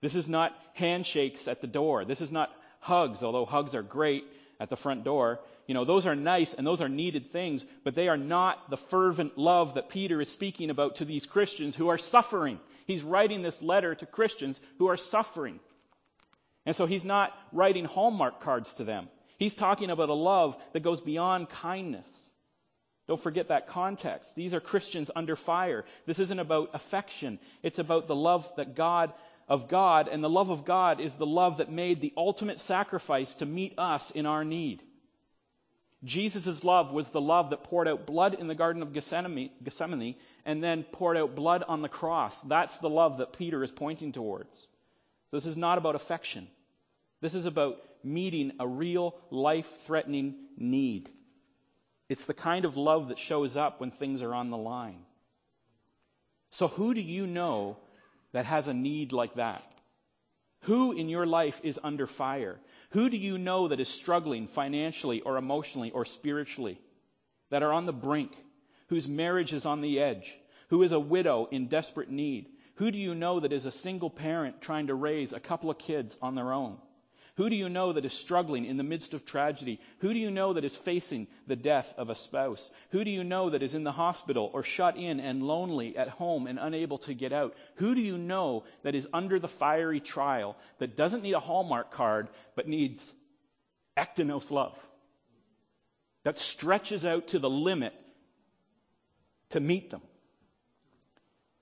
This 0.00 0.14
is 0.14 0.28
not 0.28 0.52
handshakes 0.74 1.48
at 1.48 1.60
the 1.60 1.66
door. 1.66 2.04
This 2.04 2.20
is 2.20 2.30
not 2.30 2.50
hugs, 2.80 3.22
although 3.22 3.46
hugs 3.46 3.74
are 3.74 3.82
great 3.82 4.24
at 4.60 4.68
the 4.68 4.76
front 4.76 5.04
door. 5.04 5.40
You 5.66 5.74
know, 5.74 5.84
those 5.84 6.06
are 6.06 6.14
nice 6.14 6.52
and 6.52 6.66
those 6.66 6.82
are 6.82 6.88
needed 6.88 7.32
things, 7.32 7.64
but 7.84 7.94
they 7.94 8.08
are 8.08 8.18
not 8.18 8.68
the 8.68 8.76
fervent 8.76 9.38
love 9.38 9.74
that 9.74 9.88
Peter 9.88 10.20
is 10.20 10.30
speaking 10.30 10.70
about 10.70 10.96
to 10.96 11.04
these 11.04 11.24
Christians 11.24 11.74
who 11.74 11.88
are 11.88 11.98
suffering. 11.98 12.60
He's 12.86 13.02
writing 13.02 13.40
this 13.40 13.62
letter 13.62 13.94
to 13.94 14.06
Christians 14.06 14.60
who 14.78 14.88
are 14.88 14.98
suffering. 14.98 15.58
And 16.66 16.76
so 16.76 16.86
he's 16.86 17.04
not 17.04 17.32
writing 17.52 17.84
Hallmark 17.84 18.40
cards 18.40 18.74
to 18.74 18.84
them. 18.84 19.08
He's 19.38 19.54
talking 19.54 19.90
about 19.90 20.10
a 20.10 20.14
love 20.14 20.56
that 20.72 20.82
goes 20.82 21.00
beyond 21.00 21.48
kindness. 21.48 22.06
Don't 23.06 23.20
forget 23.20 23.48
that 23.48 23.68
context. 23.68 24.34
These 24.34 24.54
are 24.54 24.60
Christians 24.60 25.10
under 25.14 25.36
fire. 25.36 25.84
This 26.06 26.18
isn't 26.18 26.38
about 26.38 26.70
affection. 26.72 27.38
It's 27.62 27.78
about 27.78 28.08
the 28.08 28.16
love 28.16 28.50
that 28.56 28.74
God 28.74 29.12
of 29.46 29.68
God, 29.68 30.08
and 30.08 30.24
the 30.24 30.30
love 30.30 30.48
of 30.48 30.64
God 30.64 31.00
is 31.00 31.14
the 31.14 31.26
love 31.26 31.58
that 31.58 31.70
made 31.70 32.00
the 32.00 32.14
ultimate 32.16 32.60
sacrifice 32.60 33.34
to 33.36 33.46
meet 33.46 33.78
us 33.78 34.10
in 34.10 34.24
our 34.24 34.42
need. 34.42 34.82
Jesus' 36.02 36.64
love 36.64 36.92
was 36.92 37.08
the 37.08 37.20
love 37.20 37.50
that 37.50 37.64
poured 37.64 37.88
out 37.88 38.06
blood 38.06 38.34
in 38.34 38.46
the 38.46 38.54
Garden 38.54 38.82
of 38.82 38.92
Gethsemane 38.92 40.14
and 40.44 40.62
then 40.62 40.82
poured 40.82 41.16
out 41.16 41.34
blood 41.34 41.62
on 41.66 41.82
the 41.82 41.88
cross. 41.88 42.38
That's 42.42 42.76
the 42.78 42.90
love 42.90 43.18
that 43.18 43.32
Peter 43.32 43.62
is 43.62 43.70
pointing 43.70 44.12
towards. 44.12 44.66
This 45.30 45.46
is 45.46 45.56
not 45.56 45.78
about 45.78 45.94
affection. 45.94 46.46
This 47.20 47.34
is 47.34 47.46
about 47.46 47.82
meeting 48.02 48.52
a 48.60 48.68
real 48.68 49.14
life 49.30 49.70
threatening 49.86 50.34
need. 50.58 51.10
It's 52.08 52.26
the 52.26 52.34
kind 52.34 52.64
of 52.64 52.76
love 52.76 53.08
that 53.08 53.18
shows 53.18 53.56
up 53.56 53.80
when 53.80 53.90
things 53.90 54.22
are 54.22 54.34
on 54.34 54.50
the 54.50 54.56
line. 54.56 55.04
So, 56.50 56.68
who 56.68 56.94
do 56.94 57.00
you 57.00 57.26
know 57.26 57.78
that 58.32 58.44
has 58.44 58.68
a 58.68 58.74
need 58.74 59.12
like 59.12 59.34
that? 59.34 59.62
Who 60.62 60.92
in 60.92 61.08
your 61.08 61.26
life 61.26 61.60
is 61.62 61.80
under 61.82 62.06
fire? 62.06 62.58
Who 62.90 63.10
do 63.10 63.16
you 63.16 63.38
know 63.38 63.68
that 63.68 63.80
is 63.80 63.88
struggling 63.88 64.46
financially 64.48 65.20
or 65.20 65.36
emotionally 65.36 65.90
or 65.90 66.04
spiritually? 66.04 66.78
That 67.50 67.62
are 67.62 67.72
on 67.72 67.86
the 67.86 67.92
brink? 67.92 68.32
Whose 68.88 69.08
marriage 69.08 69.52
is 69.52 69.66
on 69.66 69.80
the 69.80 70.00
edge? 70.00 70.38
Who 70.68 70.82
is 70.82 70.92
a 70.92 71.00
widow 71.00 71.48
in 71.50 71.68
desperate 71.68 72.10
need? 72.10 72.48
Who 72.76 72.90
do 72.90 72.98
you 72.98 73.14
know 73.14 73.40
that 73.40 73.52
is 73.52 73.66
a 73.66 73.70
single 73.70 74.10
parent 74.10 74.60
trying 74.60 74.88
to 74.88 74.94
raise 74.94 75.32
a 75.32 75.40
couple 75.40 75.70
of 75.70 75.78
kids 75.78 76.18
on 76.20 76.34
their 76.34 76.52
own? 76.52 76.78
Who 77.36 77.50
do 77.50 77.56
you 77.56 77.68
know 77.68 77.92
that 77.92 78.04
is 78.04 78.12
struggling 78.12 78.64
in 78.64 78.76
the 78.76 78.84
midst 78.84 79.12
of 79.12 79.24
tragedy? 79.24 79.80
Who 79.98 80.12
do 80.12 80.20
you 80.20 80.30
know 80.30 80.52
that 80.52 80.64
is 80.64 80.76
facing 80.76 81.26
the 81.48 81.56
death 81.56 81.92
of 81.96 82.08
a 82.08 82.14
spouse? 82.14 82.70
Who 82.90 83.02
do 83.02 83.10
you 83.10 83.24
know 83.24 83.50
that 83.50 83.62
is 83.62 83.74
in 83.74 83.82
the 83.82 83.90
hospital 83.90 84.50
or 84.52 84.62
shut 84.62 84.96
in 84.96 85.18
and 85.18 85.42
lonely 85.42 85.96
at 85.96 86.08
home 86.08 86.46
and 86.46 86.60
unable 86.60 86.98
to 86.98 87.14
get 87.14 87.32
out? 87.32 87.54
Who 87.76 87.96
do 87.96 88.00
you 88.00 88.18
know 88.18 88.62
that 88.84 88.94
is 88.94 89.08
under 89.12 89.40
the 89.40 89.48
fiery 89.48 89.98
trial 89.98 90.56
that 90.78 90.96
doesn't 90.96 91.22
need 91.22 91.34
a 91.34 91.40
Hallmark 91.40 91.90
card 91.90 92.28
but 92.54 92.68
needs 92.68 93.02
ektenos 93.96 94.52
love? 94.52 94.78
That 96.22 96.38
stretches 96.38 97.04
out 97.04 97.28
to 97.28 97.40
the 97.40 97.50
limit 97.50 97.94
to 99.50 99.60
meet 99.60 99.90
them. 99.90 100.02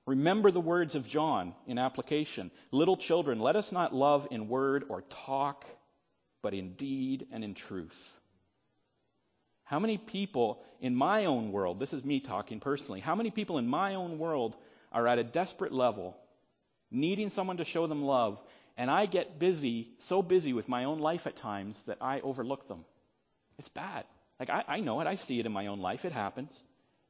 Remember 0.07 0.51
the 0.51 0.61
words 0.61 0.95
of 0.95 1.09
John 1.09 1.55
in 1.67 1.79
application. 1.79 2.51
Little 2.73 2.97
children, 2.97 3.39
let 3.39 3.55
us 3.57 3.71
not 3.71 3.95
love 3.95 4.27
in 4.31 4.49
word 4.49 4.85
or 4.89 5.03
talk, 5.03 5.65
but 6.43 6.55
in 6.55 6.73
deed 6.75 7.27
and 7.31 7.45
in 7.45 7.55
truth. 7.55 7.99
How 9.65 9.79
many 9.79 9.97
people 9.97 10.63
in 10.81 10.95
my 10.95 11.27
own 11.27 11.53
world, 11.53 11.79
this 11.79 11.93
is 11.93 12.05
me 12.05 12.21
talking 12.21 12.59
personally, 12.59 13.01
how 13.01 13.15
many 13.15 13.31
people 13.31 13.59
in 13.59 13.69
my 13.69 13.95
own 13.95 14.19
world 14.19 14.57
are 14.91 15.07
at 15.07 15.19
a 15.19 15.25
desperate 15.25 15.73
level, 15.73 16.17
needing 16.91 17.31
someone 17.31 17.59
to 17.59 17.65
show 17.65 17.87
them 17.87 18.03
love, 18.05 18.41
and 18.77 18.91
I 18.91 19.07
get 19.07 19.39
busy, 19.39 19.89
so 19.99 20.21
busy 20.21 20.53
with 20.53 20.69
my 20.69 20.85
own 20.85 20.99
life 20.99 21.27
at 21.27 21.37
times 21.37 21.81
that 21.87 21.99
I 22.01 22.21
overlook 22.21 22.67
them? 22.67 22.85
It's 23.59 23.69
bad. 23.69 24.05
Like, 24.41 24.51
I, 24.51 24.65
I 24.67 24.81
know 24.81 25.01
it. 25.01 25.07
I 25.07 25.15
see 25.15 25.39
it 25.39 25.47
in 25.47 25.53
my 25.53 25.69
own 25.69 25.79
life. 25.79 26.05
It 26.05 26.13
happens. 26.13 26.61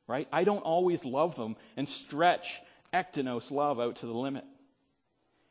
Right? 0.06 0.28
I 0.32 0.44
don't 0.44 0.62
always 0.62 1.04
love 1.04 1.36
them 1.36 1.56
and 1.76 1.88
stretch 1.88 2.60
ektenos 2.92 3.50
love 3.50 3.80
out 3.80 3.96
to 3.96 4.06
the 4.06 4.12
limit. 4.12 4.44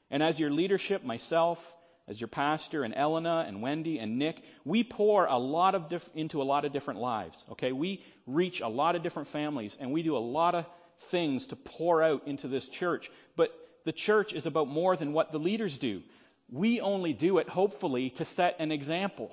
And 0.09 0.21
as 0.21 0.39
your 0.39 0.51
leadership, 0.51 1.03
myself, 1.03 1.59
as 2.07 2.19
your 2.19 2.27
pastor, 2.27 2.83
and 2.83 2.95
Elena, 2.95 3.45
and 3.47 3.61
Wendy, 3.61 3.99
and 3.99 4.19
Nick, 4.19 4.43
we 4.65 4.83
pour 4.83 5.25
a 5.25 5.37
lot 5.37 5.75
of 5.75 5.89
diff- 5.89 6.09
into 6.13 6.41
a 6.41 6.43
lot 6.43 6.65
of 6.65 6.73
different 6.73 6.99
lives. 6.99 7.45
Okay, 7.51 7.71
we 7.71 8.03
reach 8.27 8.61
a 8.61 8.67
lot 8.67 8.95
of 8.95 9.03
different 9.03 9.29
families, 9.29 9.77
and 9.79 9.91
we 9.91 10.03
do 10.03 10.17
a 10.17 10.19
lot 10.19 10.55
of 10.55 10.65
things 11.09 11.47
to 11.47 11.55
pour 11.55 12.03
out 12.03 12.27
into 12.27 12.47
this 12.47 12.67
church. 12.67 13.09
But 13.35 13.51
the 13.85 13.93
church 13.93 14.33
is 14.33 14.45
about 14.45 14.67
more 14.67 14.95
than 14.95 15.13
what 15.13 15.31
the 15.31 15.39
leaders 15.39 15.77
do. 15.77 16.01
We 16.49 16.81
only 16.81 17.13
do 17.13 17.37
it, 17.37 17.47
hopefully, 17.47 18.09
to 18.11 18.25
set 18.25 18.57
an 18.59 18.71
example 18.71 19.31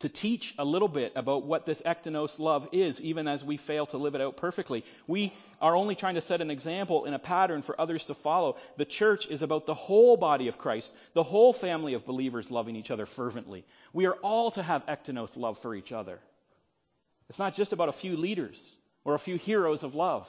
to 0.00 0.08
teach 0.08 0.54
a 0.58 0.64
little 0.64 0.88
bit 0.88 1.12
about 1.16 1.44
what 1.44 1.64
this 1.64 1.80
ektenos 1.82 2.38
love 2.38 2.68
is, 2.72 3.00
even 3.00 3.26
as 3.26 3.42
we 3.42 3.56
fail 3.56 3.86
to 3.86 3.98
live 3.98 4.14
it 4.14 4.20
out 4.20 4.36
perfectly. 4.36 4.84
We 5.06 5.32
are 5.60 5.74
only 5.74 5.94
trying 5.94 6.16
to 6.16 6.20
set 6.20 6.40
an 6.40 6.50
example 6.50 7.06
and 7.06 7.14
a 7.14 7.18
pattern 7.18 7.62
for 7.62 7.80
others 7.80 8.04
to 8.06 8.14
follow. 8.14 8.56
The 8.76 8.84
church 8.84 9.26
is 9.28 9.42
about 9.42 9.66
the 9.66 9.74
whole 9.74 10.16
body 10.16 10.48
of 10.48 10.58
Christ, 10.58 10.92
the 11.14 11.22
whole 11.22 11.52
family 11.52 11.94
of 11.94 12.04
believers 12.04 12.50
loving 12.50 12.76
each 12.76 12.90
other 12.90 13.06
fervently. 13.06 13.64
We 13.92 14.06
are 14.06 14.16
all 14.22 14.50
to 14.52 14.62
have 14.62 14.86
ektenos 14.86 15.36
love 15.36 15.58
for 15.58 15.74
each 15.74 15.92
other. 15.92 16.18
It's 17.28 17.38
not 17.38 17.54
just 17.54 17.72
about 17.72 17.88
a 17.88 17.92
few 17.92 18.16
leaders 18.16 18.58
or 19.04 19.14
a 19.14 19.18
few 19.18 19.36
heroes 19.36 19.82
of 19.82 19.94
love. 19.94 20.28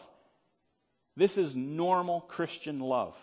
This 1.15 1.37
is 1.37 1.55
normal 1.55 2.21
Christian 2.21 2.79
love 2.79 3.15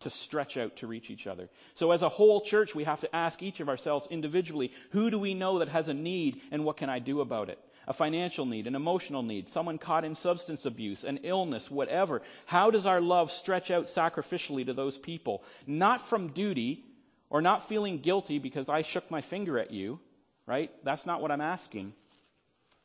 to 0.00 0.10
stretch 0.10 0.56
out 0.56 0.76
to 0.76 0.86
reach 0.86 1.10
each 1.10 1.26
other. 1.26 1.48
So 1.74 1.92
as 1.92 2.02
a 2.02 2.08
whole 2.08 2.40
church, 2.40 2.74
we 2.74 2.84
have 2.84 3.00
to 3.00 3.14
ask 3.14 3.42
each 3.42 3.60
of 3.60 3.68
ourselves 3.68 4.08
individually, 4.10 4.72
who 4.90 5.10
do 5.10 5.18
we 5.18 5.34
know 5.34 5.58
that 5.58 5.68
has 5.68 5.88
a 5.88 5.94
need 5.94 6.40
and 6.50 6.64
what 6.64 6.76
can 6.76 6.90
I 6.90 6.98
do 6.98 7.20
about 7.20 7.48
it? 7.50 7.58
A 7.86 7.92
financial 7.92 8.46
need, 8.46 8.66
an 8.66 8.74
emotional 8.74 9.22
need, 9.22 9.48
someone 9.48 9.78
caught 9.78 10.04
in 10.04 10.14
substance 10.14 10.64
abuse, 10.64 11.04
an 11.04 11.20
illness, 11.22 11.70
whatever. 11.70 12.22
How 12.46 12.70
does 12.70 12.86
our 12.86 13.00
love 13.00 13.32
stretch 13.32 13.70
out 13.70 13.86
sacrificially 13.86 14.66
to 14.66 14.74
those 14.74 14.96
people? 14.96 15.42
Not 15.66 16.08
from 16.08 16.28
duty 16.28 16.84
or 17.30 17.42
not 17.42 17.68
feeling 17.68 17.98
guilty 17.98 18.38
because 18.38 18.68
I 18.68 18.82
shook 18.82 19.10
my 19.10 19.20
finger 19.20 19.58
at 19.58 19.70
you, 19.70 19.98
right? 20.46 20.70
That's 20.84 21.06
not 21.06 21.20
what 21.20 21.30
I'm 21.30 21.40
asking. 21.40 21.92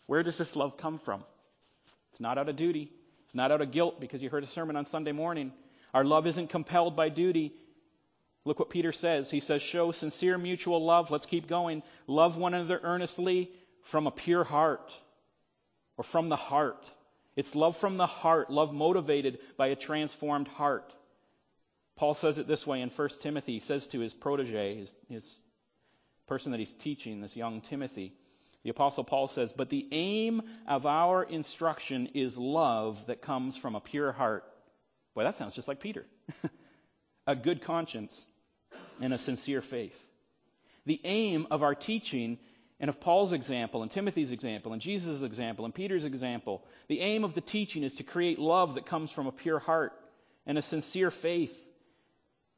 Where 0.05 0.23
does 0.23 0.37
this 0.37 0.55
love 0.55 0.77
come 0.77 0.99
from? 0.99 1.23
It's 2.11 2.19
not 2.19 2.37
out 2.37 2.49
of 2.49 2.55
duty. 2.55 2.91
It's 3.25 3.35
not 3.35 3.51
out 3.51 3.61
of 3.61 3.71
guilt 3.71 3.99
because 3.99 4.21
you 4.21 4.29
heard 4.29 4.43
a 4.43 4.47
sermon 4.47 4.75
on 4.75 4.85
Sunday 4.85 5.11
morning. 5.11 5.51
Our 5.95 6.03
love 6.03 6.27
isn't 6.27 6.49
compelled 6.49 6.97
by 6.97 7.07
duty. 7.07 7.53
Look 8.43 8.59
what 8.59 8.69
Peter 8.69 8.91
says. 8.91 9.31
He 9.31 9.39
says, 9.39 9.61
Show 9.61 9.93
sincere 9.93 10.37
mutual 10.37 10.83
love. 10.83 11.09
Let's 11.09 11.25
keep 11.25 11.47
going. 11.47 11.83
Love 12.05 12.35
one 12.35 12.53
another 12.53 12.81
earnestly 12.83 13.49
from 13.83 14.05
a 14.05 14.11
pure 14.11 14.43
heart 14.43 14.93
or 15.95 16.03
from 16.03 16.27
the 16.27 16.35
heart. 16.35 16.91
It's 17.37 17.55
love 17.55 17.77
from 17.77 17.95
the 17.95 18.07
heart, 18.07 18.49
love 18.49 18.73
motivated 18.73 19.39
by 19.55 19.67
a 19.67 19.77
transformed 19.77 20.49
heart. 20.49 20.93
Paul 21.95 22.13
says 22.13 22.39
it 22.39 22.47
this 22.47 22.67
way 22.67 22.81
in 22.81 22.89
1 22.89 23.09
Timothy. 23.21 23.53
He 23.53 23.59
says 23.61 23.87
to 23.87 23.99
his 24.01 24.13
protege, 24.13 24.75
his, 24.75 24.93
his 25.07 25.39
person 26.27 26.51
that 26.51 26.59
he's 26.59 26.73
teaching, 26.73 27.21
this 27.21 27.37
young 27.37 27.61
Timothy, 27.61 28.11
the 28.63 28.69
Apostle 28.69 29.05
Paul 29.05 29.29
says, 29.29 29.53
But 29.53 29.69
the 29.69 29.87
aim 29.93 30.41
of 30.67 30.85
our 30.85 31.23
instruction 31.23 32.09
is 32.15 32.37
love 32.37 33.05
that 33.07 33.21
comes 33.21 33.55
from 33.55 33.75
a 33.75 33.79
pure 33.79 34.11
heart 34.11 34.43
Boy, 35.15 35.23
that 35.23 35.35
sounds 35.35 35.55
just 35.55 35.67
like 35.67 35.79
Peter. 35.79 36.05
a 37.27 37.35
good 37.35 37.61
conscience 37.63 38.23
and 39.01 39.13
a 39.13 39.17
sincere 39.17 39.61
faith. 39.61 39.97
The 40.85 40.99
aim 41.03 41.47
of 41.49 41.63
our 41.63 41.73
teaching 41.73 42.37
and 42.79 42.89
of 42.89 42.99
Paul's 42.99 43.33
example 43.33 43.81
and 43.81 43.89
Timothy's 43.89 44.31
example 44.31 44.73
and 44.73 44.81
Jesus' 44.81 45.21
example 45.21 45.65
and 45.65 45.73
Peter's 45.73 46.05
example, 46.05 46.63
the 46.89 46.99
aim 46.99 47.23
of 47.23 47.33
the 47.33 47.41
teaching 47.41 47.83
is 47.83 47.95
to 47.95 48.03
create 48.03 48.37
love 48.37 48.75
that 48.75 48.85
comes 48.85 49.11
from 49.11 49.27
a 49.27 49.31
pure 49.31 49.59
heart 49.59 49.93
and 50.45 50.57
a 50.57 50.61
sincere 50.61 51.09
faith 51.09 51.57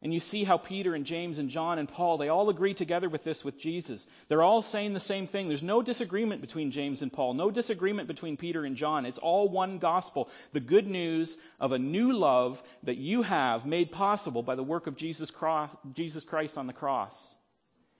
and 0.04 0.14
you 0.14 0.20
see 0.20 0.44
how 0.44 0.58
Peter 0.58 0.94
and 0.94 1.06
James 1.06 1.40
and 1.40 1.50
John 1.50 1.80
and 1.80 1.90
Paul, 1.90 2.20
they 2.20 2.30
all 2.30 2.50
agree 2.50 2.76
together 2.76 3.10
with 3.10 3.24
this 3.24 3.44
with 3.44 3.58
Jesus. 3.58 4.06
They're 4.28 4.44
all 4.44 4.62
saying 4.62 4.94
the 4.94 5.00
same 5.00 5.26
thing. 5.26 5.48
There's 5.48 5.64
no 5.64 5.82
disagreement 5.82 6.42
between 6.42 6.70
James 6.70 7.02
and 7.02 7.12
Paul, 7.12 7.34
no 7.34 7.50
disagreement 7.50 8.08
between 8.08 8.38
Peter 8.38 8.64
and 8.64 8.76
John. 8.76 9.08
It's 9.08 9.18
all 9.18 9.50
one 9.50 9.80
gospel. 9.80 10.30
The 10.54 10.60
good 10.60 10.86
news 10.86 11.36
of 11.60 11.72
a 11.72 11.80
new 11.80 12.14
love 12.14 12.62
that 12.84 12.98
you 12.98 13.24
have 13.24 13.66
made 13.66 13.92
possible 13.92 14.44
by 14.44 14.54
the 14.54 14.64
work 14.64 14.86
of 14.86 14.98
Jesus 14.98 15.32
Christ, 15.32 15.76
Jesus 15.94 16.24
Christ 16.24 16.60
on 16.60 16.68
the 16.68 16.74
cross. 16.74 17.16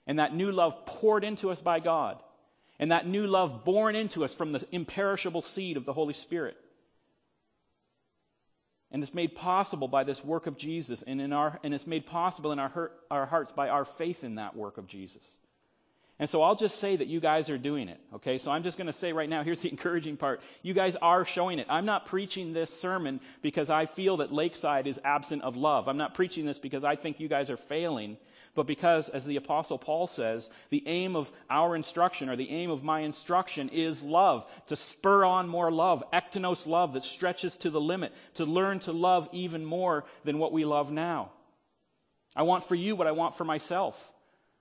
And 0.06 0.20
that 0.20 0.34
new 0.34 0.52
love 0.52 0.86
poured 0.86 1.24
into 1.24 1.50
us 1.50 1.60
by 1.60 1.80
God. 1.80 2.22
And 2.78 2.92
that 2.92 3.08
new 3.08 3.26
love 3.26 3.64
born 3.64 3.96
into 3.96 4.24
us 4.24 4.32
from 4.34 4.52
the 4.52 4.64
imperishable 4.70 5.42
seed 5.42 5.76
of 5.76 5.84
the 5.84 5.92
Holy 5.92 6.14
Spirit. 6.14 6.56
And 8.90 9.02
it's 9.02 9.12
made 9.12 9.34
possible 9.34 9.88
by 9.88 10.04
this 10.04 10.24
work 10.24 10.46
of 10.46 10.56
Jesus, 10.56 11.02
and, 11.02 11.20
in 11.20 11.32
our, 11.32 11.58
and 11.62 11.74
it's 11.74 11.86
made 11.86 12.06
possible 12.06 12.52
in 12.52 12.58
our, 12.58 12.92
our 13.10 13.26
hearts 13.26 13.52
by 13.52 13.68
our 13.68 13.84
faith 13.84 14.24
in 14.24 14.36
that 14.36 14.56
work 14.56 14.78
of 14.78 14.86
Jesus. 14.86 15.22
And 16.20 16.28
so 16.28 16.42
I'll 16.42 16.56
just 16.56 16.80
say 16.80 16.96
that 16.96 17.06
you 17.06 17.20
guys 17.20 17.48
are 17.48 17.58
doing 17.58 17.88
it. 17.88 18.00
Okay, 18.14 18.38
so 18.38 18.50
I'm 18.50 18.64
just 18.64 18.76
going 18.76 18.88
to 18.88 18.92
say 18.92 19.12
right 19.12 19.28
now, 19.28 19.42
here's 19.44 19.62
the 19.62 19.70
encouraging 19.70 20.16
part. 20.16 20.40
You 20.62 20.74
guys 20.74 20.96
are 20.96 21.24
showing 21.24 21.60
it. 21.60 21.68
I'm 21.70 21.86
not 21.86 22.06
preaching 22.06 22.52
this 22.52 22.76
sermon 22.80 23.20
because 23.40 23.70
I 23.70 23.86
feel 23.86 24.16
that 24.16 24.32
Lakeside 24.32 24.88
is 24.88 24.98
absent 25.04 25.42
of 25.42 25.56
love. 25.56 25.86
I'm 25.86 25.96
not 25.96 26.14
preaching 26.14 26.44
this 26.44 26.58
because 26.58 26.82
I 26.82 26.96
think 26.96 27.20
you 27.20 27.28
guys 27.28 27.50
are 27.50 27.56
failing, 27.56 28.16
but 28.56 28.66
because, 28.66 29.08
as 29.08 29.24
the 29.24 29.36
Apostle 29.36 29.78
Paul 29.78 30.08
says, 30.08 30.50
the 30.70 30.82
aim 30.86 31.14
of 31.14 31.30
our 31.48 31.76
instruction 31.76 32.28
or 32.28 32.34
the 32.34 32.50
aim 32.50 32.70
of 32.70 32.82
my 32.82 33.00
instruction 33.00 33.68
is 33.68 34.02
love, 34.02 34.44
to 34.66 34.74
spur 34.76 35.24
on 35.24 35.48
more 35.48 35.70
love, 35.70 36.02
ektenos 36.12 36.66
love 36.66 36.94
that 36.94 37.04
stretches 37.04 37.56
to 37.58 37.70
the 37.70 37.80
limit, 37.80 38.12
to 38.34 38.44
learn 38.44 38.80
to 38.80 38.92
love 38.92 39.28
even 39.30 39.64
more 39.64 40.04
than 40.24 40.40
what 40.40 40.52
we 40.52 40.64
love 40.64 40.90
now. 40.90 41.30
I 42.34 42.42
want 42.42 42.64
for 42.64 42.74
you 42.74 42.96
what 42.96 43.06
I 43.06 43.12
want 43.12 43.36
for 43.36 43.44
myself. 43.44 44.12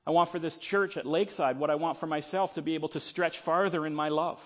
I 0.08 0.12
want 0.12 0.30
for 0.30 0.40
this 0.40 0.56
church 0.56 0.96
at 0.96 1.06
Lakeside 1.06 1.60
what 1.60 1.70
I 1.70 1.76
want 1.76 1.98
for 1.98 2.08
myself 2.08 2.54
to 2.54 2.62
be 2.62 2.76
able 2.76 2.88
to 2.90 3.00
stretch 3.02 3.40
farther 3.40 3.86
in 3.86 3.94
my 3.94 4.08
love. 4.08 4.40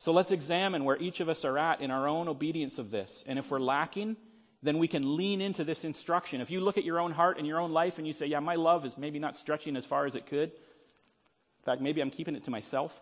So 0.00 0.12
let's 0.12 0.30
examine 0.30 0.84
where 0.84 0.98
each 0.98 1.20
of 1.20 1.30
us 1.30 1.46
are 1.46 1.56
at 1.56 1.80
in 1.80 1.90
our 1.90 2.06
own 2.06 2.28
obedience 2.28 2.78
of 2.78 2.90
this. 2.90 3.24
And 3.26 3.38
if 3.38 3.50
we're 3.50 3.60
lacking, 3.60 4.18
then 4.62 4.76
we 4.76 4.88
can 4.88 5.16
lean 5.16 5.40
into 5.40 5.64
this 5.64 5.84
instruction. 5.84 6.42
If 6.42 6.50
you 6.50 6.60
look 6.60 6.76
at 6.76 6.84
your 6.84 7.00
own 7.00 7.12
heart 7.12 7.38
and 7.38 7.46
your 7.46 7.60
own 7.60 7.72
life 7.72 7.96
and 7.96 8.06
you 8.06 8.12
say, 8.12 8.26
yeah, 8.26 8.40
my 8.40 8.56
love 8.56 8.84
is 8.84 8.98
maybe 8.98 9.18
not 9.18 9.38
stretching 9.38 9.74
as 9.74 9.86
far 9.86 10.04
as 10.04 10.14
it 10.14 10.26
could. 10.26 10.50
In 10.50 11.64
fact, 11.64 11.80
maybe 11.80 12.02
I'm 12.02 12.10
keeping 12.10 12.36
it 12.36 12.44
to 12.44 12.50
myself. 12.50 12.94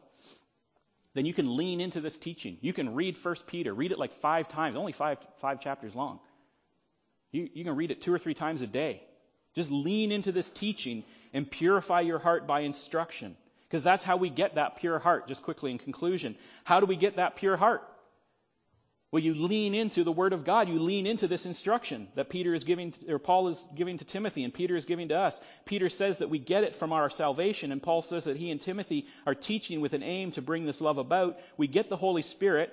then 1.14 1.26
you 1.26 1.34
can 1.34 1.56
lean 1.56 1.80
into 1.80 2.00
this 2.00 2.16
teaching. 2.16 2.58
You 2.60 2.72
can 2.72 2.94
read 2.94 3.16
1 3.20 3.34
Peter, 3.48 3.74
read 3.74 3.90
it 3.90 3.98
like 3.98 4.12
five 4.20 4.46
times, 4.46 4.76
only 4.76 4.92
five, 4.92 5.18
five 5.40 5.60
chapters 5.60 5.96
long. 5.96 6.20
You, 7.32 7.48
you 7.52 7.64
can 7.64 7.74
read 7.74 7.90
it 7.90 8.02
two 8.02 8.14
or 8.14 8.20
three 8.20 8.34
times 8.34 8.62
a 8.62 8.68
day. 8.68 9.02
Just 9.54 9.70
lean 9.70 10.12
into 10.12 10.32
this 10.32 10.50
teaching 10.50 11.04
and 11.32 11.50
purify 11.50 12.00
your 12.00 12.18
heart 12.18 12.46
by 12.46 12.60
instruction. 12.60 13.36
Because 13.68 13.84
that's 13.84 14.04
how 14.04 14.16
we 14.16 14.30
get 14.30 14.54
that 14.56 14.76
pure 14.76 14.98
heart. 14.98 15.26
Just 15.28 15.42
quickly 15.42 15.70
in 15.70 15.78
conclusion, 15.78 16.36
how 16.64 16.80
do 16.80 16.86
we 16.86 16.96
get 16.96 17.16
that 17.16 17.36
pure 17.36 17.56
heart? 17.56 17.82
Well, 19.10 19.22
you 19.22 19.34
lean 19.34 19.76
into 19.76 20.02
the 20.02 20.10
Word 20.10 20.32
of 20.32 20.44
God. 20.44 20.68
You 20.68 20.80
lean 20.80 21.06
into 21.06 21.28
this 21.28 21.46
instruction 21.46 22.08
that 22.16 22.30
Peter 22.30 22.52
is 22.52 22.64
giving, 22.64 22.92
or 23.08 23.20
Paul 23.20 23.46
is 23.46 23.64
giving 23.76 23.98
to 23.98 24.04
Timothy, 24.04 24.42
and 24.42 24.52
Peter 24.52 24.74
is 24.74 24.86
giving 24.86 25.08
to 25.10 25.16
us. 25.16 25.40
Peter 25.66 25.88
says 25.88 26.18
that 26.18 26.30
we 26.30 26.40
get 26.40 26.64
it 26.64 26.74
from 26.74 26.92
our 26.92 27.08
salvation, 27.10 27.70
and 27.70 27.80
Paul 27.80 28.02
says 28.02 28.24
that 28.24 28.36
he 28.36 28.50
and 28.50 28.60
Timothy 28.60 29.06
are 29.24 29.36
teaching 29.36 29.80
with 29.80 29.92
an 29.92 30.02
aim 30.02 30.32
to 30.32 30.42
bring 30.42 30.66
this 30.66 30.80
love 30.80 30.98
about. 30.98 31.38
We 31.56 31.68
get 31.68 31.88
the 31.88 31.96
Holy 31.96 32.22
Spirit 32.22 32.72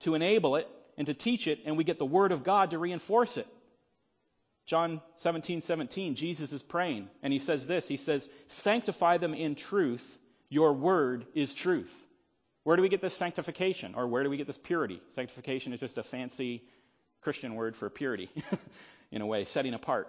to 0.00 0.14
enable 0.14 0.56
it 0.56 0.68
and 0.98 1.06
to 1.06 1.14
teach 1.14 1.46
it, 1.46 1.60
and 1.64 1.78
we 1.78 1.84
get 1.84 1.98
the 1.98 2.04
Word 2.04 2.32
of 2.32 2.44
God 2.44 2.72
to 2.72 2.78
reinforce 2.78 3.38
it. 3.38 3.46
John 4.72 5.02
17, 5.18 5.60
17, 5.60 6.14
Jesus 6.14 6.50
is 6.50 6.62
praying, 6.62 7.10
and 7.22 7.30
he 7.30 7.40
says 7.40 7.66
this 7.66 7.86
He 7.86 7.98
says, 7.98 8.26
Sanctify 8.48 9.18
them 9.18 9.34
in 9.34 9.54
truth. 9.54 10.02
Your 10.48 10.72
word 10.72 11.26
is 11.34 11.52
truth. 11.52 11.94
Where 12.64 12.76
do 12.76 12.82
we 12.82 12.88
get 12.88 13.02
this 13.02 13.14
sanctification? 13.14 13.92
Or 13.94 14.06
where 14.06 14.22
do 14.24 14.30
we 14.30 14.38
get 14.38 14.46
this 14.46 14.56
purity? 14.56 15.02
Sanctification 15.10 15.74
is 15.74 15.80
just 15.80 15.98
a 15.98 16.02
fancy 16.02 16.62
Christian 17.20 17.54
word 17.54 17.76
for 17.76 17.90
purity, 17.90 18.30
in 19.12 19.20
a 19.20 19.26
way, 19.26 19.44
setting 19.44 19.74
apart. 19.74 20.08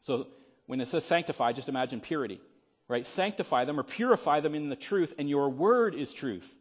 So 0.00 0.26
when 0.66 0.80
it 0.80 0.88
says 0.88 1.04
sanctify, 1.04 1.52
just 1.52 1.68
imagine 1.68 2.00
purity, 2.00 2.40
right? 2.88 3.06
Sanctify 3.06 3.66
them 3.66 3.78
or 3.78 3.84
purify 3.84 4.40
them 4.40 4.56
in 4.56 4.68
the 4.68 4.74
truth, 4.74 5.14
and 5.16 5.30
your 5.30 5.48
word 5.48 5.94
is 5.94 6.12
truth. 6.12 6.52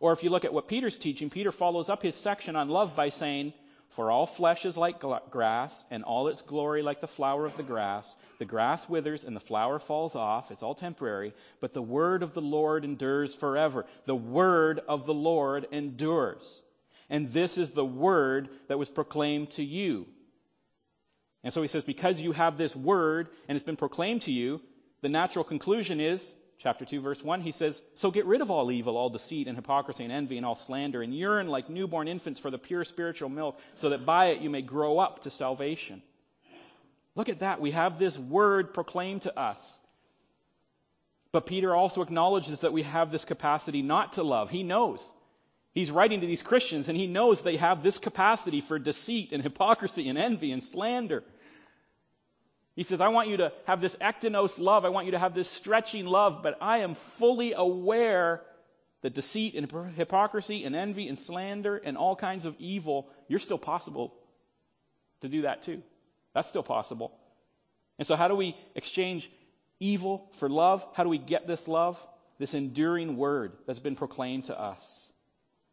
Or 0.00 0.12
if 0.12 0.24
you 0.24 0.30
look 0.30 0.44
at 0.44 0.52
what 0.52 0.66
Peter's 0.66 0.98
teaching, 0.98 1.30
Peter 1.30 1.52
follows 1.52 1.88
up 1.88 2.02
his 2.02 2.16
section 2.16 2.56
on 2.56 2.68
love 2.68 2.96
by 2.96 3.10
saying, 3.10 3.52
for 3.90 4.10
all 4.10 4.26
flesh 4.26 4.64
is 4.64 4.76
like 4.76 5.02
grass, 5.30 5.84
and 5.90 6.04
all 6.04 6.28
its 6.28 6.42
glory 6.42 6.82
like 6.82 7.00
the 7.00 7.08
flower 7.08 7.46
of 7.46 7.56
the 7.56 7.62
grass. 7.62 8.14
The 8.38 8.44
grass 8.44 8.88
withers 8.88 9.24
and 9.24 9.34
the 9.34 9.40
flower 9.40 9.78
falls 9.78 10.14
off. 10.14 10.50
It's 10.50 10.62
all 10.62 10.74
temporary. 10.74 11.34
But 11.60 11.74
the 11.74 11.82
word 11.82 12.22
of 12.22 12.34
the 12.34 12.42
Lord 12.42 12.84
endures 12.84 13.34
forever. 13.34 13.86
The 14.06 14.14
word 14.14 14.80
of 14.88 15.06
the 15.06 15.14
Lord 15.14 15.66
endures. 15.72 16.62
And 17.10 17.32
this 17.32 17.58
is 17.58 17.70
the 17.70 17.84
word 17.84 18.50
that 18.68 18.78
was 18.78 18.88
proclaimed 18.88 19.50
to 19.52 19.64
you. 19.64 20.06
And 21.42 21.52
so 21.52 21.62
he 21.62 21.68
says, 21.68 21.84
because 21.84 22.20
you 22.20 22.32
have 22.32 22.56
this 22.56 22.76
word 22.76 23.28
and 23.48 23.56
it's 23.56 23.64
been 23.64 23.76
proclaimed 23.76 24.22
to 24.22 24.32
you, 24.32 24.60
the 25.00 25.08
natural 25.08 25.44
conclusion 25.44 26.00
is 26.00 26.34
chapter 26.58 26.84
2, 26.84 27.00
verse 27.00 27.22
1, 27.22 27.40
he 27.40 27.52
says, 27.52 27.80
So 27.94 28.10
get 28.10 28.26
rid 28.26 28.40
of 28.40 28.50
all 28.50 28.70
evil, 28.70 28.96
all 28.96 29.10
deceit 29.10 29.48
and 29.48 29.56
hypocrisy 29.56 30.04
and 30.04 30.12
envy 30.12 30.36
and 30.36 30.44
all 30.44 30.54
slander, 30.54 31.02
and 31.02 31.14
yearn 31.14 31.48
like 31.48 31.70
newborn 31.70 32.08
infants 32.08 32.40
for 32.40 32.50
the 32.50 32.58
pure 32.58 32.84
spiritual 32.84 33.28
milk, 33.28 33.58
so 33.76 33.90
that 33.90 34.04
by 34.04 34.26
it 34.26 34.40
you 34.40 34.50
may 34.50 34.62
grow 34.62 34.98
up 34.98 35.22
to 35.22 35.30
salvation. 35.30 36.02
Look 37.14 37.28
at 37.28 37.40
that. 37.40 37.60
We 37.60 37.72
have 37.72 37.98
this 37.98 38.18
word 38.18 38.74
proclaimed 38.74 39.22
to 39.22 39.38
us. 39.38 39.78
But 41.32 41.46
Peter 41.46 41.74
also 41.74 42.02
acknowledges 42.02 42.60
that 42.60 42.72
we 42.72 42.82
have 42.82 43.10
this 43.10 43.24
capacity 43.24 43.82
not 43.82 44.14
to 44.14 44.22
love. 44.22 44.50
He 44.50 44.62
knows. 44.62 45.12
He's 45.74 45.90
writing 45.90 46.22
to 46.22 46.26
these 46.26 46.42
Christians, 46.42 46.88
and 46.88 46.96
he 46.96 47.06
knows 47.06 47.42
they 47.42 47.56
have 47.56 47.82
this 47.82 47.98
capacity 47.98 48.60
for 48.60 48.78
deceit 48.78 49.32
and 49.32 49.42
hypocrisy 49.42 50.08
and 50.08 50.18
envy 50.18 50.50
and 50.52 50.62
slander. 50.62 51.22
He 52.78 52.84
says, 52.84 53.00
I 53.00 53.08
want 53.08 53.28
you 53.28 53.38
to 53.38 53.52
have 53.64 53.80
this 53.80 53.96
ektenos 53.96 54.60
love. 54.60 54.84
I 54.84 54.90
want 54.90 55.06
you 55.06 55.10
to 55.10 55.18
have 55.18 55.34
this 55.34 55.48
stretching 55.48 56.06
love, 56.06 56.44
but 56.44 56.58
I 56.60 56.78
am 56.78 56.94
fully 56.94 57.52
aware 57.52 58.40
that 59.02 59.14
deceit 59.14 59.56
and 59.56 59.68
hypocrisy 59.96 60.62
and 60.62 60.76
envy 60.76 61.08
and 61.08 61.18
slander 61.18 61.76
and 61.76 61.96
all 61.96 62.14
kinds 62.14 62.44
of 62.44 62.54
evil, 62.60 63.08
you're 63.26 63.40
still 63.40 63.58
possible 63.58 64.14
to 65.22 65.28
do 65.28 65.42
that 65.42 65.62
too. 65.62 65.82
That's 66.36 66.48
still 66.48 66.62
possible. 66.62 67.10
And 67.98 68.06
so, 68.06 68.14
how 68.14 68.28
do 68.28 68.36
we 68.36 68.56
exchange 68.76 69.28
evil 69.80 70.30
for 70.38 70.48
love? 70.48 70.86
How 70.94 71.02
do 71.02 71.08
we 71.08 71.18
get 71.18 71.48
this 71.48 71.66
love? 71.66 71.98
This 72.38 72.54
enduring 72.54 73.16
word 73.16 73.54
that's 73.66 73.80
been 73.80 73.96
proclaimed 73.96 74.44
to 74.44 74.56
us. 74.56 75.07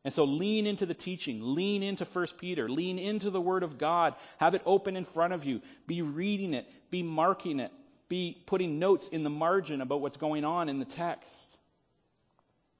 And 0.05 0.13
so 0.13 0.23
lean 0.23 0.67
into 0.67 0.85
the 0.85 0.93
teaching, 0.93 1.39
lean 1.41 1.81
into 1.81 2.05
1 2.05 2.27
Peter, 2.37 2.69
lean 2.69 2.99
into 2.99 3.31
the 3.31 3.41
Word 3.41 3.63
of 3.63 3.79
God, 3.79 4.13
have 4.37 4.53
it 4.53 4.61
open 4.63 4.95
in 4.95 5.03
front 5.03 5.33
of 5.33 5.45
you, 5.45 5.61
be 5.87 6.03
reading 6.03 6.53
it, 6.53 6.67
be 6.91 7.01
marking 7.01 7.59
it, 7.59 7.71
be 8.07 8.37
putting 8.45 8.77
notes 8.77 9.07
in 9.09 9.23
the 9.23 9.31
margin 9.31 9.81
about 9.81 10.01
what's 10.01 10.17
going 10.17 10.45
on 10.45 10.69
in 10.69 10.77
the 10.77 10.85
text. 10.85 11.33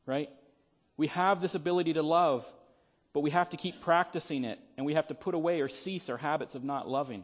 Right? 0.05 0.29
We 0.97 1.07
have 1.07 1.41
this 1.41 1.55
ability 1.55 1.93
to 1.93 2.03
love, 2.03 2.45
but 3.11 3.21
we 3.21 3.31
have 3.31 3.49
to 3.49 3.57
keep 3.57 3.81
practicing 3.81 4.45
it, 4.45 4.59
and 4.77 4.85
we 4.85 4.93
have 4.93 5.07
to 5.07 5.15
put 5.15 5.33
away 5.33 5.61
or 5.61 5.67
cease 5.67 6.11
our 6.11 6.17
habits 6.17 6.53
of 6.53 6.63
not 6.63 6.87
loving. 6.87 7.23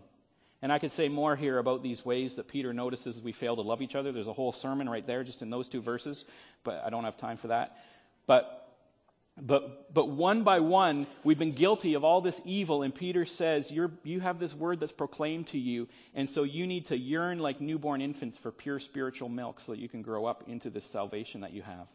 And 0.64 0.72
I 0.72 0.80
could 0.80 0.91
say 0.91 1.10
more 1.10 1.36
here 1.36 1.60
about 1.60 1.84
these 1.84 2.04
ways 2.04 2.36
that 2.36 2.47
Peter 2.47 2.74
notices 2.74 3.22
we 3.22 3.34
fail 3.34 3.56
to 3.56 3.62
love 3.62 3.84
each 3.84 3.93
other. 3.93 4.12
There's 4.12 4.28
a 4.28 4.34
whole 4.34 4.52
sermon 4.52 4.89
right 4.89 5.06
there 5.06 5.24
just 5.24 5.43
in 5.43 5.52
those 5.52 5.70
two 5.70 5.82
verses, 5.82 6.26
but 6.64 6.82
I 6.84 6.89
don't 6.89 7.04
have 7.04 7.18
time 7.18 7.38
for 7.38 7.49
that. 7.49 7.78
But 8.26 8.61
but, 9.41 9.91
but 9.91 10.07
one 10.07 10.43
by 10.43 10.59
one, 10.59 11.07
we've 11.23 11.39
been 11.39 11.53
guilty 11.53 11.95
of 11.95 12.03
all 12.03 12.21
this 12.21 12.39
evil, 12.45 12.83
and 12.83 12.93
Peter 12.93 13.25
says, 13.25 13.71
You're, 13.71 13.91
You 14.03 14.19
have 14.19 14.39
this 14.39 14.53
word 14.53 14.79
that's 14.79 14.91
proclaimed 14.91 15.47
to 15.47 15.57
you, 15.57 15.87
and 16.13 16.29
so 16.29 16.43
you 16.43 16.67
need 16.67 16.85
to 16.87 16.97
yearn 16.97 17.39
like 17.39 17.59
newborn 17.59 18.01
infants 18.01 18.37
for 18.37 18.51
pure 18.51 18.79
spiritual 18.79 19.29
milk 19.29 19.59
so 19.59 19.71
that 19.71 19.79
you 19.79 19.89
can 19.89 20.03
grow 20.03 20.25
up 20.25 20.43
into 20.47 20.69
this 20.69 20.85
salvation 20.85 21.41
that 21.41 21.53
you 21.53 21.63
have. 21.63 21.87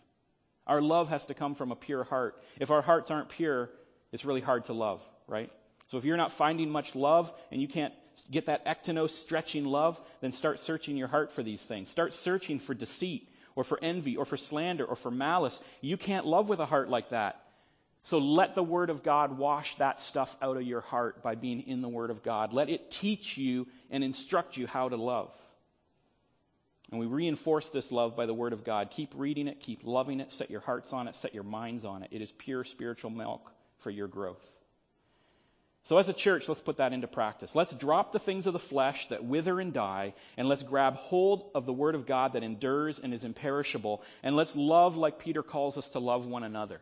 Our 0.66 0.82
love 0.82 1.09
has 1.11 1.26
to 1.26 1.34
come 1.34 1.55
from 1.55 1.70
a 1.70 1.76
pure 1.76 2.03
heart. 2.03 2.42
If 2.59 2.72
our 2.72 2.82
hearts 2.82 3.12
aren't 3.12 3.28
pure, 3.28 3.70
it's 4.11 4.24
really 4.24 4.40
hard 4.40 4.64
to 4.64 4.72
love, 4.72 5.01
right? 5.28 5.51
So 5.88 5.99
if 5.99 6.05
you're 6.05 6.16
not 6.16 6.32
finding 6.32 6.70
much 6.70 6.97
love 6.97 7.32
and 7.53 7.62
you 7.62 7.68
can't 7.68 7.94
get 8.28 8.47
that 8.47 8.66
ektenos 8.66 9.11
stretching 9.11 9.64
love, 9.64 10.01
then 10.20 10.32
start 10.32 10.59
searching 10.59 10.97
your 10.97 11.07
heart 11.07 11.32
for 11.32 11.44
these 11.44 11.62
things. 11.62 11.90
Start 11.90 12.12
searching 12.12 12.59
for 12.59 12.74
deceit 12.74 13.28
or 13.57 13.65
for 13.65 13.79
envy 13.83 14.17
or 14.17 14.25
for 14.25 14.37
slander 14.37 14.85
or 14.85 14.95
for 14.95 15.11
malice. 15.11 15.59
You 15.81 15.97
can't 15.97 16.27
love 16.27 16.49
with 16.49 16.61
a 16.61 16.67
heart 16.67 16.89
like 16.89 17.11
that. 17.11 17.43
So 18.05 18.19
let 18.19 18.55
the 18.55 18.63
Word 18.63 18.91
of 18.91 19.03
God 19.03 19.37
wash 19.37 19.75
that 19.77 19.99
stuff 19.99 20.37
out 20.41 20.57
of 20.57 20.63
your 20.63 20.83
heart 20.83 21.25
by 21.25 21.35
being 21.35 21.63
in 21.63 21.83
the 21.83 21.89
Word 21.89 22.11
of 22.11 22.23
God. 22.23 22.53
Let 22.53 22.69
it 22.69 22.93
teach 22.93 23.37
you 23.37 23.67
and 23.91 24.05
instruct 24.05 24.57
you 24.57 24.69
how 24.69 24.89
to 24.89 24.97
love. 24.97 25.35
And 26.93 27.01
we 27.01 27.07
reinforce 27.07 27.69
this 27.71 27.91
love 27.91 28.15
by 28.15 28.27
the 28.27 28.35
Word 28.35 28.53
of 28.53 28.63
God. 28.63 28.93
Keep 28.93 29.15
reading 29.17 29.49
it, 29.49 29.59
keep 29.59 29.81
loving 29.83 30.21
it, 30.21 30.31
set 30.31 30.51
your 30.53 30.61
hearts 30.61 30.93
on 30.93 31.09
it, 31.09 31.17
set 31.17 31.35
your 31.35 31.43
minds 31.43 31.85
on 31.85 32.05
it. 32.05 32.11
It 32.13 32.23
is 32.23 32.31
pure 32.31 32.63
spiritual 32.63 33.11
milk 33.11 33.51
for 33.79 33.91
your 33.91 34.07
growth. 34.07 34.56
So, 35.87 35.99
as 35.99 36.09
a 36.09 36.12
church, 36.12 36.49
let's 36.49 36.61
put 36.61 36.78
that 36.78 36.93
into 36.93 37.07
practice. 37.07 37.55
Let's 37.55 37.72
drop 37.72 38.11
the 38.11 38.18
things 38.18 38.49
of 38.49 38.53
the 38.53 38.59
flesh 38.59 39.07
that 39.11 39.24
wither 39.24 39.61
and 39.61 39.72
die, 39.72 40.14
and 40.37 40.49
let's 40.49 40.64
grab 40.64 40.97
hold 40.97 41.49
of 41.55 41.64
the 41.64 41.72
Word 41.72 41.95
of 41.95 42.07
God 42.07 42.32
that 42.32 42.43
endures 42.43 42.99
and 42.99 43.14
is 43.14 43.22
imperishable, 43.22 44.03
and 44.24 44.34
let's 44.34 44.57
love 44.57 44.97
like 44.97 45.20
Peter 45.20 45.45
calls 45.45 45.78
us 45.78 45.89
to 45.91 46.01
love 46.01 46.26
one 46.26 46.43
another. 46.43 46.80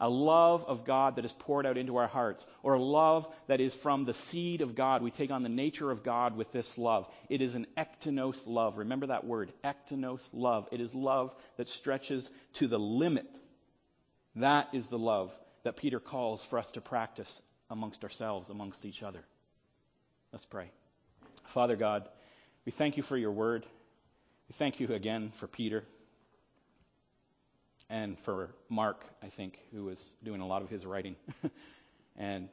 A 0.00 0.08
love 0.08 0.64
of 0.64 0.84
God 0.84 1.14
that 1.14 1.24
is 1.24 1.30
poured 1.30 1.66
out 1.66 1.78
into 1.78 1.98
our 1.98 2.08
hearts, 2.08 2.44
or 2.64 2.74
a 2.74 2.82
love 2.82 3.32
that 3.46 3.60
is 3.60 3.76
from 3.76 4.06
the 4.06 4.14
seed 4.14 4.60
of 4.60 4.74
God. 4.74 5.02
We 5.02 5.12
take 5.12 5.30
on 5.30 5.44
the 5.44 5.48
nature 5.48 5.92
of 5.92 6.02
God 6.02 6.36
with 6.36 6.50
this 6.50 6.76
love. 6.76 7.06
It 7.28 7.42
is 7.42 7.54
an 7.54 7.68
ektenos 7.76 8.44
love. 8.48 8.76
Remember 8.76 9.06
that 9.06 9.24
word, 9.24 9.52
ektenos 9.62 10.28
love. 10.32 10.66
It 10.72 10.80
is 10.80 10.92
love 10.92 11.32
that 11.58 11.68
stretches 11.68 12.28
to 12.54 12.66
the 12.66 12.80
limit. 12.80 13.28
That 14.34 14.70
is 14.72 14.88
the 14.88 14.98
love 14.98 15.30
that 15.62 15.76
Peter 15.76 16.00
calls 16.00 16.44
for 16.44 16.58
us 16.58 16.72
to 16.72 16.80
practice 16.80 17.40
amongst 17.72 18.04
ourselves, 18.04 18.50
amongst 18.50 18.84
each 18.84 19.02
other. 19.02 19.24
Let's 20.30 20.44
pray. 20.44 20.70
Father 21.46 21.74
God, 21.74 22.06
we 22.66 22.70
thank 22.70 22.96
you 22.98 23.02
for 23.02 23.16
your 23.16 23.32
word. 23.32 23.66
We 24.48 24.52
thank 24.52 24.78
you 24.78 24.92
again 24.92 25.32
for 25.36 25.46
Peter 25.46 25.82
and 27.88 28.18
for 28.20 28.50
Mark, 28.68 29.04
I 29.22 29.28
think, 29.28 29.58
who 29.72 29.84
was 29.84 30.04
doing 30.22 30.42
a 30.42 30.46
lot 30.46 30.62
of 30.62 30.68
his 30.68 30.84
writing. 30.84 31.16
and 32.16 32.48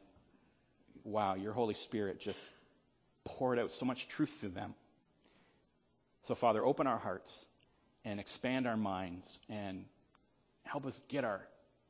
wow, 1.03 1.35
your 1.35 1.53
Holy 1.53 1.73
Spirit 1.73 2.19
just 2.21 2.39
poured 3.25 3.59
out 3.59 3.71
so 3.71 3.85
much 3.85 4.07
truth 4.07 4.31
through 4.39 4.49
them. 4.49 4.73
So, 6.23 6.33
Father, 6.33 6.65
open 6.65 6.87
our 6.87 6.97
hearts 6.97 7.45
and 8.05 8.19
expand 8.19 8.67
our 8.67 8.77
minds 8.77 9.37
and 9.49 9.83
help 10.63 10.85
us 10.85 10.99
get 11.09 11.25
our 11.25 11.41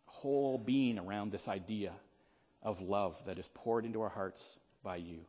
whole 0.05 0.57
being 0.57 0.97
around 0.97 1.31
this 1.31 1.47
idea 1.47 1.93
of 2.61 2.81
love 2.81 3.15
that 3.25 3.39
is 3.39 3.49
poured 3.53 3.85
into 3.85 4.01
our 4.01 4.09
hearts 4.09 4.57
by 4.83 4.97
you 4.97 5.19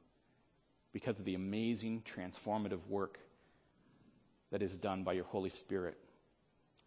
because 0.93 1.19
of 1.19 1.25
the 1.25 1.35
amazing 1.35 2.03
transformative 2.15 2.87
work 2.89 3.19
that 4.51 4.63
is 4.63 4.77
done 4.77 5.05
by 5.05 5.13
your 5.13 5.25
Holy 5.25 5.51
Spirit 5.51 5.97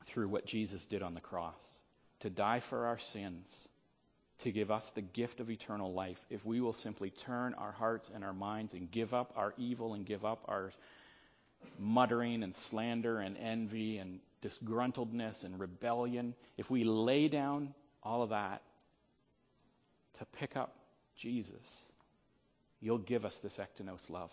through 0.05 0.27
what 0.27 0.45
Jesus 0.45 0.85
did 0.85 1.01
on 1.01 1.13
the 1.13 1.21
cross 1.21 1.79
to 2.19 2.29
die 2.29 2.59
for 2.61 2.85
our 2.85 2.97
sins, 2.97 3.67
to 4.39 4.51
give 4.51 4.71
us 4.71 4.89
the 4.91 5.01
gift 5.01 5.39
of 5.39 5.49
eternal 5.49 5.93
life, 5.93 6.19
if 6.29 6.45
we 6.45 6.61
will 6.61 6.73
simply 6.73 7.09
turn 7.09 7.53
our 7.55 7.71
hearts 7.71 8.09
and 8.13 8.23
our 8.23 8.33
minds 8.33 8.73
and 8.73 8.91
give 8.91 9.13
up 9.13 9.33
our 9.35 9.53
evil 9.57 9.93
and 9.93 10.05
give 10.05 10.23
up 10.25 10.43
our 10.47 10.71
muttering 11.77 12.43
and 12.43 12.55
slander 12.55 13.19
and 13.19 13.37
envy 13.37 13.97
and 13.97 14.19
disgruntledness 14.41 15.43
and 15.43 15.59
rebellion, 15.59 16.33
if 16.57 16.69
we 16.69 16.83
lay 16.83 17.27
down 17.27 17.73
all 18.03 18.21
of 18.21 18.29
that 18.29 18.61
to 20.19 20.25
pick 20.25 20.55
up 20.55 20.75
Jesus, 21.15 21.85
you'll 22.81 22.97
give 22.97 23.25
us 23.25 23.39
this 23.39 23.57
ektenos 23.57 24.09
love. 24.09 24.31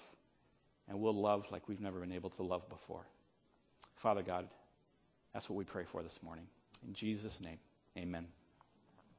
And 0.89 0.99
we'll 1.01 1.15
love 1.15 1.47
like 1.53 1.69
we've 1.69 1.81
never 1.81 2.01
been 2.01 2.13
able 2.13 2.31
to 2.31 2.43
love 2.43 2.69
before. 2.69 3.07
Father 3.97 4.23
God, 4.23 4.49
that's 5.33 5.49
what 5.49 5.57
we 5.57 5.65
pray 5.65 5.85
for 5.85 6.03
this 6.03 6.19
morning. 6.23 6.47
In 6.87 6.95
Jesus' 6.95 7.39
name, 7.41 7.59
amen. 7.97 8.27